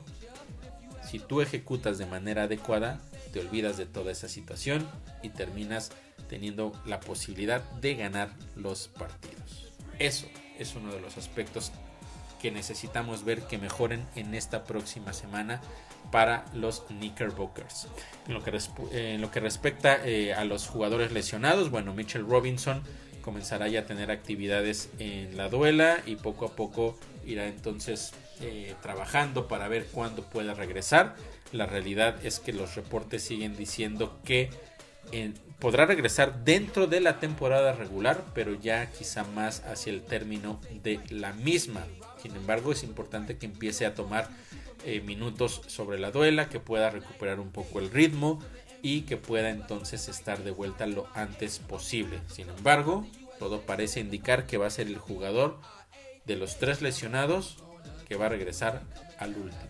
si 1.09 1.17
tú 1.19 1.41
ejecutas 1.41 1.97
de 1.97 2.05
manera 2.05 2.43
adecuada, 2.43 2.99
te 3.33 3.39
olvidas 3.39 3.77
de 3.77 3.85
toda 3.85 4.11
esa 4.11 4.29
situación 4.29 4.87
y 5.23 5.29
terminas 5.29 5.91
teniendo 6.29 6.71
la 6.85 6.99
posibilidad 6.99 7.61
de 7.81 7.95
ganar 7.95 8.29
los 8.55 8.87
partidos. 8.87 9.73
Eso 9.97 10.27
es 10.57 10.75
uno 10.75 10.93
de 10.93 11.01
los 11.01 11.17
aspectos 11.17 11.71
que 12.41 12.51
necesitamos 12.51 13.25
ver 13.25 13.41
que 13.41 13.57
mejoren 13.57 14.05
en 14.15 14.33
esta 14.33 14.63
próxima 14.63 15.11
semana 15.11 15.59
para 16.11 16.45
los 16.53 16.81
Knickerbockers. 16.87 17.87
En 18.27 18.33
lo 18.33 18.43
que, 18.43 18.51
en 18.91 19.43
respecta 19.43 19.99
eh, 20.05 20.33
a 20.33 20.45
los 20.45 20.67
jugadores 20.67 21.11
lesionados, 21.11 21.69
bueno, 21.69 21.93
Mitchell 21.93 22.25
Robinson 22.25 22.81
comenzará 23.21 23.67
ya 23.67 23.81
a 23.81 23.85
tener 23.85 24.09
actividades 24.09 24.89
en 24.97 25.35
la 25.35 25.49
duela 25.49 25.99
y 26.05 26.15
poco 26.15 26.45
a 26.45 26.55
poco 26.55 26.97
irá 27.25 27.47
entonces 27.47 28.13
eh, 28.41 28.73
trabajando 28.81 29.47
para 29.47 29.67
ver 29.67 29.85
cuándo 29.87 30.23
pueda 30.23 30.53
regresar. 30.53 31.15
La 31.51 31.65
realidad 31.65 32.15
es 32.25 32.39
que 32.39 32.53
los 32.53 32.75
reportes 32.75 33.23
siguen 33.23 33.55
diciendo 33.55 34.19
que 34.23 34.49
podrá 35.59 35.85
regresar 35.85 36.43
dentro 36.43 36.87
de 36.87 37.01
la 37.01 37.19
temporada 37.19 37.73
regular, 37.73 38.23
pero 38.33 38.53
ya 38.53 38.91
quizá 38.91 39.23
más 39.23 39.61
hacia 39.65 39.91
el 39.91 40.03
término 40.03 40.59
de 40.83 40.99
la 41.09 41.33
misma. 41.33 41.85
Sin 42.21 42.35
embargo, 42.35 42.71
es 42.71 42.83
importante 42.83 43.37
que 43.37 43.45
empiece 43.45 43.85
a 43.85 43.95
tomar 43.95 44.29
eh, 44.85 45.01
minutos 45.01 45.61
sobre 45.67 45.99
la 45.99 46.11
duela, 46.11 46.49
que 46.49 46.59
pueda 46.59 46.89
recuperar 46.89 47.39
un 47.39 47.51
poco 47.51 47.79
el 47.79 47.91
ritmo 47.91 48.39
y 48.81 49.01
que 49.01 49.17
pueda 49.17 49.49
entonces 49.49 50.07
estar 50.07 50.43
de 50.43 50.51
vuelta 50.51 50.87
lo 50.87 51.07
antes 51.13 51.59
posible. 51.59 52.19
Sin 52.27 52.49
embargo, 52.49 53.05
todo 53.39 53.61
parece 53.61 53.99
indicar 53.99 54.45
que 54.45 54.57
va 54.57 54.67
a 54.67 54.71
ser 54.71 54.87
el 54.87 54.97
jugador 54.97 55.59
de 56.25 56.37
los 56.37 56.57
tres 56.57 56.81
lesionados 56.81 57.57
que 58.07 58.15
va 58.15 58.27
a 58.27 58.29
regresar 58.29 58.83
al 59.17 59.35
último. 59.35 59.69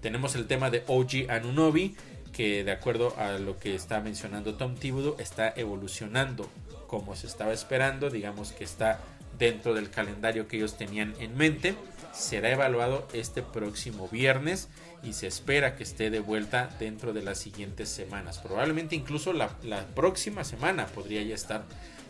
Tenemos 0.00 0.34
el 0.34 0.46
tema 0.46 0.70
de 0.70 0.82
OG 0.86 1.30
Anunobi, 1.30 1.96
que 2.40 2.64
de 2.64 2.72
acuerdo 2.72 3.14
a 3.18 3.32
lo 3.32 3.58
que 3.58 3.74
está 3.74 4.00
mencionando 4.00 4.54
Tom 4.54 4.74
Thibodeau, 4.74 5.14
está 5.18 5.52
evolucionando 5.56 6.48
como 6.86 7.14
se 7.14 7.26
estaba 7.26 7.52
esperando, 7.52 8.08
digamos 8.08 8.52
que 8.52 8.64
está 8.64 8.98
dentro 9.38 9.74
del 9.74 9.90
calendario 9.90 10.48
que 10.48 10.56
ellos 10.56 10.78
tenían 10.78 11.12
en 11.20 11.36
mente 11.36 11.74
será 12.14 12.50
evaluado 12.50 13.06
este 13.12 13.42
próximo 13.42 14.08
viernes 14.08 14.70
y 15.02 15.12
se 15.12 15.26
espera 15.26 15.76
que 15.76 15.82
esté 15.82 16.08
de 16.08 16.20
vuelta 16.20 16.74
dentro 16.78 17.12
de 17.12 17.20
las 17.20 17.36
siguientes 17.36 17.90
semanas. 17.90 18.38
Probablemente 18.38 18.96
incluso 18.96 19.34
la, 19.34 19.50
próxima 19.94 20.42
semana 20.42 20.86
podría 20.86 21.22
ya 21.22 21.34
estar 21.34 21.64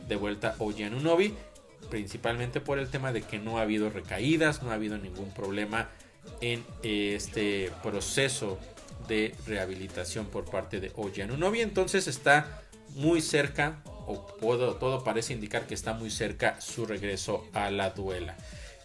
de 0.07 0.15
vuelta 0.15 0.55
OG 0.61 0.85
Anunobi, 0.85 1.35
principalmente 1.91 2.61
por 2.61 2.79
el 2.79 2.89
tema 2.89 3.13
de 3.13 3.23
que 3.23 3.41
no 3.41 3.59
ha 3.59 3.63
habido 3.63 3.91
recaídas, 3.91 4.63
no 4.63 4.71
ha 4.71 4.75
habido 4.75 4.97
ningún 4.97 5.35
problema 5.35 5.89
en 6.41 6.65
este 6.83 7.73
proceso 7.83 8.59
de 9.11 9.35
rehabilitación 9.47 10.27
por 10.27 10.45
parte 10.45 10.81
de 10.81 10.93
Anunobi. 11.23 11.61
Entonces 11.61 12.07
está 12.07 12.63
muy 12.95 13.21
cerca, 13.21 13.83
o 14.07 14.19
todo, 14.41 14.77
todo 14.77 15.05
parece 15.05 15.35
indicar 15.35 15.67
que 15.67 15.75
está 15.75 15.93
muy 15.93 16.11
cerca 16.11 16.61
su 16.61 16.87
regreso 16.87 17.47
a 17.53 17.71
la 17.71 17.91
duela. 17.91 18.37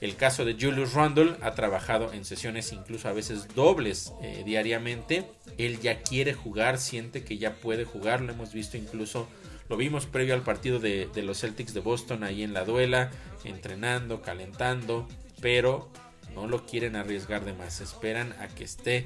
El 0.01 0.15
caso 0.15 0.43
de 0.43 0.57
Julius 0.59 0.93
Randle 0.93 1.35
ha 1.41 1.53
trabajado 1.53 2.11
en 2.11 2.25
sesiones 2.25 2.73
incluso 2.73 3.07
a 3.07 3.13
veces 3.13 3.47
dobles 3.55 4.13
eh, 4.21 4.43
diariamente. 4.45 5.25
Él 5.57 5.79
ya 5.79 6.01
quiere 6.01 6.33
jugar, 6.33 6.79
siente 6.79 7.23
que 7.23 7.37
ya 7.37 7.53
puede 7.53 7.85
jugar. 7.85 8.21
Lo 8.21 8.33
hemos 8.33 8.51
visto 8.51 8.77
incluso, 8.77 9.27
lo 9.69 9.77
vimos 9.77 10.05
previo 10.05 10.33
al 10.33 10.41
partido 10.41 10.79
de, 10.79 11.07
de 11.13 11.23
los 11.23 11.39
Celtics 11.39 11.73
de 11.73 11.79
Boston 11.79 12.23
ahí 12.23 12.43
en 12.43 12.53
la 12.53 12.65
duela, 12.65 13.11
entrenando, 13.43 14.21
calentando, 14.21 15.07
pero 15.39 15.89
no 16.33 16.47
lo 16.47 16.65
quieren 16.65 16.95
arriesgar 16.95 17.45
de 17.45 17.53
más. 17.53 17.79
Esperan 17.79 18.33
a 18.33 18.47
que 18.47 18.65
esté 18.65 19.05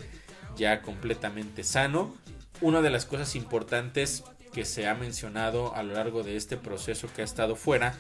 ya 0.56 0.82
completamente 0.82 1.64
sano. 1.64 2.16
Una 2.62 2.82
de 2.82 2.90
las 2.90 3.06
cosas 3.06 3.36
importantes 3.36 4.24
que 4.54 4.66
se 4.66 4.88
ha 4.88 4.96
mencionado 4.96 5.76
a 5.76 5.84
lo 5.84 5.94
largo 5.94 6.24
de 6.24 6.36
este 6.36 6.58
proceso 6.58 7.08
que 7.16 7.22
ha 7.22 7.26
estado 7.26 7.56
fuera 7.56 7.96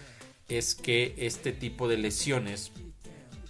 es 0.47 0.75
que 0.75 1.15
este 1.17 1.51
tipo 1.51 1.87
de 1.87 1.97
lesiones 1.97 2.71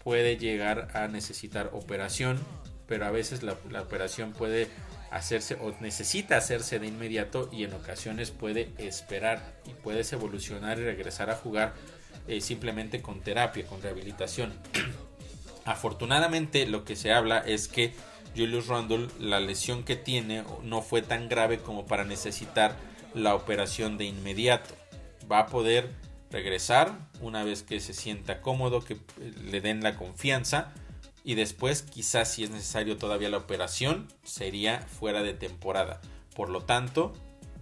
puede 0.04 0.38
llegar 0.38 0.90
a 0.94 1.08
necesitar 1.08 1.72
operación, 1.74 2.40
pero 2.88 3.06
a 3.06 3.12
veces 3.12 3.44
la, 3.44 3.54
operación 3.82 4.34
puede 4.34 4.68
hacerse 5.12 5.56
o 5.56 5.74
necesita 5.80 6.38
hacerse 6.38 6.80
de 6.80 6.88
inmediato 6.88 7.50
y 7.52 7.64
en 7.64 7.74
ocasiones 7.74 8.32
puede 8.32 8.72
esperar 8.78 9.60
y 9.66 9.74
puedes 9.74 10.12
evolucionar 10.14 10.78
y 10.78 10.84
regresar 10.84 11.30
a 11.30 11.36
jugar 11.36 11.74
eh, 12.28 12.42
simplemente 12.42 13.02
con 13.02 13.22
terapia, 13.22 13.66
con 13.66 13.82
rehabilitación. 13.82 14.54
Afortunadamente 15.66 16.66
lo 16.66 16.84
que 16.84 16.96
se 16.96 17.12
habla 17.12 17.40
es 17.40 17.68
que 17.68 17.94
Julius 18.40 18.68
Randle 18.68 19.08
la 19.20 19.40
lesión 19.40 19.84
que 19.84 19.96
tiene 19.96 20.44
no 20.64 20.82
fue 20.82 21.02
tan 21.02 21.28
grave 21.28 21.60
como 21.60 21.86
para 21.86 22.06
necesitar 22.06 22.76
la 23.14 23.36
operación 23.36 23.98
de 23.98 24.06
inmediato. 24.06 24.74
Va 25.30 25.40
a 25.40 25.48
poder 25.48 25.92
regresar 26.32 26.98
una 27.22 27.44
vez 27.44 27.64
que 27.64 27.80
se 27.80 27.94
sienta 27.94 28.42
cómodo, 28.42 28.84
que 28.84 28.98
le 29.44 29.62
den 29.62 29.84
la 29.84 29.96
confianza 29.96 30.74
y 31.24 31.36
después 31.36 31.82
quizás 31.82 32.32
si 32.32 32.44
es 32.44 32.50
necesario 32.50 32.98
todavía 32.98 33.30
la 33.30 33.38
operación 33.38 34.08
sería 34.24 34.82
fuera 34.82 35.22
de 35.22 35.34
temporada. 35.34 36.00
Por 36.36 36.50
lo 36.50 36.62
tanto, 36.62 37.14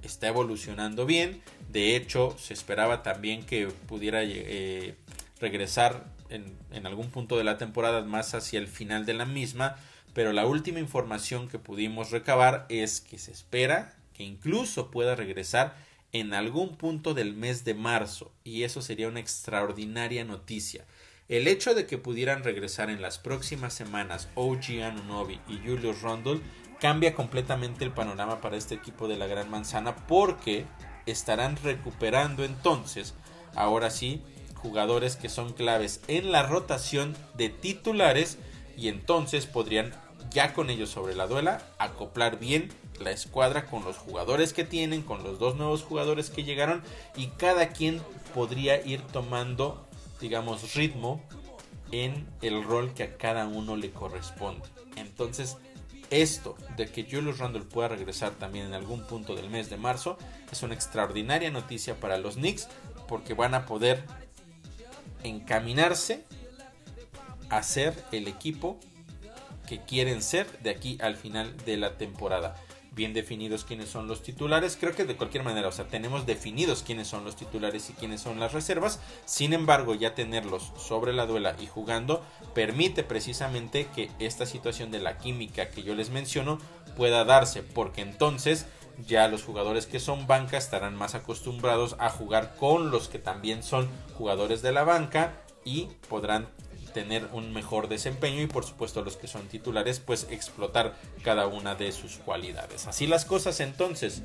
está 0.04 0.28
evolucionando 0.28 1.06
bien. 1.06 1.42
De 1.70 1.96
hecho, 1.96 2.36
se 2.38 2.54
esperaba 2.54 3.04
también 3.04 3.46
que 3.46 3.68
pudiera 3.68 4.22
eh, 4.24 4.96
regresar 5.40 6.06
en, 6.30 6.86
algún 6.86 7.10
punto 7.10 7.38
de 7.38 7.44
la 7.44 7.58
temporada 7.58 8.04
más 8.04 8.34
hacia 8.34 8.60
el 8.60 8.68
final 8.68 9.06
de 9.06 9.14
la 9.14 9.26
misma. 9.26 9.78
Pero 10.18 10.34
la 10.34 10.48
última 10.48 10.80
información 10.80 11.48
que 11.48 11.60
pudimos 11.60 12.10
recabar 12.10 12.66
es 12.70 13.02
que 13.02 13.20
se 13.20 13.32
espera 13.32 13.94
que 14.16 14.24
incluso 14.24 14.90
pueda 14.90 15.14
regresar 15.14 15.76
en 16.12 16.34
algún 16.34 16.76
punto 16.76 17.14
del 17.14 17.36
mes 17.36 17.66
de 17.66 17.76
marzo 17.76 18.32
y 18.44 18.64
eso 18.64 18.82
sería 18.82 19.10
una 19.10 19.20
extraordinaria 19.20 20.26
noticia. 20.26 20.86
El 21.30 21.48
hecho 21.48 21.76
de 21.76 21.86
que 21.86 22.00
pudieran 22.00 22.44
regresar 22.44 22.90
en 22.90 23.00
las 23.00 23.20
próximas 23.20 23.76
semanas 23.76 24.28
OG 24.34 24.82
Anunobi 24.84 25.40
y 25.48 25.60
Julius 25.60 26.02
Rondle 26.02 26.42
cambia 26.80 27.14
completamente 27.14 27.86
el 27.86 27.92
panorama 27.92 28.42
para 28.42 28.58
este 28.58 28.74
equipo 28.74 29.08
de 29.08 29.18
la 29.18 29.28
Gran 29.28 29.52
Manzana 29.52 30.08
porque 30.08 30.66
estarán 31.06 31.58
recuperando 31.58 32.44
entonces, 32.44 33.14
ahora 33.54 33.92
sí, 33.92 34.24
jugadores 34.56 35.16
que 35.16 35.30
son 35.30 35.54
claves 35.54 36.02
en 36.08 36.32
la 36.32 36.42
rotación 36.42 37.16
de 37.36 37.50
titulares 37.50 38.40
y 38.76 38.88
entonces 38.88 39.46
podrían 39.46 39.92
ya 40.32 40.54
con 40.54 40.70
ellos 40.70 40.90
sobre 40.90 41.16
la 41.16 41.28
duela 41.28 41.62
acoplar 41.78 42.40
bien 42.40 42.70
la 43.00 43.12
escuadra 43.12 43.66
con 43.66 43.84
los 43.84 43.98
jugadores 43.98 44.54
que 44.54 44.64
tienen, 44.64 45.02
con 45.02 45.24
los 45.24 45.40
dos 45.40 45.56
nuevos 45.56 45.84
jugadores 45.84 46.30
que 46.30 46.44
llegaron 46.44 46.82
y 47.16 47.28
cada 47.28 47.70
quien 47.70 48.02
podría 48.34 48.84
ir 48.86 49.02
tomando, 49.02 49.86
digamos, 50.20 50.74
ritmo 50.74 51.22
en 51.92 52.28
el 52.42 52.64
rol 52.64 52.94
que 52.94 53.04
a 53.04 53.18
cada 53.18 53.48
uno 53.48 53.76
le 53.76 53.92
corresponde. 53.92 54.68
Entonces, 54.96 55.58
esto 56.10 56.56
de 56.76 56.88
que 56.88 57.04
Julius 57.04 57.38
Randle 57.38 57.64
pueda 57.64 57.90
regresar 57.90 58.32
también 58.32 58.68
en 58.68 58.74
algún 58.74 59.06
punto 59.06 59.36
del 59.36 59.50
mes 59.50 59.70
de 59.70 59.78
marzo 59.78 60.18
es 60.52 60.64
una 60.64 60.74
extraordinaria 60.74 61.52
noticia 61.52 62.00
para 62.00 62.18
los 62.18 62.36
Knicks 62.36 62.68
porque 63.08 63.34
van 63.34 63.54
a 63.54 63.66
poder 63.66 64.04
encaminarse 65.24 66.24
a 67.50 67.64
ser 67.64 68.02
el 68.12 68.28
equipo 68.28 68.80
que 69.68 69.82
quieren 69.82 70.24
ser 70.24 70.48
de 70.60 70.72
aquí 70.72 70.98
al 71.02 71.16
final 71.16 71.56
de 71.66 71.78
la 71.78 71.98
temporada 71.98 72.56
bien 72.98 73.14
definidos 73.14 73.64
quiénes 73.64 73.90
son 73.90 74.08
los 74.08 74.24
titulares. 74.24 74.76
Creo 74.78 74.94
que 74.94 75.06
de 75.06 75.16
cualquier 75.16 75.44
manera, 75.44 75.70
o 75.70 75.72
sea, 75.72 75.88
tenemos 75.88 76.26
definidos 76.26 76.84
quiénes 76.84 77.08
son 77.08 77.24
los 77.24 77.36
titulares 77.38 77.90
y 77.90 77.94
quiénes 77.94 78.20
son 78.22 78.40
las 78.40 78.52
reservas. 78.52 79.00
Sin 79.24 79.54
embargo, 79.54 79.94
ya 79.94 80.16
tenerlos 80.16 80.74
sobre 80.76 81.14
la 81.14 81.28
duela 81.28 81.56
y 81.62 81.68
jugando 81.68 82.26
permite 82.56 83.04
precisamente 83.04 83.88
que 83.96 84.10
esta 84.20 84.46
situación 84.46 84.92
de 84.92 85.00
la 85.00 85.20
química 85.20 85.70
que 85.70 85.84
yo 85.84 85.94
les 85.94 86.10
menciono 86.10 86.58
pueda 86.98 87.24
darse, 87.24 87.62
porque 87.62 88.02
entonces 88.02 88.66
ya 89.06 89.28
los 89.28 89.44
jugadores 89.44 89.86
que 89.86 90.00
son 90.00 90.26
banca 90.26 90.58
estarán 90.58 90.96
más 90.96 91.14
acostumbrados 91.14 91.96
a 92.00 92.10
jugar 92.10 92.56
con 92.56 92.90
los 92.90 93.10
que 93.10 93.20
también 93.20 93.62
son 93.62 93.88
jugadores 94.18 94.64
de 94.64 94.72
la 94.72 94.84
banca 94.84 95.34
y 95.64 95.90
podrán 96.10 96.48
tener 96.94 97.28
un 97.34 97.54
mejor 97.54 97.88
desempeño 97.88 98.42
y 98.42 98.48
por 98.48 98.66
supuesto 98.66 99.04
los 99.04 99.18
que 99.18 99.28
son 99.28 99.48
titulares 99.48 100.00
pues 100.00 100.28
explotar 100.30 100.96
cada 101.24 101.48
una 101.48 101.76
de 101.76 101.92
sus 101.92 102.18
cualidades. 102.18 102.88
Así 102.88 103.08
las 103.08 103.26
cosas 103.26 103.60
entonces 103.60 104.24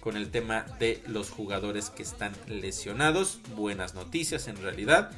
con 0.00 0.16
el 0.16 0.30
tema 0.30 0.66
de 0.78 1.02
los 1.08 1.30
jugadores 1.30 1.90
que 1.90 2.04
están 2.04 2.32
lesionados. 2.46 3.40
Buenas 3.56 3.94
noticias 3.94 4.46
en 4.46 4.56
realidad. 4.62 5.10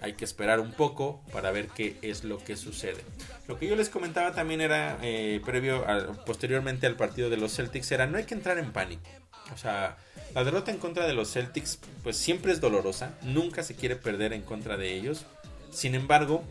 Hay 0.00 0.14
que 0.14 0.24
esperar 0.24 0.60
un 0.60 0.72
poco 0.72 1.22
para 1.32 1.50
ver 1.50 1.68
qué 1.68 1.98
es 2.00 2.24
lo 2.24 2.38
que 2.38 2.56
sucede. 2.56 3.04
Lo 3.46 3.58
que 3.58 3.66
yo 3.66 3.76
les 3.76 3.90
comentaba 3.90 4.32
también 4.32 4.62
era 4.62 4.98
eh, 5.02 5.42
previo, 5.44 5.84
posteriormente 6.24 6.86
al 6.86 6.96
partido 6.96 7.28
de 7.28 7.36
los 7.36 7.54
Celtics, 7.54 7.92
era 7.92 8.06
no 8.06 8.16
hay 8.16 8.24
que 8.24 8.32
entrar 8.32 8.56
en 8.56 8.72
pánico. 8.72 9.02
O 9.52 9.58
sea, 9.58 9.98
la 10.34 10.44
derrota 10.44 10.70
en 10.70 10.78
contra 10.78 11.06
de 11.06 11.12
los 11.12 11.32
Celtics 11.32 11.80
pues 12.02 12.16
siempre 12.16 12.52
es 12.52 12.60
dolorosa. 12.62 13.18
Nunca 13.22 13.62
se 13.62 13.76
quiere 13.76 13.96
perder 13.96 14.32
en 14.32 14.40
contra 14.42 14.78
de 14.78 14.94
ellos. 14.94 15.26
Sin 15.70 15.94
embargo, 15.94 16.44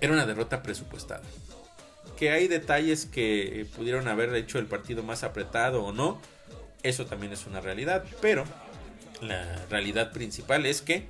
era 0.00 0.12
una 0.12 0.26
derrota 0.26 0.62
presupuestada. 0.62 1.22
Que 2.16 2.30
hay 2.30 2.48
detalles 2.48 3.06
que 3.06 3.66
pudieron 3.76 4.08
haber 4.08 4.34
hecho 4.34 4.58
el 4.58 4.66
partido 4.66 5.02
más 5.02 5.22
apretado 5.22 5.84
o 5.84 5.92
no, 5.92 6.20
eso 6.82 7.06
también 7.06 7.32
es 7.32 7.46
una 7.46 7.60
realidad, 7.60 8.04
pero 8.20 8.44
la 9.20 9.66
realidad 9.66 10.12
principal 10.12 10.66
es 10.66 10.82
que 10.82 11.06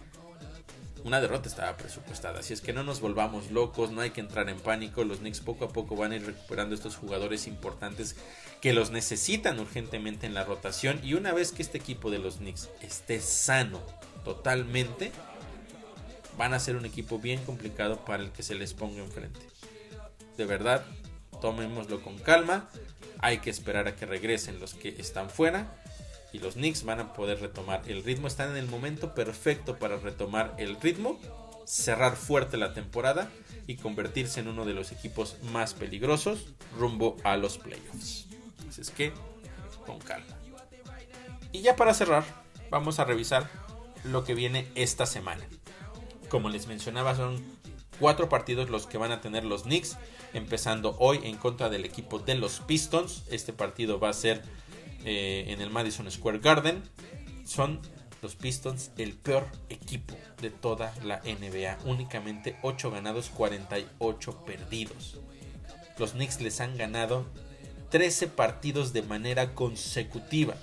una 1.05 1.21
derrota 1.21 1.49
estaba 1.49 1.77
presupuestada. 1.77 2.41
Así 2.41 2.53
es 2.53 2.61
que 2.61 2.73
no 2.73 2.83
nos 2.83 3.01
volvamos 3.01 3.51
locos, 3.51 3.91
no 3.91 4.01
hay 4.01 4.11
que 4.11 4.21
entrar 4.21 4.49
en 4.49 4.59
pánico. 4.59 5.05
Los 5.05 5.19
Knicks 5.19 5.41
poco 5.41 5.67
a 5.67 5.69
poco 5.69 5.97
van 5.97 6.13
a 6.13 6.17
ir 6.17 6.27
recuperando 6.27 6.75
estos 6.75 6.97
jugadores 6.97 7.47
importantes 7.47 8.17
que 8.61 8.73
los 8.73 8.91
necesitan 8.91 9.61
urgentemente 9.61 10.27
en 10.27 10.35
la 10.35 10.45
rotación. 10.45 11.01
Y 11.03 11.15
una 11.15 11.33
vez 11.33 11.53
que 11.53 11.63
este 11.63 11.79
equipo 11.79 12.11
de 12.11 12.19
los 12.19 12.37
Knicks 12.37 12.69
esté 12.83 13.21
sano 13.21 13.81
totalmente, 14.25 15.13
van 16.39 16.55
a 16.55 16.61
ser 16.61 16.77
un 16.77 16.87
equipo 16.87 17.19
bien 17.19 17.45
complicado 17.45 18.05
para 18.05 18.23
el 18.23 18.31
que 18.31 18.45
se 18.45 18.55
les 18.55 18.73
ponga 18.73 19.03
enfrente. 19.03 19.41
De 20.37 20.47
verdad, 20.47 20.85
tomémoslo 21.43 22.01
con 22.01 22.17
calma. 22.19 22.71
Hay 23.19 23.39
que 23.39 23.51
esperar 23.51 23.89
a 23.89 23.97
que 23.97 24.07
regresen 24.07 24.61
los 24.61 24.75
que 24.75 24.91
están 24.99 25.29
fuera. 25.29 25.83
Y 26.33 26.39
los 26.39 26.55
Knicks 26.55 26.85
van 26.85 27.01
a 27.01 27.13
poder 27.13 27.41
retomar 27.41 27.83
el 27.89 28.05
ritmo. 28.05 28.29
Están 28.29 28.53
en 28.53 28.57
el 28.57 28.69
momento 28.69 29.15
perfecto 29.15 29.79
para 29.79 29.97
retomar 29.97 30.55
el 30.59 30.81
ritmo. 30.81 31.19
Cerrar 31.67 32.15
fuerte 32.17 32.57
la 32.57 32.73
temporada. 32.73 33.29
Y 33.67 33.77
convertirse 33.77 34.39
en 34.39 34.47
uno 34.47 34.65
de 34.65 34.75
los 34.75 34.93
equipos 34.93 35.37
más 35.53 35.75
peligrosos 35.75 36.47
rumbo 36.79 37.17
a 37.25 37.37
los 37.37 37.59
playoffs. 37.59 38.27
Así 38.69 38.81
es 38.81 38.91
que, 38.91 39.13
con 39.85 39.99
calma. 39.99 40.39
Y 41.51 41.63
ya 41.63 41.75
para 41.75 41.95
cerrar, 41.95 42.25
vamos 42.71 43.01
a 43.01 43.05
revisar 43.05 43.51
lo 44.05 44.25
que 44.25 44.35
viene 44.35 44.69
esta 44.75 45.05
semana. 45.05 45.45
Como 46.29 46.49
les 46.51 46.67
mencionaba, 46.67 47.15
son 47.15 47.43
cuatro 47.99 48.29
partidos 48.29 48.71
los 48.71 48.87
que 48.87 48.99
van 48.99 49.13
a 49.13 49.21
tener 49.21 49.45
los 49.45 49.63
Knicks, 49.63 49.97
empezando 50.35 50.97
hoy 50.99 51.21
en 51.25 51.37
contra 51.37 51.69
del 51.69 51.85
equipo 51.85 52.19
de 52.19 52.35
los 52.35 52.61
Pistons. 52.61 53.25
Este 53.31 53.53
partido 53.53 53.99
va 53.99 54.11
a 54.11 54.13
ser 54.13 54.43
eh, 55.05 55.47
en 55.49 55.61
el 55.61 55.71
Madison 55.71 56.11
Square 56.11 56.39
Garden. 56.39 56.83
Son 57.45 57.81
los 58.21 58.37
Pistons 58.37 58.91
el 58.99 59.15
peor 59.15 59.47
equipo 59.69 60.17
de 60.41 60.51
toda 60.51 60.95
la 61.05 61.21
NBA. 61.21 61.79
Únicamente 61.85 62.57
8 62.63 62.91
ganados, 62.91 63.31
48 63.31 64.45
perdidos. 64.45 65.19
Los 65.99 66.13
Knicks 66.13 66.41
les 66.41 66.61
han 66.61 66.77
ganado 66.77 67.27
13 67.91 68.29
partidos 68.29 68.93
de 68.93 69.03
manera 69.03 69.55
consecutiva. 69.55 70.55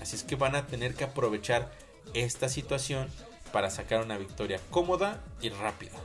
Así 0.00 0.16
es 0.16 0.22
que 0.22 0.36
van 0.36 0.54
a 0.54 0.66
tener 0.66 0.94
que 0.94 1.04
aprovechar 1.04 1.70
esta 2.14 2.48
situación 2.48 3.08
para 3.48 3.70
sacar 3.70 4.04
una 4.04 4.18
victoria 4.18 4.60
cómoda 4.70 5.22
y 5.40 5.48
rápida. 5.50 5.98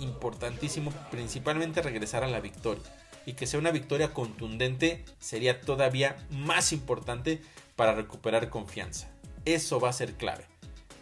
Importantísimo 0.00 0.92
principalmente 1.10 1.82
regresar 1.82 2.24
a 2.24 2.28
la 2.28 2.40
victoria. 2.40 2.84
Y 3.26 3.34
que 3.34 3.46
sea 3.46 3.60
una 3.60 3.70
victoria 3.70 4.14
contundente 4.14 5.04
sería 5.18 5.60
todavía 5.60 6.16
más 6.30 6.72
importante 6.72 7.42
para 7.76 7.94
recuperar 7.94 8.48
confianza. 8.48 9.10
Eso 9.44 9.80
va 9.80 9.90
a 9.90 9.92
ser 9.92 10.14
clave. 10.14 10.46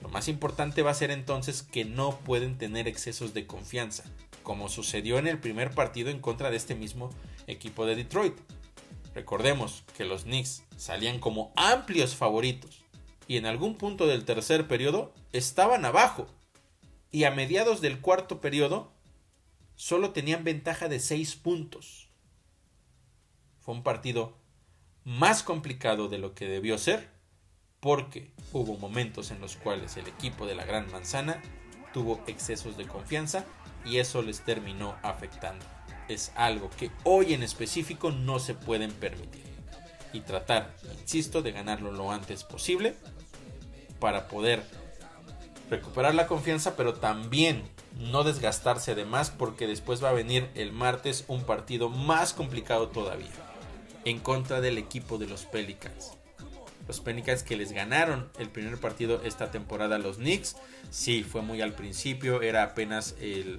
Lo 0.03 0.09
más 0.09 0.29
importante 0.29 0.83
va 0.83 0.91
a 0.91 0.95
ser 0.95 1.11
entonces 1.11 1.63
que 1.63 1.85
no 1.85 2.19
pueden 2.19 2.59
tener 2.59 2.89
excesos 2.89 3.33
de 3.33 3.47
confianza, 3.47 4.05
como 4.43 4.69
sucedió 4.69 5.19
en 5.19 5.27
el 5.27 5.39
primer 5.39 5.71
partido 5.71 6.11
en 6.11 6.21
contra 6.21 6.51
de 6.51 6.57
este 6.57 6.75
mismo 6.75 7.11
equipo 7.47 7.87
de 7.87 7.97
Detroit. 7.97 8.35
Recordemos 9.15 9.85
que 9.97 10.05
los 10.05 10.25
Knicks 10.25 10.63
salían 10.77 11.19
como 11.19 11.53
amplios 11.57 12.15
favoritos 12.15 12.85
y 13.29 13.37
en 13.37 13.47
algún 13.47 13.77
punto 13.77 14.07
del 14.07 14.25
tercer 14.25 14.69
periodo 14.69 15.13
estaban 15.33 15.85
abajo 15.85 16.27
y 17.11 17.25
a 17.25 17.31
mediados 17.31 17.81
del 17.81 18.01
cuarto 18.01 18.41
periodo 18.41 18.93
solo 19.75 20.11
tenían 20.11 20.45
ventaja 20.45 20.89
de 20.89 21.01
6 21.01 21.37
puntos. 21.37 22.09
Fue 23.61 23.75
un 23.75 23.83
partido 23.83 24.37
más 25.05 25.43
complicado 25.43 26.09
de 26.09 26.19
lo 26.19 26.35
que 26.35 26.47
debió 26.47 26.79
ser 26.79 27.09
porque 27.81 28.33
hubo 28.53 28.77
momentos 28.77 29.31
en 29.31 29.41
los 29.41 29.57
cuales 29.57 29.97
el 29.97 30.07
equipo 30.09 30.47
de 30.47 30.55
la 30.55 30.65
Gran 30.65 30.91
Manzana 30.91 31.41
tuvo 31.93 32.23
excesos 32.27 32.77
de 32.77 32.87
confianza 32.87 33.45
y 33.85 33.99
eso 33.99 34.23
les 34.23 34.41
terminó 34.41 34.97
afectando. 35.03 35.65
Es 36.09 36.33
algo 36.37 36.71
que 36.71 36.91
hoy 37.05 37.35
en 37.35 37.43
específico 37.43 38.11
no 38.11 38.39
se 38.39 38.55
pueden 38.55 38.93
permitir. 38.93 39.45
Y 40.13 40.21
tratar, 40.21 40.75
insisto, 41.01 41.43
de 41.43 41.53
ganarlo 41.53 41.93
lo 41.93 42.11
antes 42.11 42.45
posible 42.45 42.95
para 43.99 44.29
poder 44.29 44.63
recuperar 45.71 46.15
la 46.15 46.27
confianza, 46.27 46.77
pero 46.77 46.95
también 46.95 47.65
no 47.99 48.25
desgastarse 48.25 48.95
de 48.95 49.05
más 49.05 49.31
porque 49.31 49.67
después 49.67 50.03
va 50.03 50.11
a 50.11 50.15
venir 50.15 50.49
el 50.55 50.73
martes 50.73 51.25
un 51.29 51.45
partido 51.45 51.89
más 51.89 52.33
complicado 52.33 52.89
todavía 52.89 53.31
en 54.05 54.21
contra 54.21 54.61
del 54.61 54.79
equipo 54.79 55.19
de 55.19 55.27
los 55.27 55.45
Pelicans. 55.47 56.13
Los 56.87 57.01
Pelicans 57.01 57.43
que 57.43 57.57
les 57.57 57.73
ganaron 57.73 58.31
el 58.39 58.49
primer 58.49 58.79
partido 58.79 59.21
esta 59.25 59.51
temporada 59.51 59.97
a 59.97 59.99
los 59.99 60.19
Knicks. 60.19 60.57
Sí, 60.91 61.25
fue 61.25 61.43
muy 61.43 61.61
al 61.61 61.73
principio, 61.73 62.43
era 62.43 62.63
apenas 62.63 63.17
el, 63.21 63.59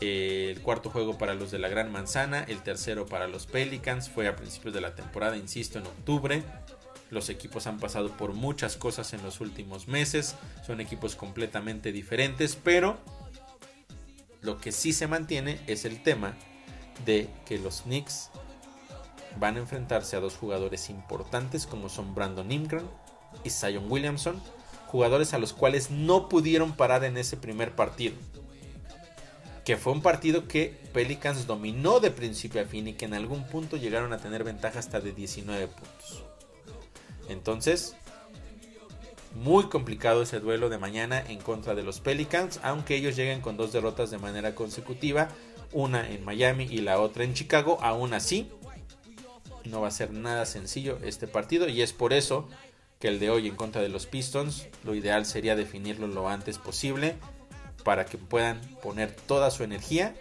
el 0.00 0.60
cuarto 0.60 0.90
juego 0.90 1.18
para 1.18 1.34
los 1.34 1.50
de 1.50 1.58
la 1.58 1.68
Gran 1.68 1.90
Manzana, 1.90 2.44
el 2.44 2.62
tercero 2.62 3.06
para 3.06 3.26
los 3.26 3.46
Pelicans, 3.46 4.08
fue 4.08 4.28
a 4.28 4.36
principios 4.36 4.72
de 4.72 4.80
la 4.80 4.94
temporada, 4.94 5.36
insisto, 5.36 5.80
en 5.80 5.86
octubre. 5.86 6.44
Los 7.10 7.28
equipos 7.28 7.66
han 7.66 7.78
pasado 7.78 8.16
por 8.16 8.34
muchas 8.34 8.76
cosas 8.76 9.12
en 9.12 9.22
los 9.22 9.40
últimos 9.40 9.88
meses. 9.88 10.36
Son 10.64 10.80
equipos 10.80 11.16
completamente 11.16 11.90
diferentes. 11.90 12.56
Pero 12.56 12.98
lo 14.42 14.58
que 14.58 14.70
sí 14.70 14.92
se 14.92 15.08
mantiene 15.08 15.60
es 15.66 15.84
el 15.84 16.02
tema 16.02 16.36
de 17.04 17.28
que 17.46 17.58
los 17.58 17.82
Knicks 17.82 18.30
van 19.38 19.56
a 19.56 19.60
enfrentarse 19.60 20.16
a 20.16 20.20
dos 20.20 20.36
jugadores 20.36 20.88
importantes 20.90 21.66
como 21.66 21.88
son 21.88 22.14
Brandon 22.14 22.50
Ingram 22.50 22.86
y 23.42 23.50
Zion 23.50 23.90
Williamson. 23.90 24.40
Jugadores 24.86 25.34
a 25.34 25.38
los 25.38 25.52
cuales 25.52 25.90
no 25.90 26.28
pudieron 26.28 26.72
parar 26.72 27.04
en 27.04 27.16
ese 27.16 27.36
primer 27.36 27.74
partido. 27.74 28.14
Que 29.64 29.76
fue 29.76 29.92
un 29.92 30.02
partido 30.02 30.48
que 30.48 30.80
Pelicans 30.92 31.46
dominó 31.46 32.00
de 32.00 32.10
principio 32.10 32.60
a 32.60 32.64
fin 32.64 32.88
y 32.88 32.94
que 32.94 33.04
en 33.04 33.14
algún 33.14 33.46
punto 33.46 33.76
llegaron 33.76 34.12
a 34.12 34.18
tener 34.18 34.42
ventaja 34.42 34.78
hasta 34.78 35.00
de 35.00 35.12
19 35.12 35.68
puntos. 35.68 36.29
Entonces, 37.30 37.94
muy 39.34 39.68
complicado 39.68 40.22
ese 40.22 40.40
duelo 40.40 40.68
de 40.68 40.78
mañana 40.78 41.22
en 41.28 41.38
contra 41.38 41.74
de 41.74 41.82
los 41.82 42.00
Pelicans, 42.00 42.58
aunque 42.62 42.96
ellos 42.96 43.16
lleguen 43.16 43.40
con 43.40 43.56
dos 43.56 43.72
derrotas 43.72 44.10
de 44.10 44.18
manera 44.18 44.54
consecutiva, 44.54 45.28
una 45.72 46.10
en 46.10 46.24
Miami 46.24 46.64
y 46.64 46.78
la 46.78 47.00
otra 47.00 47.22
en 47.22 47.34
Chicago, 47.34 47.78
aún 47.82 48.12
así 48.12 48.50
no 49.64 49.80
va 49.80 49.88
a 49.88 49.92
ser 49.92 50.12
nada 50.12 50.46
sencillo 50.46 50.98
este 51.04 51.28
partido 51.28 51.68
y 51.68 51.82
es 51.82 51.92
por 51.92 52.12
eso 52.12 52.48
que 52.98 53.08
el 53.08 53.20
de 53.20 53.30
hoy 53.30 53.46
en 53.46 53.54
contra 53.54 53.80
de 53.80 53.88
los 53.88 54.06
Pistons, 54.06 54.66
lo 54.84 54.94
ideal 54.94 55.24
sería 55.24 55.54
definirlo 55.54 56.08
lo 56.08 56.28
antes 56.28 56.58
posible 56.58 57.14
para 57.84 58.04
que 58.04 58.18
puedan 58.18 58.60
poner 58.82 59.14
toda 59.14 59.50
su 59.50 59.62
energía 59.62 60.14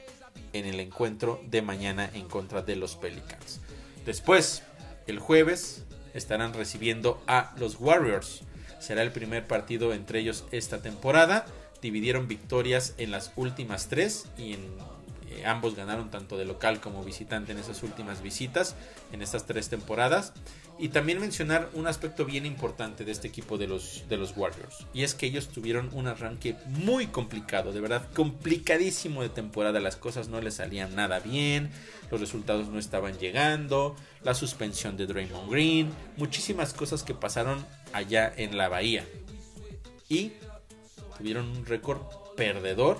en 0.54 0.66
el 0.66 0.80
encuentro 0.80 1.42
de 1.48 1.62
mañana 1.62 2.10
en 2.14 2.28
contra 2.28 2.62
de 2.62 2.76
los 2.76 2.96
Pelicans. 2.96 3.60
Después, 4.06 4.64
el 5.08 5.20
jueves, 5.20 5.84
estarán 6.14 6.54
recibiendo 6.54 7.22
a 7.28 7.54
los 7.58 7.80
Warriors. 7.80 8.42
Será 8.80 9.02
el 9.02 9.12
primer 9.12 9.48
partido 9.48 9.94
entre 9.94 10.20
ellos 10.20 10.46
esta 10.52 10.82
temporada. 10.82 11.46
Dividieron 11.82 12.28
victorias 12.28 12.94
en 12.98 13.12
las 13.12 13.32
últimas 13.36 13.88
tres 13.88 14.26
y 14.38 14.54
eh, 15.32 15.46
ambos 15.46 15.76
ganaron 15.76 16.10
tanto 16.10 16.38
de 16.38 16.46
local 16.46 16.80
como 16.82 17.04
visitante 17.04 17.52
en 17.52 17.60
esas 17.60 17.84
últimas 17.84 18.22
visitas, 18.22 18.76
en 19.12 19.22
estas 19.22 19.46
tres 19.46 19.70
temporadas. 19.70 20.34
Y 20.82 20.90
también 20.90 21.20
mencionar 21.20 21.70
un 21.74 21.88
aspecto 21.88 22.24
bien 22.24 22.46
importante 22.46 23.04
de 23.04 23.12
este 23.12 23.28
equipo 23.28 23.58
de 23.58 23.68
los, 23.68 24.06
de 24.08 24.16
los 24.16 24.36
Warriors. 24.38 24.88
Y 24.94 25.04
es 25.04 25.14
que 25.14 25.26
ellos 25.26 25.50
tuvieron 25.50 25.90
un 25.92 26.08
arranque 26.08 26.56
muy 26.68 27.08
complicado, 27.08 27.74
de 27.74 27.82
verdad 27.82 28.08
complicadísimo 28.16 29.22
de 29.22 29.28
temporada. 29.28 29.82
Las 29.82 29.98
cosas 29.98 30.30
no 30.30 30.40
les 30.40 30.54
salían 30.54 30.96
nada 30.96 31.20
bien, 31.20 31.70
los 32.10 32.22
resultados 32.22 32.70
no 32.70 32.80
estaban 32.80 33.20
llegando, 33.20 33.98
la 34.24 34.34
suspensión 34.34 34.96
de 34.96 35.06
Draymond 35.06 35.52
Green, 35.52 35.92
muchísimas 36.16 36.74
cosas 36.74 37.04
que 37.04 37.14
pasaron 37.14 37.66
allá 37.92 38.32
en 38.38 38.58
la 38.58 38.70
bahía. 38.70 39.06
Y 40.08 40.32
tuvieron 41.18 41.50
un 41.50 41.66
récord 41.66 42.02
perdedor, 42.38 43.00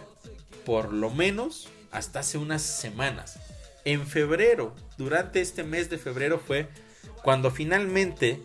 por 0.66 0.92
lo 0.92 1.12
menos 1.12 1.70
hasta 1.92 2.20
hace 2.20 2.38
unas 2.38 2.62
semanas. 2.62 3.40
En 3.86 4.06
febrero, 4.06 4.76
durante 4.98 5.40
este 5.40 5.64
mes 5.64 5.90
de 5.90 5.98
febrero 5.98 6.40
fue 6.40 6.68
cuando 7.24 7.52
finalmente 7.52 8.42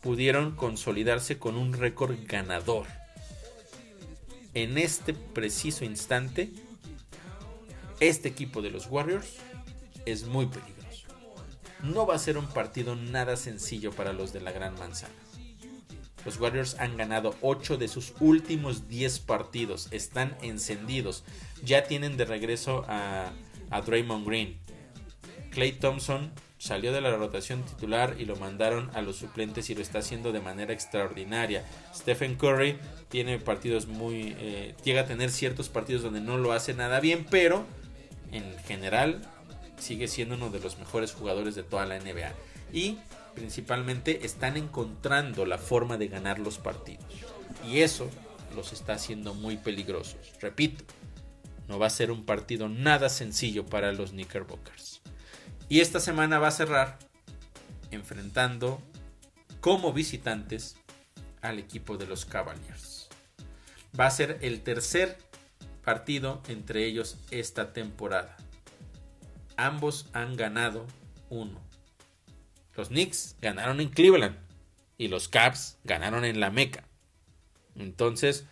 pudieron 0.00 0.54
consolidarse 0.54 1.38
con 1.38 1.56
un 1.56 1.72
récord 1.72 2.16
ganador. 2.26 2.86
En 4.52 4.78
este 4.78 5.14
preciso 5.14 5.84
instante, 5.84 6.52
este 8.00 8.28
equipo 8.28 8.60
de 8.62 8.70
los 8.70 8.86
Warriors 8.88 9.36
es 10.04 10.26
muy 10.26 10.46
peligroso. 10.46 11.06
No 11.82 12.06
va 12.06 12.14
a 12.14 12.18
ser 12.18 12.38
un 12.38 12.46
partido 12.46 12.96
nada 12.96 13.36
sencillo 13.36 13.92
para 13.92 14.12
los 14.12 14.32
de 14.32 14.40
la 14.40 14.52
Gran 14.52 14.74
Manzana. 14.74 15.14
Los 16.24 16.38
Warriors 16.40 16.76
han 16.78 16.96
ganado 16.96 17.34
8 17.42 17.76
de 17.76 17.88
sus 17.88 18.14
últimos 18.20 18.88
10 18.88 19.20
partidos. 19.20 19.88
Están 19.90 20.36
encendidos. 20.40 21.24
Ya 21.62 21.84
tienen 21.84 22.16
de 22.16 22.24
regreso 22.24 22.84
a, 22.88 23.32
a 23.70 23.80
Draymond 23.82 24.26
Green. 24.26 24.58
Clay 25.50 25.72
Thompson 25.72 26.32
salió 26.64 26.94
de 26.94 27.02
la 27.02 27.14
rotación 27.14 27.62
titular 27.62 28.16
y 28.18 28.24
lo 28.24 28.36
mandaron 28.36 28.90
a 28.94 29.02
los 29.02 29.16
suplentes 29.16 29.68
y 29.68 29.74
lo 29.74 29.82
está 29.82 29.98
haciendo 29.98 30.32
de 30.32 30.40
manera 30.40 30.72
extraordinaria. 30.72 31.62
Stephen 31.94 32.36
Curry 32.36 32.78
tiene 33.10 33.38
partidos 33.38 33.86
muy... 33.86 34.34
Eh, 34.38 34.74
llega 34.82 35.02
a 35.02 35.04
tener 35.04 35.30
ciertos 35.30 35.68
partidos 35.68 36.02
donde 36.02 36.22
no 36.22 36.38
lo 36.38 36.52
hace 36.52 36.72
nada 36.72 37.00
bien, 37.00 37.26
pero 37.28 37.66
en 38.32 38.58
general 38.60 39.20
sigue 39.78 40.08
siendo 40.08 40.36
uno 40.36 40.48
de 40.48 40.60
los 40.60 40.78
mejores 40.78 41.12
jugadores 41.12 41.54
de 41.54 41.64
toda 41.64 41.84
la 41.84 41.98
NBA. 41.98 42.32
Y 42.72 42.96
principalmente 43.34 44.24
están 44.24 44.56
encontrando 44.56 45.44
la 45.44 45.58
forma 45.58 45.98
de 45.98 46.08
ganar 46.08 46.38
los 46.38 46.56
partidos. 46.56 47.04
Y 47.68 47.80
eso 47.80 48.08
los 48.56 48.72
está 48.72 48.94
haciendo 48.94 49.34
muy 49.34 49.58
peligrosos. 49.58 50.16
Repito, 50.40 50.82
no 51.68 51.78
va 51.78 51.88
a 51.88 51.90
ser 51.90 52.10
un 52.10 52.24
partido 52.24 52.70
nada 52.70 53.10
sencillo 53.10 53.66
para 53.66 53.92
los 53.92 54.12
Knickerbockers. 54.12 55.03
Y 55.74 55.80
esta 55.80 55.98
semana 55.98 56.38
va 56.38 56.46
a 56.46 56.52
cerrar 56.52 57.00
enfrentando 57.90 58.80
como 59.60 59.92
visitantes 59.92 60.76
al 61.42 61.58
equipo 61.58 61.96
de 61.96 62.06
los 62.06 62.24
Cavaliers. 62.26 63.08
Va 63.98 64.06
a 64.06 64.10
ser 64.12 64.38
el 64.42 64.62
tercer 64.62 65.18
partido 65.82 66.44
entre 66.46 66.84
ellos 66.86 67.18
esta 67.32 67.72
temporada. 67.72 68.36
Ambos 69.56 70.06
han 70.12 70.36
ganado 70.36 70.86
uno. 71.28 71.60
Los 72.76 72.86
Knicks 72.86 73.34
ganaron 73.42 73.80
en 73.80 73.88
Cleveland 73.88 74.36
y 74.96 75.08
los 75.08 75.26
Cavs 75.26 75.78
ganaron 75.82 76.24
en 76.24 76.38
la 76.38 76.50
Meca. 76.50 76.84
Entonces, 77.74 78.46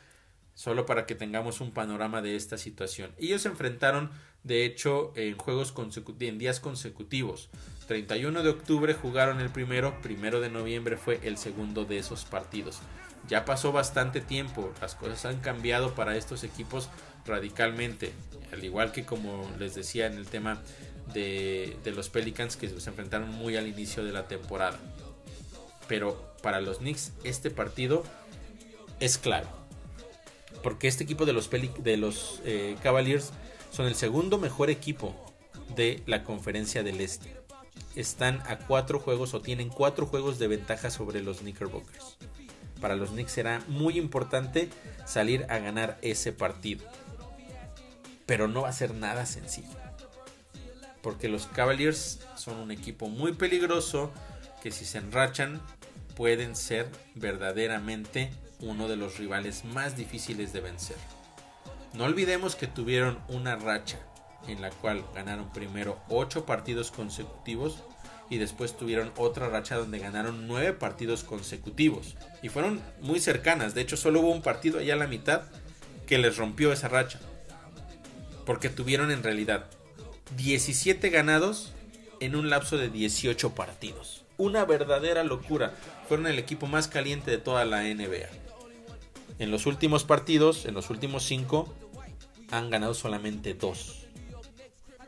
Solo 0.54 0.84
para 0.84 1.06
que 1.06 1.14
tengamos 1.14 1.60
un 1.60 1.72
panorama 1.72 2.20
de 2.20 2.36
esta 2.36 2.58
situación. 2.58 3.12
Ellos 3.18 3.42
se 3.42 3.48
enfrentaron, 3.48 4.10
de 4.44 4.64
hecho, 4.64 5.12
en 5.14 5.36
juegos 5.36 5.72
en 6.20 6.38
días 6.38 6.60
consecutivos. 6.60 7.48
31 7.86 8.42
de 8.42 8.50
octubre 8.50 8.94
jugaron 8.94 9.40
el 9.40 9.50
primero, 9.50 10.00
primero 10.02 10.40
de 10.40 10.50
noviembre 10.50 10.96
fue 10.96 11.20
el 11.22 11.36
segundo 11.36 11.84
de 11.84 11.98
esos 11.98 12.24
partidos. 12.24 12.80
Ya 13.28 13.44
pasó 13.44 13.70
bastante 13.70 14.20
tiempo, 14.20 14.72
las 14.80 14.94
cosas 14.94 15.24
han 15.26 15.40
cambiado 15.40 15.94
para 15.94 16.16
estos 16.16 16.42
equipos 16.42 16.88
radicalmente, 17.24 18.12
al 18.52 18.64
igual 18.64 18.90
que 18.90 19.04
como 19.04 19.48
les 19.58 19.74
decía 19.74 20.06
en 20.06 20.14
el 20.14 20.26
tema 20.26 20.60
de, 21.12 21.76
de 21.84 21.90
los 21.92 22.08
Pelicans 22.08 22.56
que 22.56 22.68
se 22.68 22.90
enfrentaron 22.90 23.28
muy 23.30 23.56
al 23.56 23.68
inicio 23.68 24.04
de 24.04 24.12
la 24.12 24.26
temporada. 24.26 24.78
Pero 25.86 26.34
para 26.42 26.60
los 26.60 26.78
Knicks 26.78 27.12
este 27.22 27.50
partido 27.50 28.02
es 28.98 29.18
claro. 29.18 29.48
Porque 30.62 30.88
este 30.88 31.04
equipo 31.04 31.26
de 31.26 31.32
los, 31.32 31.50
de 31.50 31.96
los 31.96 32.40
eh, 32.44 32.76
Cavaliers 32.82 33.32
son 33.72 33.86
el 33.86 33.94
segundo 33.94 34.38
mejor 34.38 34.68
equipo 34.68 35.14
de 35.74 36.02
la 36.06 36.24
conferencia 36.24 36.82
del 36.82 37.00
Este. 37.00 37.34
Están 37.96 38.42
a 38.46 38.58
cuatro 38.58 39.00
juegos 39.00 39.32
o 39.34 39.40
tienen 39.40 39.70
cuatro 39.70 40.06
juegos 40.06 40.38
de 40.38 40.48
ventaja 40.48 40.90
sobre 40.90 41.22
los 41.22 41.38
Knickerbockers. 41.38 42.18
Para 42.80 42.96
los 42.96 43.10
Knicks 43.10 43.32
será 43.32 43.62
muy 43.68 43.98
importante 43.98 44.68
salir 45.06 45.46
a 45.48 45.58
ganar 45.58 45.98
ese 46.02 46.32
partido. 46.32 46.84
Pero 48.26 48.46
no 48.46 48.62
va 48.62 48.68
a 48.68 48.72
ser 48.72 48.94
nada 48.94 49.24
sencillo. 49.24 49.76
Porque 51.00 51.28
los 51.28 51.46
Cavaliers 51.46 52.20
son 52.36 52.58
un 52.58 52.70
equipo 52.70 53.08
muy 53.08 53.32
peligroso 53.32 54.12
que 54.62 54.70
si 54.70 54.84
se 54.84 54.98
enrachan 54.98 55.60
pueden 56.14 56.56
ser 56.56 56.88
verdaderamente 57.14 58.30
uno 58.60 58.86
de 58.86 58.96
los 58.96 59.18
rivales 59.18 59.64
más 59.64 59.96
difíciles 59.96 60.52
de 60.52 60.60
vencer. 60.60 60.96
No 61.94 62.04
olvidemos 62.04 62.56
que 62.56 62.66
tuvieron 62.66 63.18
una 63.28 63.56
racha 63.56 63.98
en 64.48 64.60
la 64.60 64.70
cual 64.70 65.04
ganaron 65.14 65.52
primero 65.52 66.00
8 66.08 66.46
partidos 66.46 66.90
consecutivos 66.90 67.78
y 68.30 68.38
después 68.38 68.76
tuvieron 68.76 69.12
otra 69.16 69.48
racha 69.48 69.76
donde 69.76 69.98
ganaron 69.98 70.48
9 70.48 70.72
partidos 70.72 71.22
consecutivos. 71.22 72.16
Y 72.42 72.48
fueron 72.48 72.80
muy 73.00 73.20
cercanas, 73.20 73.74
de 73.74 73.82
hecho 73.82 73.96
solo 73.96 74.20
hubo 74.20 74.30
un 74.30 74.42
partido 74.42 74.78
allá 74.78 74.94
a 74.94 74.98
la 74.98 75.06
mitad 75.06 75.42
que 76.06 76.18
les 76.18 76.38
rompió 76.38 76.72
esa 76.72 76.88
racha. 76.88 77.20
Porque 78.46 78.70
tuvieron 78.70 79.10
en 79.10 79.22
realidad 79.22 79.66
17 80.36 81.10
ganados 81.10 81.72
en 82.20 82.34
un 82.34 82.48
lapso 82.48 82.78
de 82.78 82.88
18 82.88 83.54
partidos. 83.54 84.24
Una 84.38 84.64
verdadera 84.64 85.24
locura. 85.24 85.74
Fueron 86.08 86.26
el 86.26 86.38
equipo 86.38 86.66
más 86.66 86.88
caliente 86.88 87.30
de 87.30 87.38
toda 87.38 87.64
la 87.64 87.82
NBA. 87.82 88.28
En 89.38 89.50
los 89.50 89.66
últimos 89.66 90.04
partidos, 90.04 90.64
en 90.66 90.74
los 90.74 90.88
últimos 90.90 91.24
5, 91.24 91.74
han 92.52 92.70
ganado 92.70 92.94
solamente 92.94 93.54
2. 93.54 94.06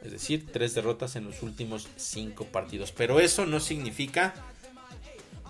Es 0.02 0.10
decir, 0.10 0.50
3 0.52 0.74
derrotas 0.74 1.14
en 1.14 1.24
los 1.24 1.42
últimos 1.42 1.86
5 1.96 2.46
partidos. 2.46 2.90
Pero 2.90 3.20
eso 3.20 3.46
no 3.46 3.60
significa 3.60 4.34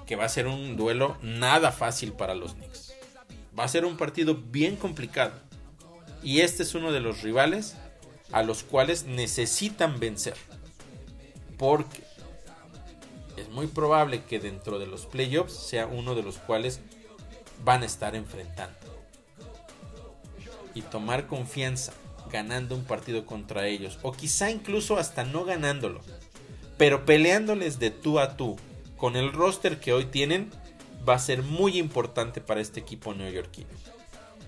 que 0.06 0.16
va 0.16 0.24
a 0.24 0.28
ser 0.28 0.46
un 0.46 0.76
duelo 0.76 1.16
nada 1.22 1.72
fácil 1.72 2.12
para 2.12 2.34
los 2.34 2.54
Knicks. 2.54 2.92
Va 3.58 3.64
a 3.64 3.68
ser 3.68 3.84
un 3.84 3.96
partido 3.96 4.34
bien 4.34 4.76
complicado. 4.76 5.32
Y 6.22 6.40
este 6.40 6.62
es 6.64 6.74
uno 6.74 6.92
de 6.92 7.00
los 7.00 7.22
rivales 7.22 7.76
a 8.32 8.42
los 8.42 8.64
cuales 8.64 9.04
necesitan 9.04 9.98
vencer. 10.00 10.36
Porque 11.56 12.02
es 13.36 13.48
muy 13.48 13.68
probable 13.68 14.24
que 14.24 14.40
dentro 14.40 14.78
de 14.78 14.86
los 14.86 15.06
playoffs 15.06 15.54
sea 15.54 15.86
uno 15.86 16.14
de 16.14 16.22
los 16.22 16.38
cuales 16.38 16.80
van 17.64 17.82
a 17.82 17.86
estar 17.86 18.14
enfrentando. 18.14 18.93
Y 20.74 20.82
tomar 20.82 21.26
confianza 21.26 21.92
ganando 22.30 22.74
un 22.74 22.84
partido 22.84 23.26
contra 23.26 23.66
ellos. 23.68 23.98
O 24.02 24.12
quizá 24.12 24.50
incluso 24.50 24.96
hasta 24.96 25.24
no 25.24 25.44
ganándolo. 25.44 26.00
Pero 26.76 27.04
peleándoles 27.04 27.78
de 27.78 27.90
tú 27.90 28.18
a 28.18 28.36
tú. 28.36 28.56
Con 28.96 29.16
el 29.16 29.32
roster 29.32 29.80
que 29.80 29.92
hoy 29.92 30.06
tienen. 30.06 30.50
Va 31.08 31.14
a 31.14 31.18
ser 31.18 31.42
muy 31.42 31.78
importante 31.78 32.40
para 32.40 32.60
este 32.60 32.80
equipo 32.80 33.14
neoyorquino. 33.14 33.68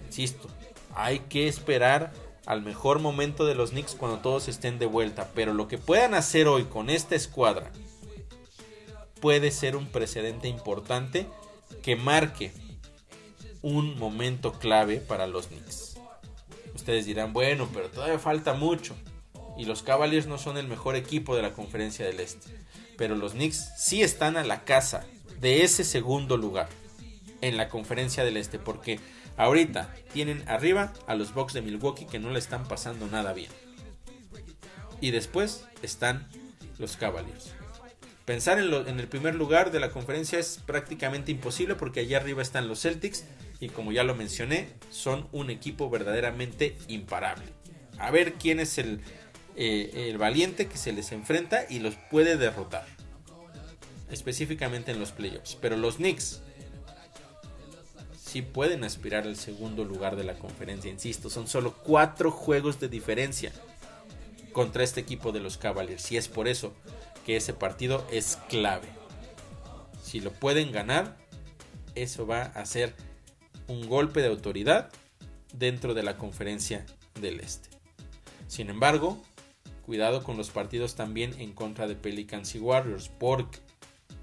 Insisto. 0.06 0.48
Hay 0.94 1.20
que 1.20 1.46
esperar 1.48 2.12
al 2.46 2.62
mejor 2.62 3.00
momento 3.00 3.44
de 3.44 3.54
los 3.54 3.70
Knicks 3.70 3.94
cuando 3.94 4.18
todos 4.18 4.48
estén 4.48 4.78
de 4.78 4.86
vuelta. 4.86 5.30
Pero 5.34 5.52
lo 5.52 5.68
que 5.68 5.78
puedan 5.78 6.14
hacer 6.14 6.48
hoy 6.48 6.64
con 6.64 6.90
esta 6.90 7.14
escuadra 7.14 7.70
puede 9.20 9.50
ser 9.50 9.76
un 9.76 9.86
precedente 9.86 10.48
importante 10.48 11.26
que 11.82 11.96
marque 11.96 12.52
un 13.62 13.98
momento 13.98 14.52
clave 14.52 14.98
para 14.98 15.26
los 15.26 15.48
Knicks. 15.48 15.85
Ustedes 16.76 17.06
dirán, 17.06 17.32
bueno, 17.32 17.68
pero 17.72 17.88
todavía 17.88 18.18
falta 18.18 18.52
mucho. 18.52 18.94
Y 19.56 19.64
los 19.64 19.82
Cavaliers 19.82 20.26
no 20.26 20.36
son 20.36 20.58
el 20.58 20.68
mejor 20.68 20.94
equipo 20.94 21.34
de 21.34 21.42
la 21.42 21.54
conferencia 21.54 22.04
del 22.04 22.20
Este. 22.20 22.50
Pero 22.98 23.16
los 23.16 23.32
Knicks 23.32 23.72
sí 23.78 24.02
están 24.02 24.36
a 24.36 24.44
la 24.44 24.64
casa 24.64 25.06
de 25.40 25.64
ese 25.64 25.84
segundo 25.84 26.36
lugar 26.36 26.68
en 27.40 27.56
la 27.56 27.70
conferencia 27.70 28.24
del 28.24 28.36
Este. 28.36 28.58
Porque 28.58 29.00
ahorita 29.38 29.94
tienen 30.12 30.46
arriba 30.48 30.92
a 31.06 31.14
los 31.14 31.32
Bucks 31.32 31.54
de 31.54 31.62
Milwaukee 31.62 32.04
que 32.04 32.18
no 32.18 32.30
le 32.30 32.38
están 32.38 32.68
pasando 32.68 33.06
nada 33.06 33.32
bien. 33.32 33.50
Y 35.00 35.12
después 35.12 35.64
están 35.82 36.28
los 36.78 36.98
Cavaliers. 36.98 37.54
Pensar 38.26 38.58
en, 38.58 39.00
el 39.00 39.08
primer 39.08 39.34
lugar 39.34 39.70
de 39.70 39.80
la 39.80 39.90
conferencia 39.90 40.38
es 40.38 40.60
prácticamente 40.66 41.32
imposible 41.32 41.76
porque 41.76 42.00
allá 42.00 42.18
arriba 42.18 42.42
están 42.42 42.68
los 42.68 42.82
Celtics 42.82 43.24
y 43.60 43.68
como 43.68 43.92
ya 43.92 44.04
lo 44.04 44.14
mencioné, 44.14 44.68
son 44.90 45.28
un 45.32 45.50
equipo 45.50 45.88
verdaderamente 45.88 46.76
imparable. 46.88 47.46
A 47.98 48.10
ver 48.10 48.34
quién 48.34 48.60
es 48.60 48.78
el, 48.78 49.00
eh, 49.56 50.08
el 50.10 50.18
valiente 50.18 50.66
que 50.66 50.76
se 50.76 50.92
les 50.92 51.12
enfrenta 51.12 51.64
y 51.68 51.78
los 51.78 51.94
puede 52.10 52.36
derrotar. 52.36 52.86
Específicamente 54.10 54.92
en 54.92 55.00
los 55.00 55.12
playoffs. 55.12 55.56
Pero 55.60 55.76
los 55.76 55.96
Knicks 55.96 56.42
sí 58.22 58.42
pueden 58.42 58.84
aspirar 58.84 59.24
al 59.24 59.36
segundo 59.36 59.84
lugar 59.84 60.16
de 60.16 60.24
la 60.24 60.34
conferencia. 60.34 60.90
Insisto, 60.90 61.30
son 61.30 61.48
solo 61.48 61.74
cuatro 61.74 62.30
juegos 62.30 62.78
de 62.78 62.88
diferencia 62.88 63.50
contra 64.52 64.84
este 64.84 65.00
equipo 65.00 65.32
de 65.32 65.40
los 65.40 65.56
Cavaliers. 65.56 66.12
Y 66.12 66.18
es 66.18 66.28
por 66.28 66.46
eso 66.46 66.74
que 67.24 67.36
ese 67.36 67.54
partido 67.54 68.06
es 68.10 68.38
clave. 68.48 68.88
Si 70.02 70.20
lo 70.20 70.32
pueden 70.32 70.70
ganar, 70.70 71.16
eso 71.94 72.26
va 72.26 72.42
a 72.42 72.64
ser 72.66 72.94
un 73.68 73.88
golpe 73.88 74.20
de 74.20 74.28
autoridad 74.28 74.90
dentro 75.52 75.94
de 75.94 76.02
la 76.02 76.16
conferencia 76.16 76.84
del 77.20 77.40
Este. 77.40 77.68
Sin 78.46 78.70
embargo, 78.70 79.22
cuidado 79.82 80.22
con 80.22 80.36
los 80.36 80.50
partidos 80.50 80.94
también 80.94 81.34
en 81.38 81.52
contra 81.52 81.86
de 81.86 81.94
Pelicans 81.94 82.54
y 82.54 82.58
Warriors, 82.58 83.08
porque 83.08 83.58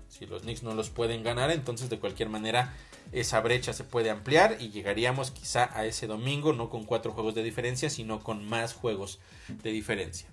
si 0.08 0.26
los 0.26 0.44
Knicks 0.44 0.64
no 0.64 0.76
los 0.76 0.90
pueden 0.90 1.24
ganar, 1.24 1.52
entonces 1.52 1.90
de 1.90 2.00
cualquier 2.00 2.30
manera 2.30 2.74
esa 3.12 3.42
brecha 3.42 3.74
se 3.74 3.84
puede 3.84 4.10
ampliar 4.10 4.58
y 4.60 4.70
llegaríamos 4.70 5.32
quizá 5.32 5.70
a 5.78 5.86
ese 5.86 6.08
domingo 6.08 6.54
no 6.54 6.70
con 6.70 6.84
cuatro 6.86 7.12
juegos 7.12 7.36
de 7.36 7.44
diferencia, 7.44 7.90
sino 7.90 8.24
con 8.24 8.46
más 8.46 8.74
juegos 8.74 9.20
de 9.64 9.72
diferencia. 9.72 10.28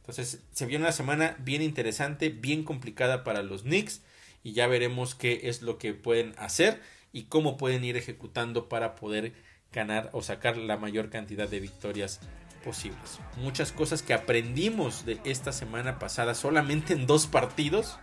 Entonces 0.00 0.40
se 0.52 0.66
viene 0.66 0.84
una 0.84 0.92
semana 0.92 1.36
bien 1.40 1.62
interesante, 1.62 2.28
bien 2.28 2.64
complicada 2.64 3.24
para 3.24 3.42
los 3.42 3.62
Knicks 3.62 4.02
y 4.42 4.52
ya 4.52 4.66
veremos 4.66 5.14
qué 5.14 5.40
es 5.44 5.62
lo 5.62 5.78
que 5.78 5.94
pueden 5.94 6.34
hacer 6.38 6.80
y 7.12 7.24
cómo 7.24 7.56
pueden 7.56 7.84
ir 7.84 7.96
ejecutando 7.96 8.68
para 8.68 8.94
poder 8.94 9.32
ganar 9.72 10.10
o 10.12 10.22
sacar 10.22 10.56
la 10.56 10.76
mayor 10.76 11.10
cantidad 11.10 11.48
de 11.48 11.60
victorias 11.60 12.20
posibles. 12.64 13.18
Muchas 13.36 13.72
cosas 13.72 14.02
que 14.02 14.14
aprendimos 14.14 15.04
de 15.04 15.20
esta 15.24 15.52
semana 15.52 15.98
pasada 15.98 16.34
solamente 16.34 16.92
en 16.92 17.06
dos 17.06 17.26
partidos 17.26 17.98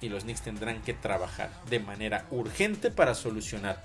y 0.00 0.08
los 0.08 0.24
Knicks 0.24 0.42
tendrán 0.42 0.82
que 0.82 0.94
trabajar 0.94 1.50
de 1.70 1.78
manera 1.78 2.26
urgente 2.30 2.90
para 2.90 3.14
solucionar 3.14 3.82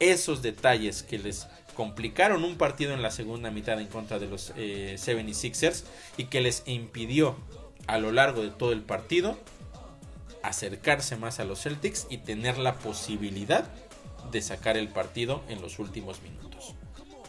esos 0.00 0.42
detalles 0.42 1.02
que 1.02 1.18
les 1.18 1.46
complicaron 1.74 2.44
un 2.44 2.56
partido 2.56 2.94
en 2.94 3.02
la 3.02 3.10
segunda 3.10 3.50
mitad 3.50 3.80
en 3.80 3.86
contra 3.88 4.18
de 4.18 4.26
los 4.26 4.52
eh, 4.56 4.96
76ers 4.98 5.84
y 6.16 6.24
que 6.24 6.40
les 6.40 6.62
impidió 6.66 7.36
a 7.86 7.98
lo 7.98 8.12
largo 8.12 8.42
de 8.42 8.50
todo 8.50 8.72
el 8.72 8.82
partido 8.82 9.38
acercarse 10.44 11.16
más 11.16 11.40
a 11.40 11.44
los 11.44 11.62
Celtics 11.62 12.06
y 12.10 12.18
tener 12.18 12.58
la 12.58 12.74
posibilidad 12.74 13.66
de 14.30 14.42
sacar 14.42 14.76
el 14.76 14.88
partido 14.88 15.42
en 15.48 15.62
los 15.62 15.78
últimos 15.78 16.20
minutos. 16.22 16.74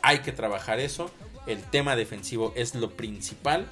Hay 0.01 0.20
que 0.20 0.34
trabajar 0.34 0.80
eso, 0.80 1.09
el 1.47 1.63
tema 1.63 1.95
defensivo 1.95 2.51
es 2.55 2.76
lo 2.76 2.91
principal 2.91 3.68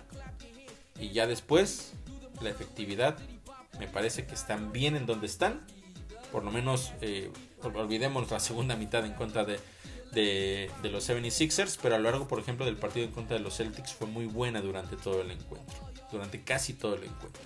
y 1.00 1.10
ya 1.10 1.28
después 1.28 1.94
la 2.42 2.50
efectividad 2.50 3.18
me 3.80 3.88
parece 3.88 4.26
que 4.26 4.34
están 4.34 4.72
bien 4.72 4.96
en 4.96 5.06
donde 5.06 5.28
están, 5.28 5.66
por 6.32 6.46
lo 6.46 6.52
menos 6.52 6.94
eh, 7.02 7.30
olvidemos 7.62 8.32
la 8.32 8.40
segunda 8.40 8.76
mitad 8.78 9.06
en 9.06 9.14
contra 9.14 9.44
de, 9.44 9.60
de, 10.14 10.90
los 10.90 11.10
76ers, 11.10 11.78
pero 11.82 11.96
a 11.96 11.98
lo 11.98 12.10
largo, 12.10 12.28
por 12.28 12.40
ejemplo, 12.40 12.66
del 12.66 12.78
partido 12.78 13.06
en 13.06 13.12
contra 13.12 13.36
de 13.38 13.44
los 13.44 13.58
Celtics 13.58 13.94
fue 13.94 14.08
muy 14.08 14.26
buena 14.26 14.62
durante 14.62 14.96
todo 14.96 15.22
el 15.22 15.32
encuentro, 15.32 15.76
durante 16.12 16.44
casi 16.44 16.74
todo 16.74 16.96
el 16.96 17.04
encuentro. 17.04 17.42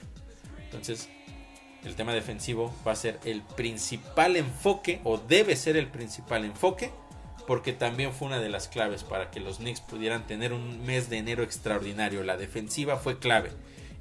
Entonces, 0.64 1.10
el 1.84 1.96
tema 1.96 2.14
defensivo 2.14 2.74
va 2.86 2.92
a 2.92 2.96
ser 2.96 3.20
el 3.24 3.42
principal 3.42 4.36
enfoque, 4.36 5.00
o 5.04 5.18
debe 5.18 5.56
ser 5.56 5.78
el 5.78 5.88
principal 5.88 6.46
enfoque, 6.46 6.92
porque 7.48 7.72
también 7.72 8.14
fue 8.14 8.28
una 8.28 8.40
de 8.40 8.50
las 8.50 8.68
claves 8.68 9.04
para 9.04 9.32
que 9.32 9.40
los 9.40 9.58
Knicks 9.58 9.80
pudieran 9.82 10.28
tener 10.28 10.52
un 10.52 10.86
mes 10.86 11.10
de 11.10 11.18
enero 11.18 11.44
extraordinario. 11.44 12.24
La 12.24 12.36
defensiva 12.36 12.98
fue 12.98 13.20
clave 13.20 13.52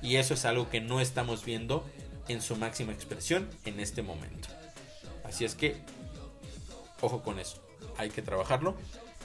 y 0.02 0.16
eso 0.16 0.34
es 0.34 0.44
algo 0.44 0.68
que 0.68 0.80
no 0.80 1.00
estamos 1.00 1.44
viendo 1.44 1.84
en 2.28 2.42
su 2.42 2.56
máxima 2.56 2.92
expresión 2.92 3.48
en 3.64 3.78
este 3.78 4.02
momento. 4.02 4.48
Así 5.24 5.44
es 5.44 5.54
que, 5.54 5.76
ojo 7.00 7.22
con 7.22 7.38
eso, 7.38 7.62
hay 7.96 8.10
que 8.10 8.22
trabajarlo 8.22 8.74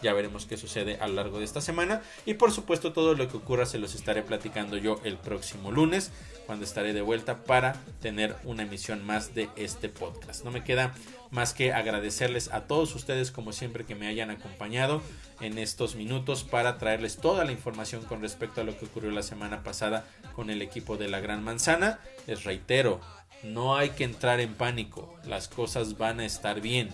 ya 0.02 0.14
veremos 0.14 0.45
qué 0.45 0.58
sucede 0.58 0.97
a 0.99 1.08
lo 1.08 1.16
largo 1.16 1.39
de 1.39 1.45
esta 1.45 1.62
semana. 1.62 2.02
Y 2.26 2.36
por 2.36 2.52
supuesto 2.52 2.93
todo 2.93 3.16
lo 3.16 3.28
que 3.28 3.38
ocurra 3.38 3.66
se 3.66 3.80
los 3.80 3.95
estaré 3.95 4.24
platicando 4.24 4.78
yo 4.78 4.99
el 5.04 5.18
próximo 5.18 5.72
lunes, 5.72 6.12
cuando 6.45 6.66
estaré 6.66 6.93
de 6.93 7.02
vuelta 7.02 7.43
para 7.43 7.74
tener 8.02 8.36
una 8.43 8.64
emisión 8.64 9.06
más 9.06 9.34
de 9.34 9.49
este 9.56 9.89
podcast. 9.89 10.43
No 10.43 10.52
me 10.52 10.64
queda 10.64 10.93
más 11.30 11.54
que 11.54 11.72
agradecerles 11.72 12.52
a 12.52 12.68
todos 12.68 12.93
ustedes 12.93 13.32
como 13.32 13.54
siempre 13.54 13.86
que 13.86 13.95
me 13.95 14.08
hayan 14.08 14.30
acompañado 14.30 15.02
en 15.39 15.58
estos 15.58 15.95
minutos 15.95 16.43
para 16.43 16.78
traerles 16.78 17.18
toda 17.18 17.45
la 17.45 17.52
información 17.52 18.04
con 18.04 18.22
respecto 18.22 18.62
a 18.62 18.64
lo 18.64 18.78
que 18.78 18.86
ocurrió 18.86 19.12
la 19.12 19.24
semana 19.24 19.64
pasada 19.64 20.06
con 20.36 20.49
el 20.49 20.62
equipo 20.62 20.97
de 20.97 21.08
la 21.08 21.20
Gran 21.20 21.43
Manzana. 21.43 21.99
Les 22.28 22.43
reitero, 22.43 22.99
no 23.43 23.76
hay 23.76 23.91
que 23.91 24.04
entrar 24.04 24.39
en 24.39 24.54
pánico, 24.54 25.16
las 25.26 25.47
cosas 25.47 25.97
van 25.97 26.20
a 26.20 26.26
estar 26.26 26.62
bien, 26.62 26.89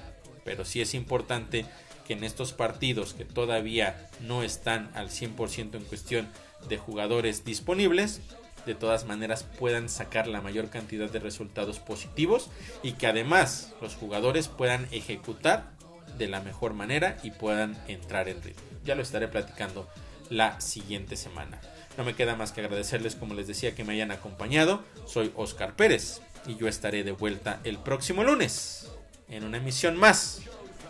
pero 0.46 0.66
sí 0.66 0.82
es 0.82 0.94
importante 0.94 1.66
que 2.08 2.14
en 2.14 2.24
estos 2.24 2.54
partidos 2.54 3.14
que 3.14 3.26
todavía 3.26 4.10
no 4.22 4.42
están 4.42 4.90
al 4.96 5.10
100% 5.10 5.76
en 5.76 5.84
cuestión 5.84 6.28
de 6.70 6.78
jugadores 6.78 7.44
disponibles, 7.44 8.22
de 8.66 8.76
todas 8.76 9.06
maneras 9.06 9.44
puedan 9.44 9.90
sacar 9.90 10.28
la 10.28 10.42
mayor 10.42 10.70
cantidad 10.70 11.10
de 11.10 11.20
resultados 11.20 11.80
positivos 11.80 12.50
y 12.82 12.94
que 12.94 13.08
además 13.08 13.74
los 13.82 13.96
jugadores 13.96 14.48
puedan 14.48 14.88
ejecutar 14.92 15.72
de 16.18 16.28
la 16.28 16.42
mejor 16.42 16.74
manera 16.74 17.18
y 17.24 17.32
puedan 17.32 17.78
entrar 17.88 18.30
en 18.30 18.42
ritmo. 18.42 18.64
Ya 18.84 18.96
lo 18.96 19.02
estaré 19.02 19.28
platicando 19.28 19.88
la 20.30 20.60
siguiente 20.60 21.16
semana. 21.16 21.60
No 21.98 22.04
me 22.04 22.16
queda 22.16 22.36
más 22.36 22.52
que 22.52 22.62
agradecerles, 22.62 23.16
como 23.16 23.34
les 23.34 23.48
decía, 23.48 23.74
que 23.74 23.84
me 23.84 23.94
hayan 23.94 24.12
acompañado. 24.12 24.84
Soy 25.06 25.32
Oscar 25.36 25.76
Pérez 25.76 26.22
y 26.46 26.56
yo 26.56 26.68
estaré 26.68 27.04
de 27.04 27.12
vuelta 27.12 27.60
el 27.64 27.78
próximo 27.78 28.24
lunes 28.24 28.90
en 29.30 29.44
una 29.44 29.58
emisión 29.58 29.98
más 29.98 30.42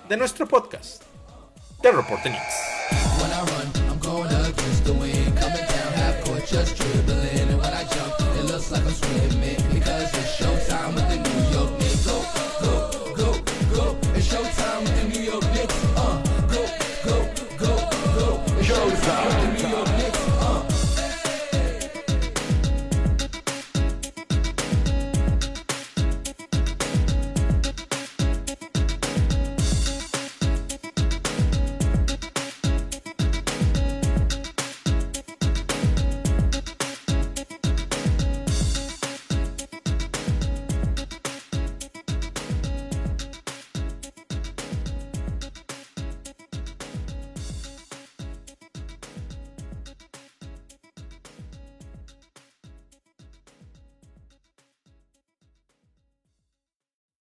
de 0.10 0.18
nuestro 0.18 0.48
podcast 0.48 1.04
going 4.00 4.32
against 4.32 4.86
the. 4.86 5.08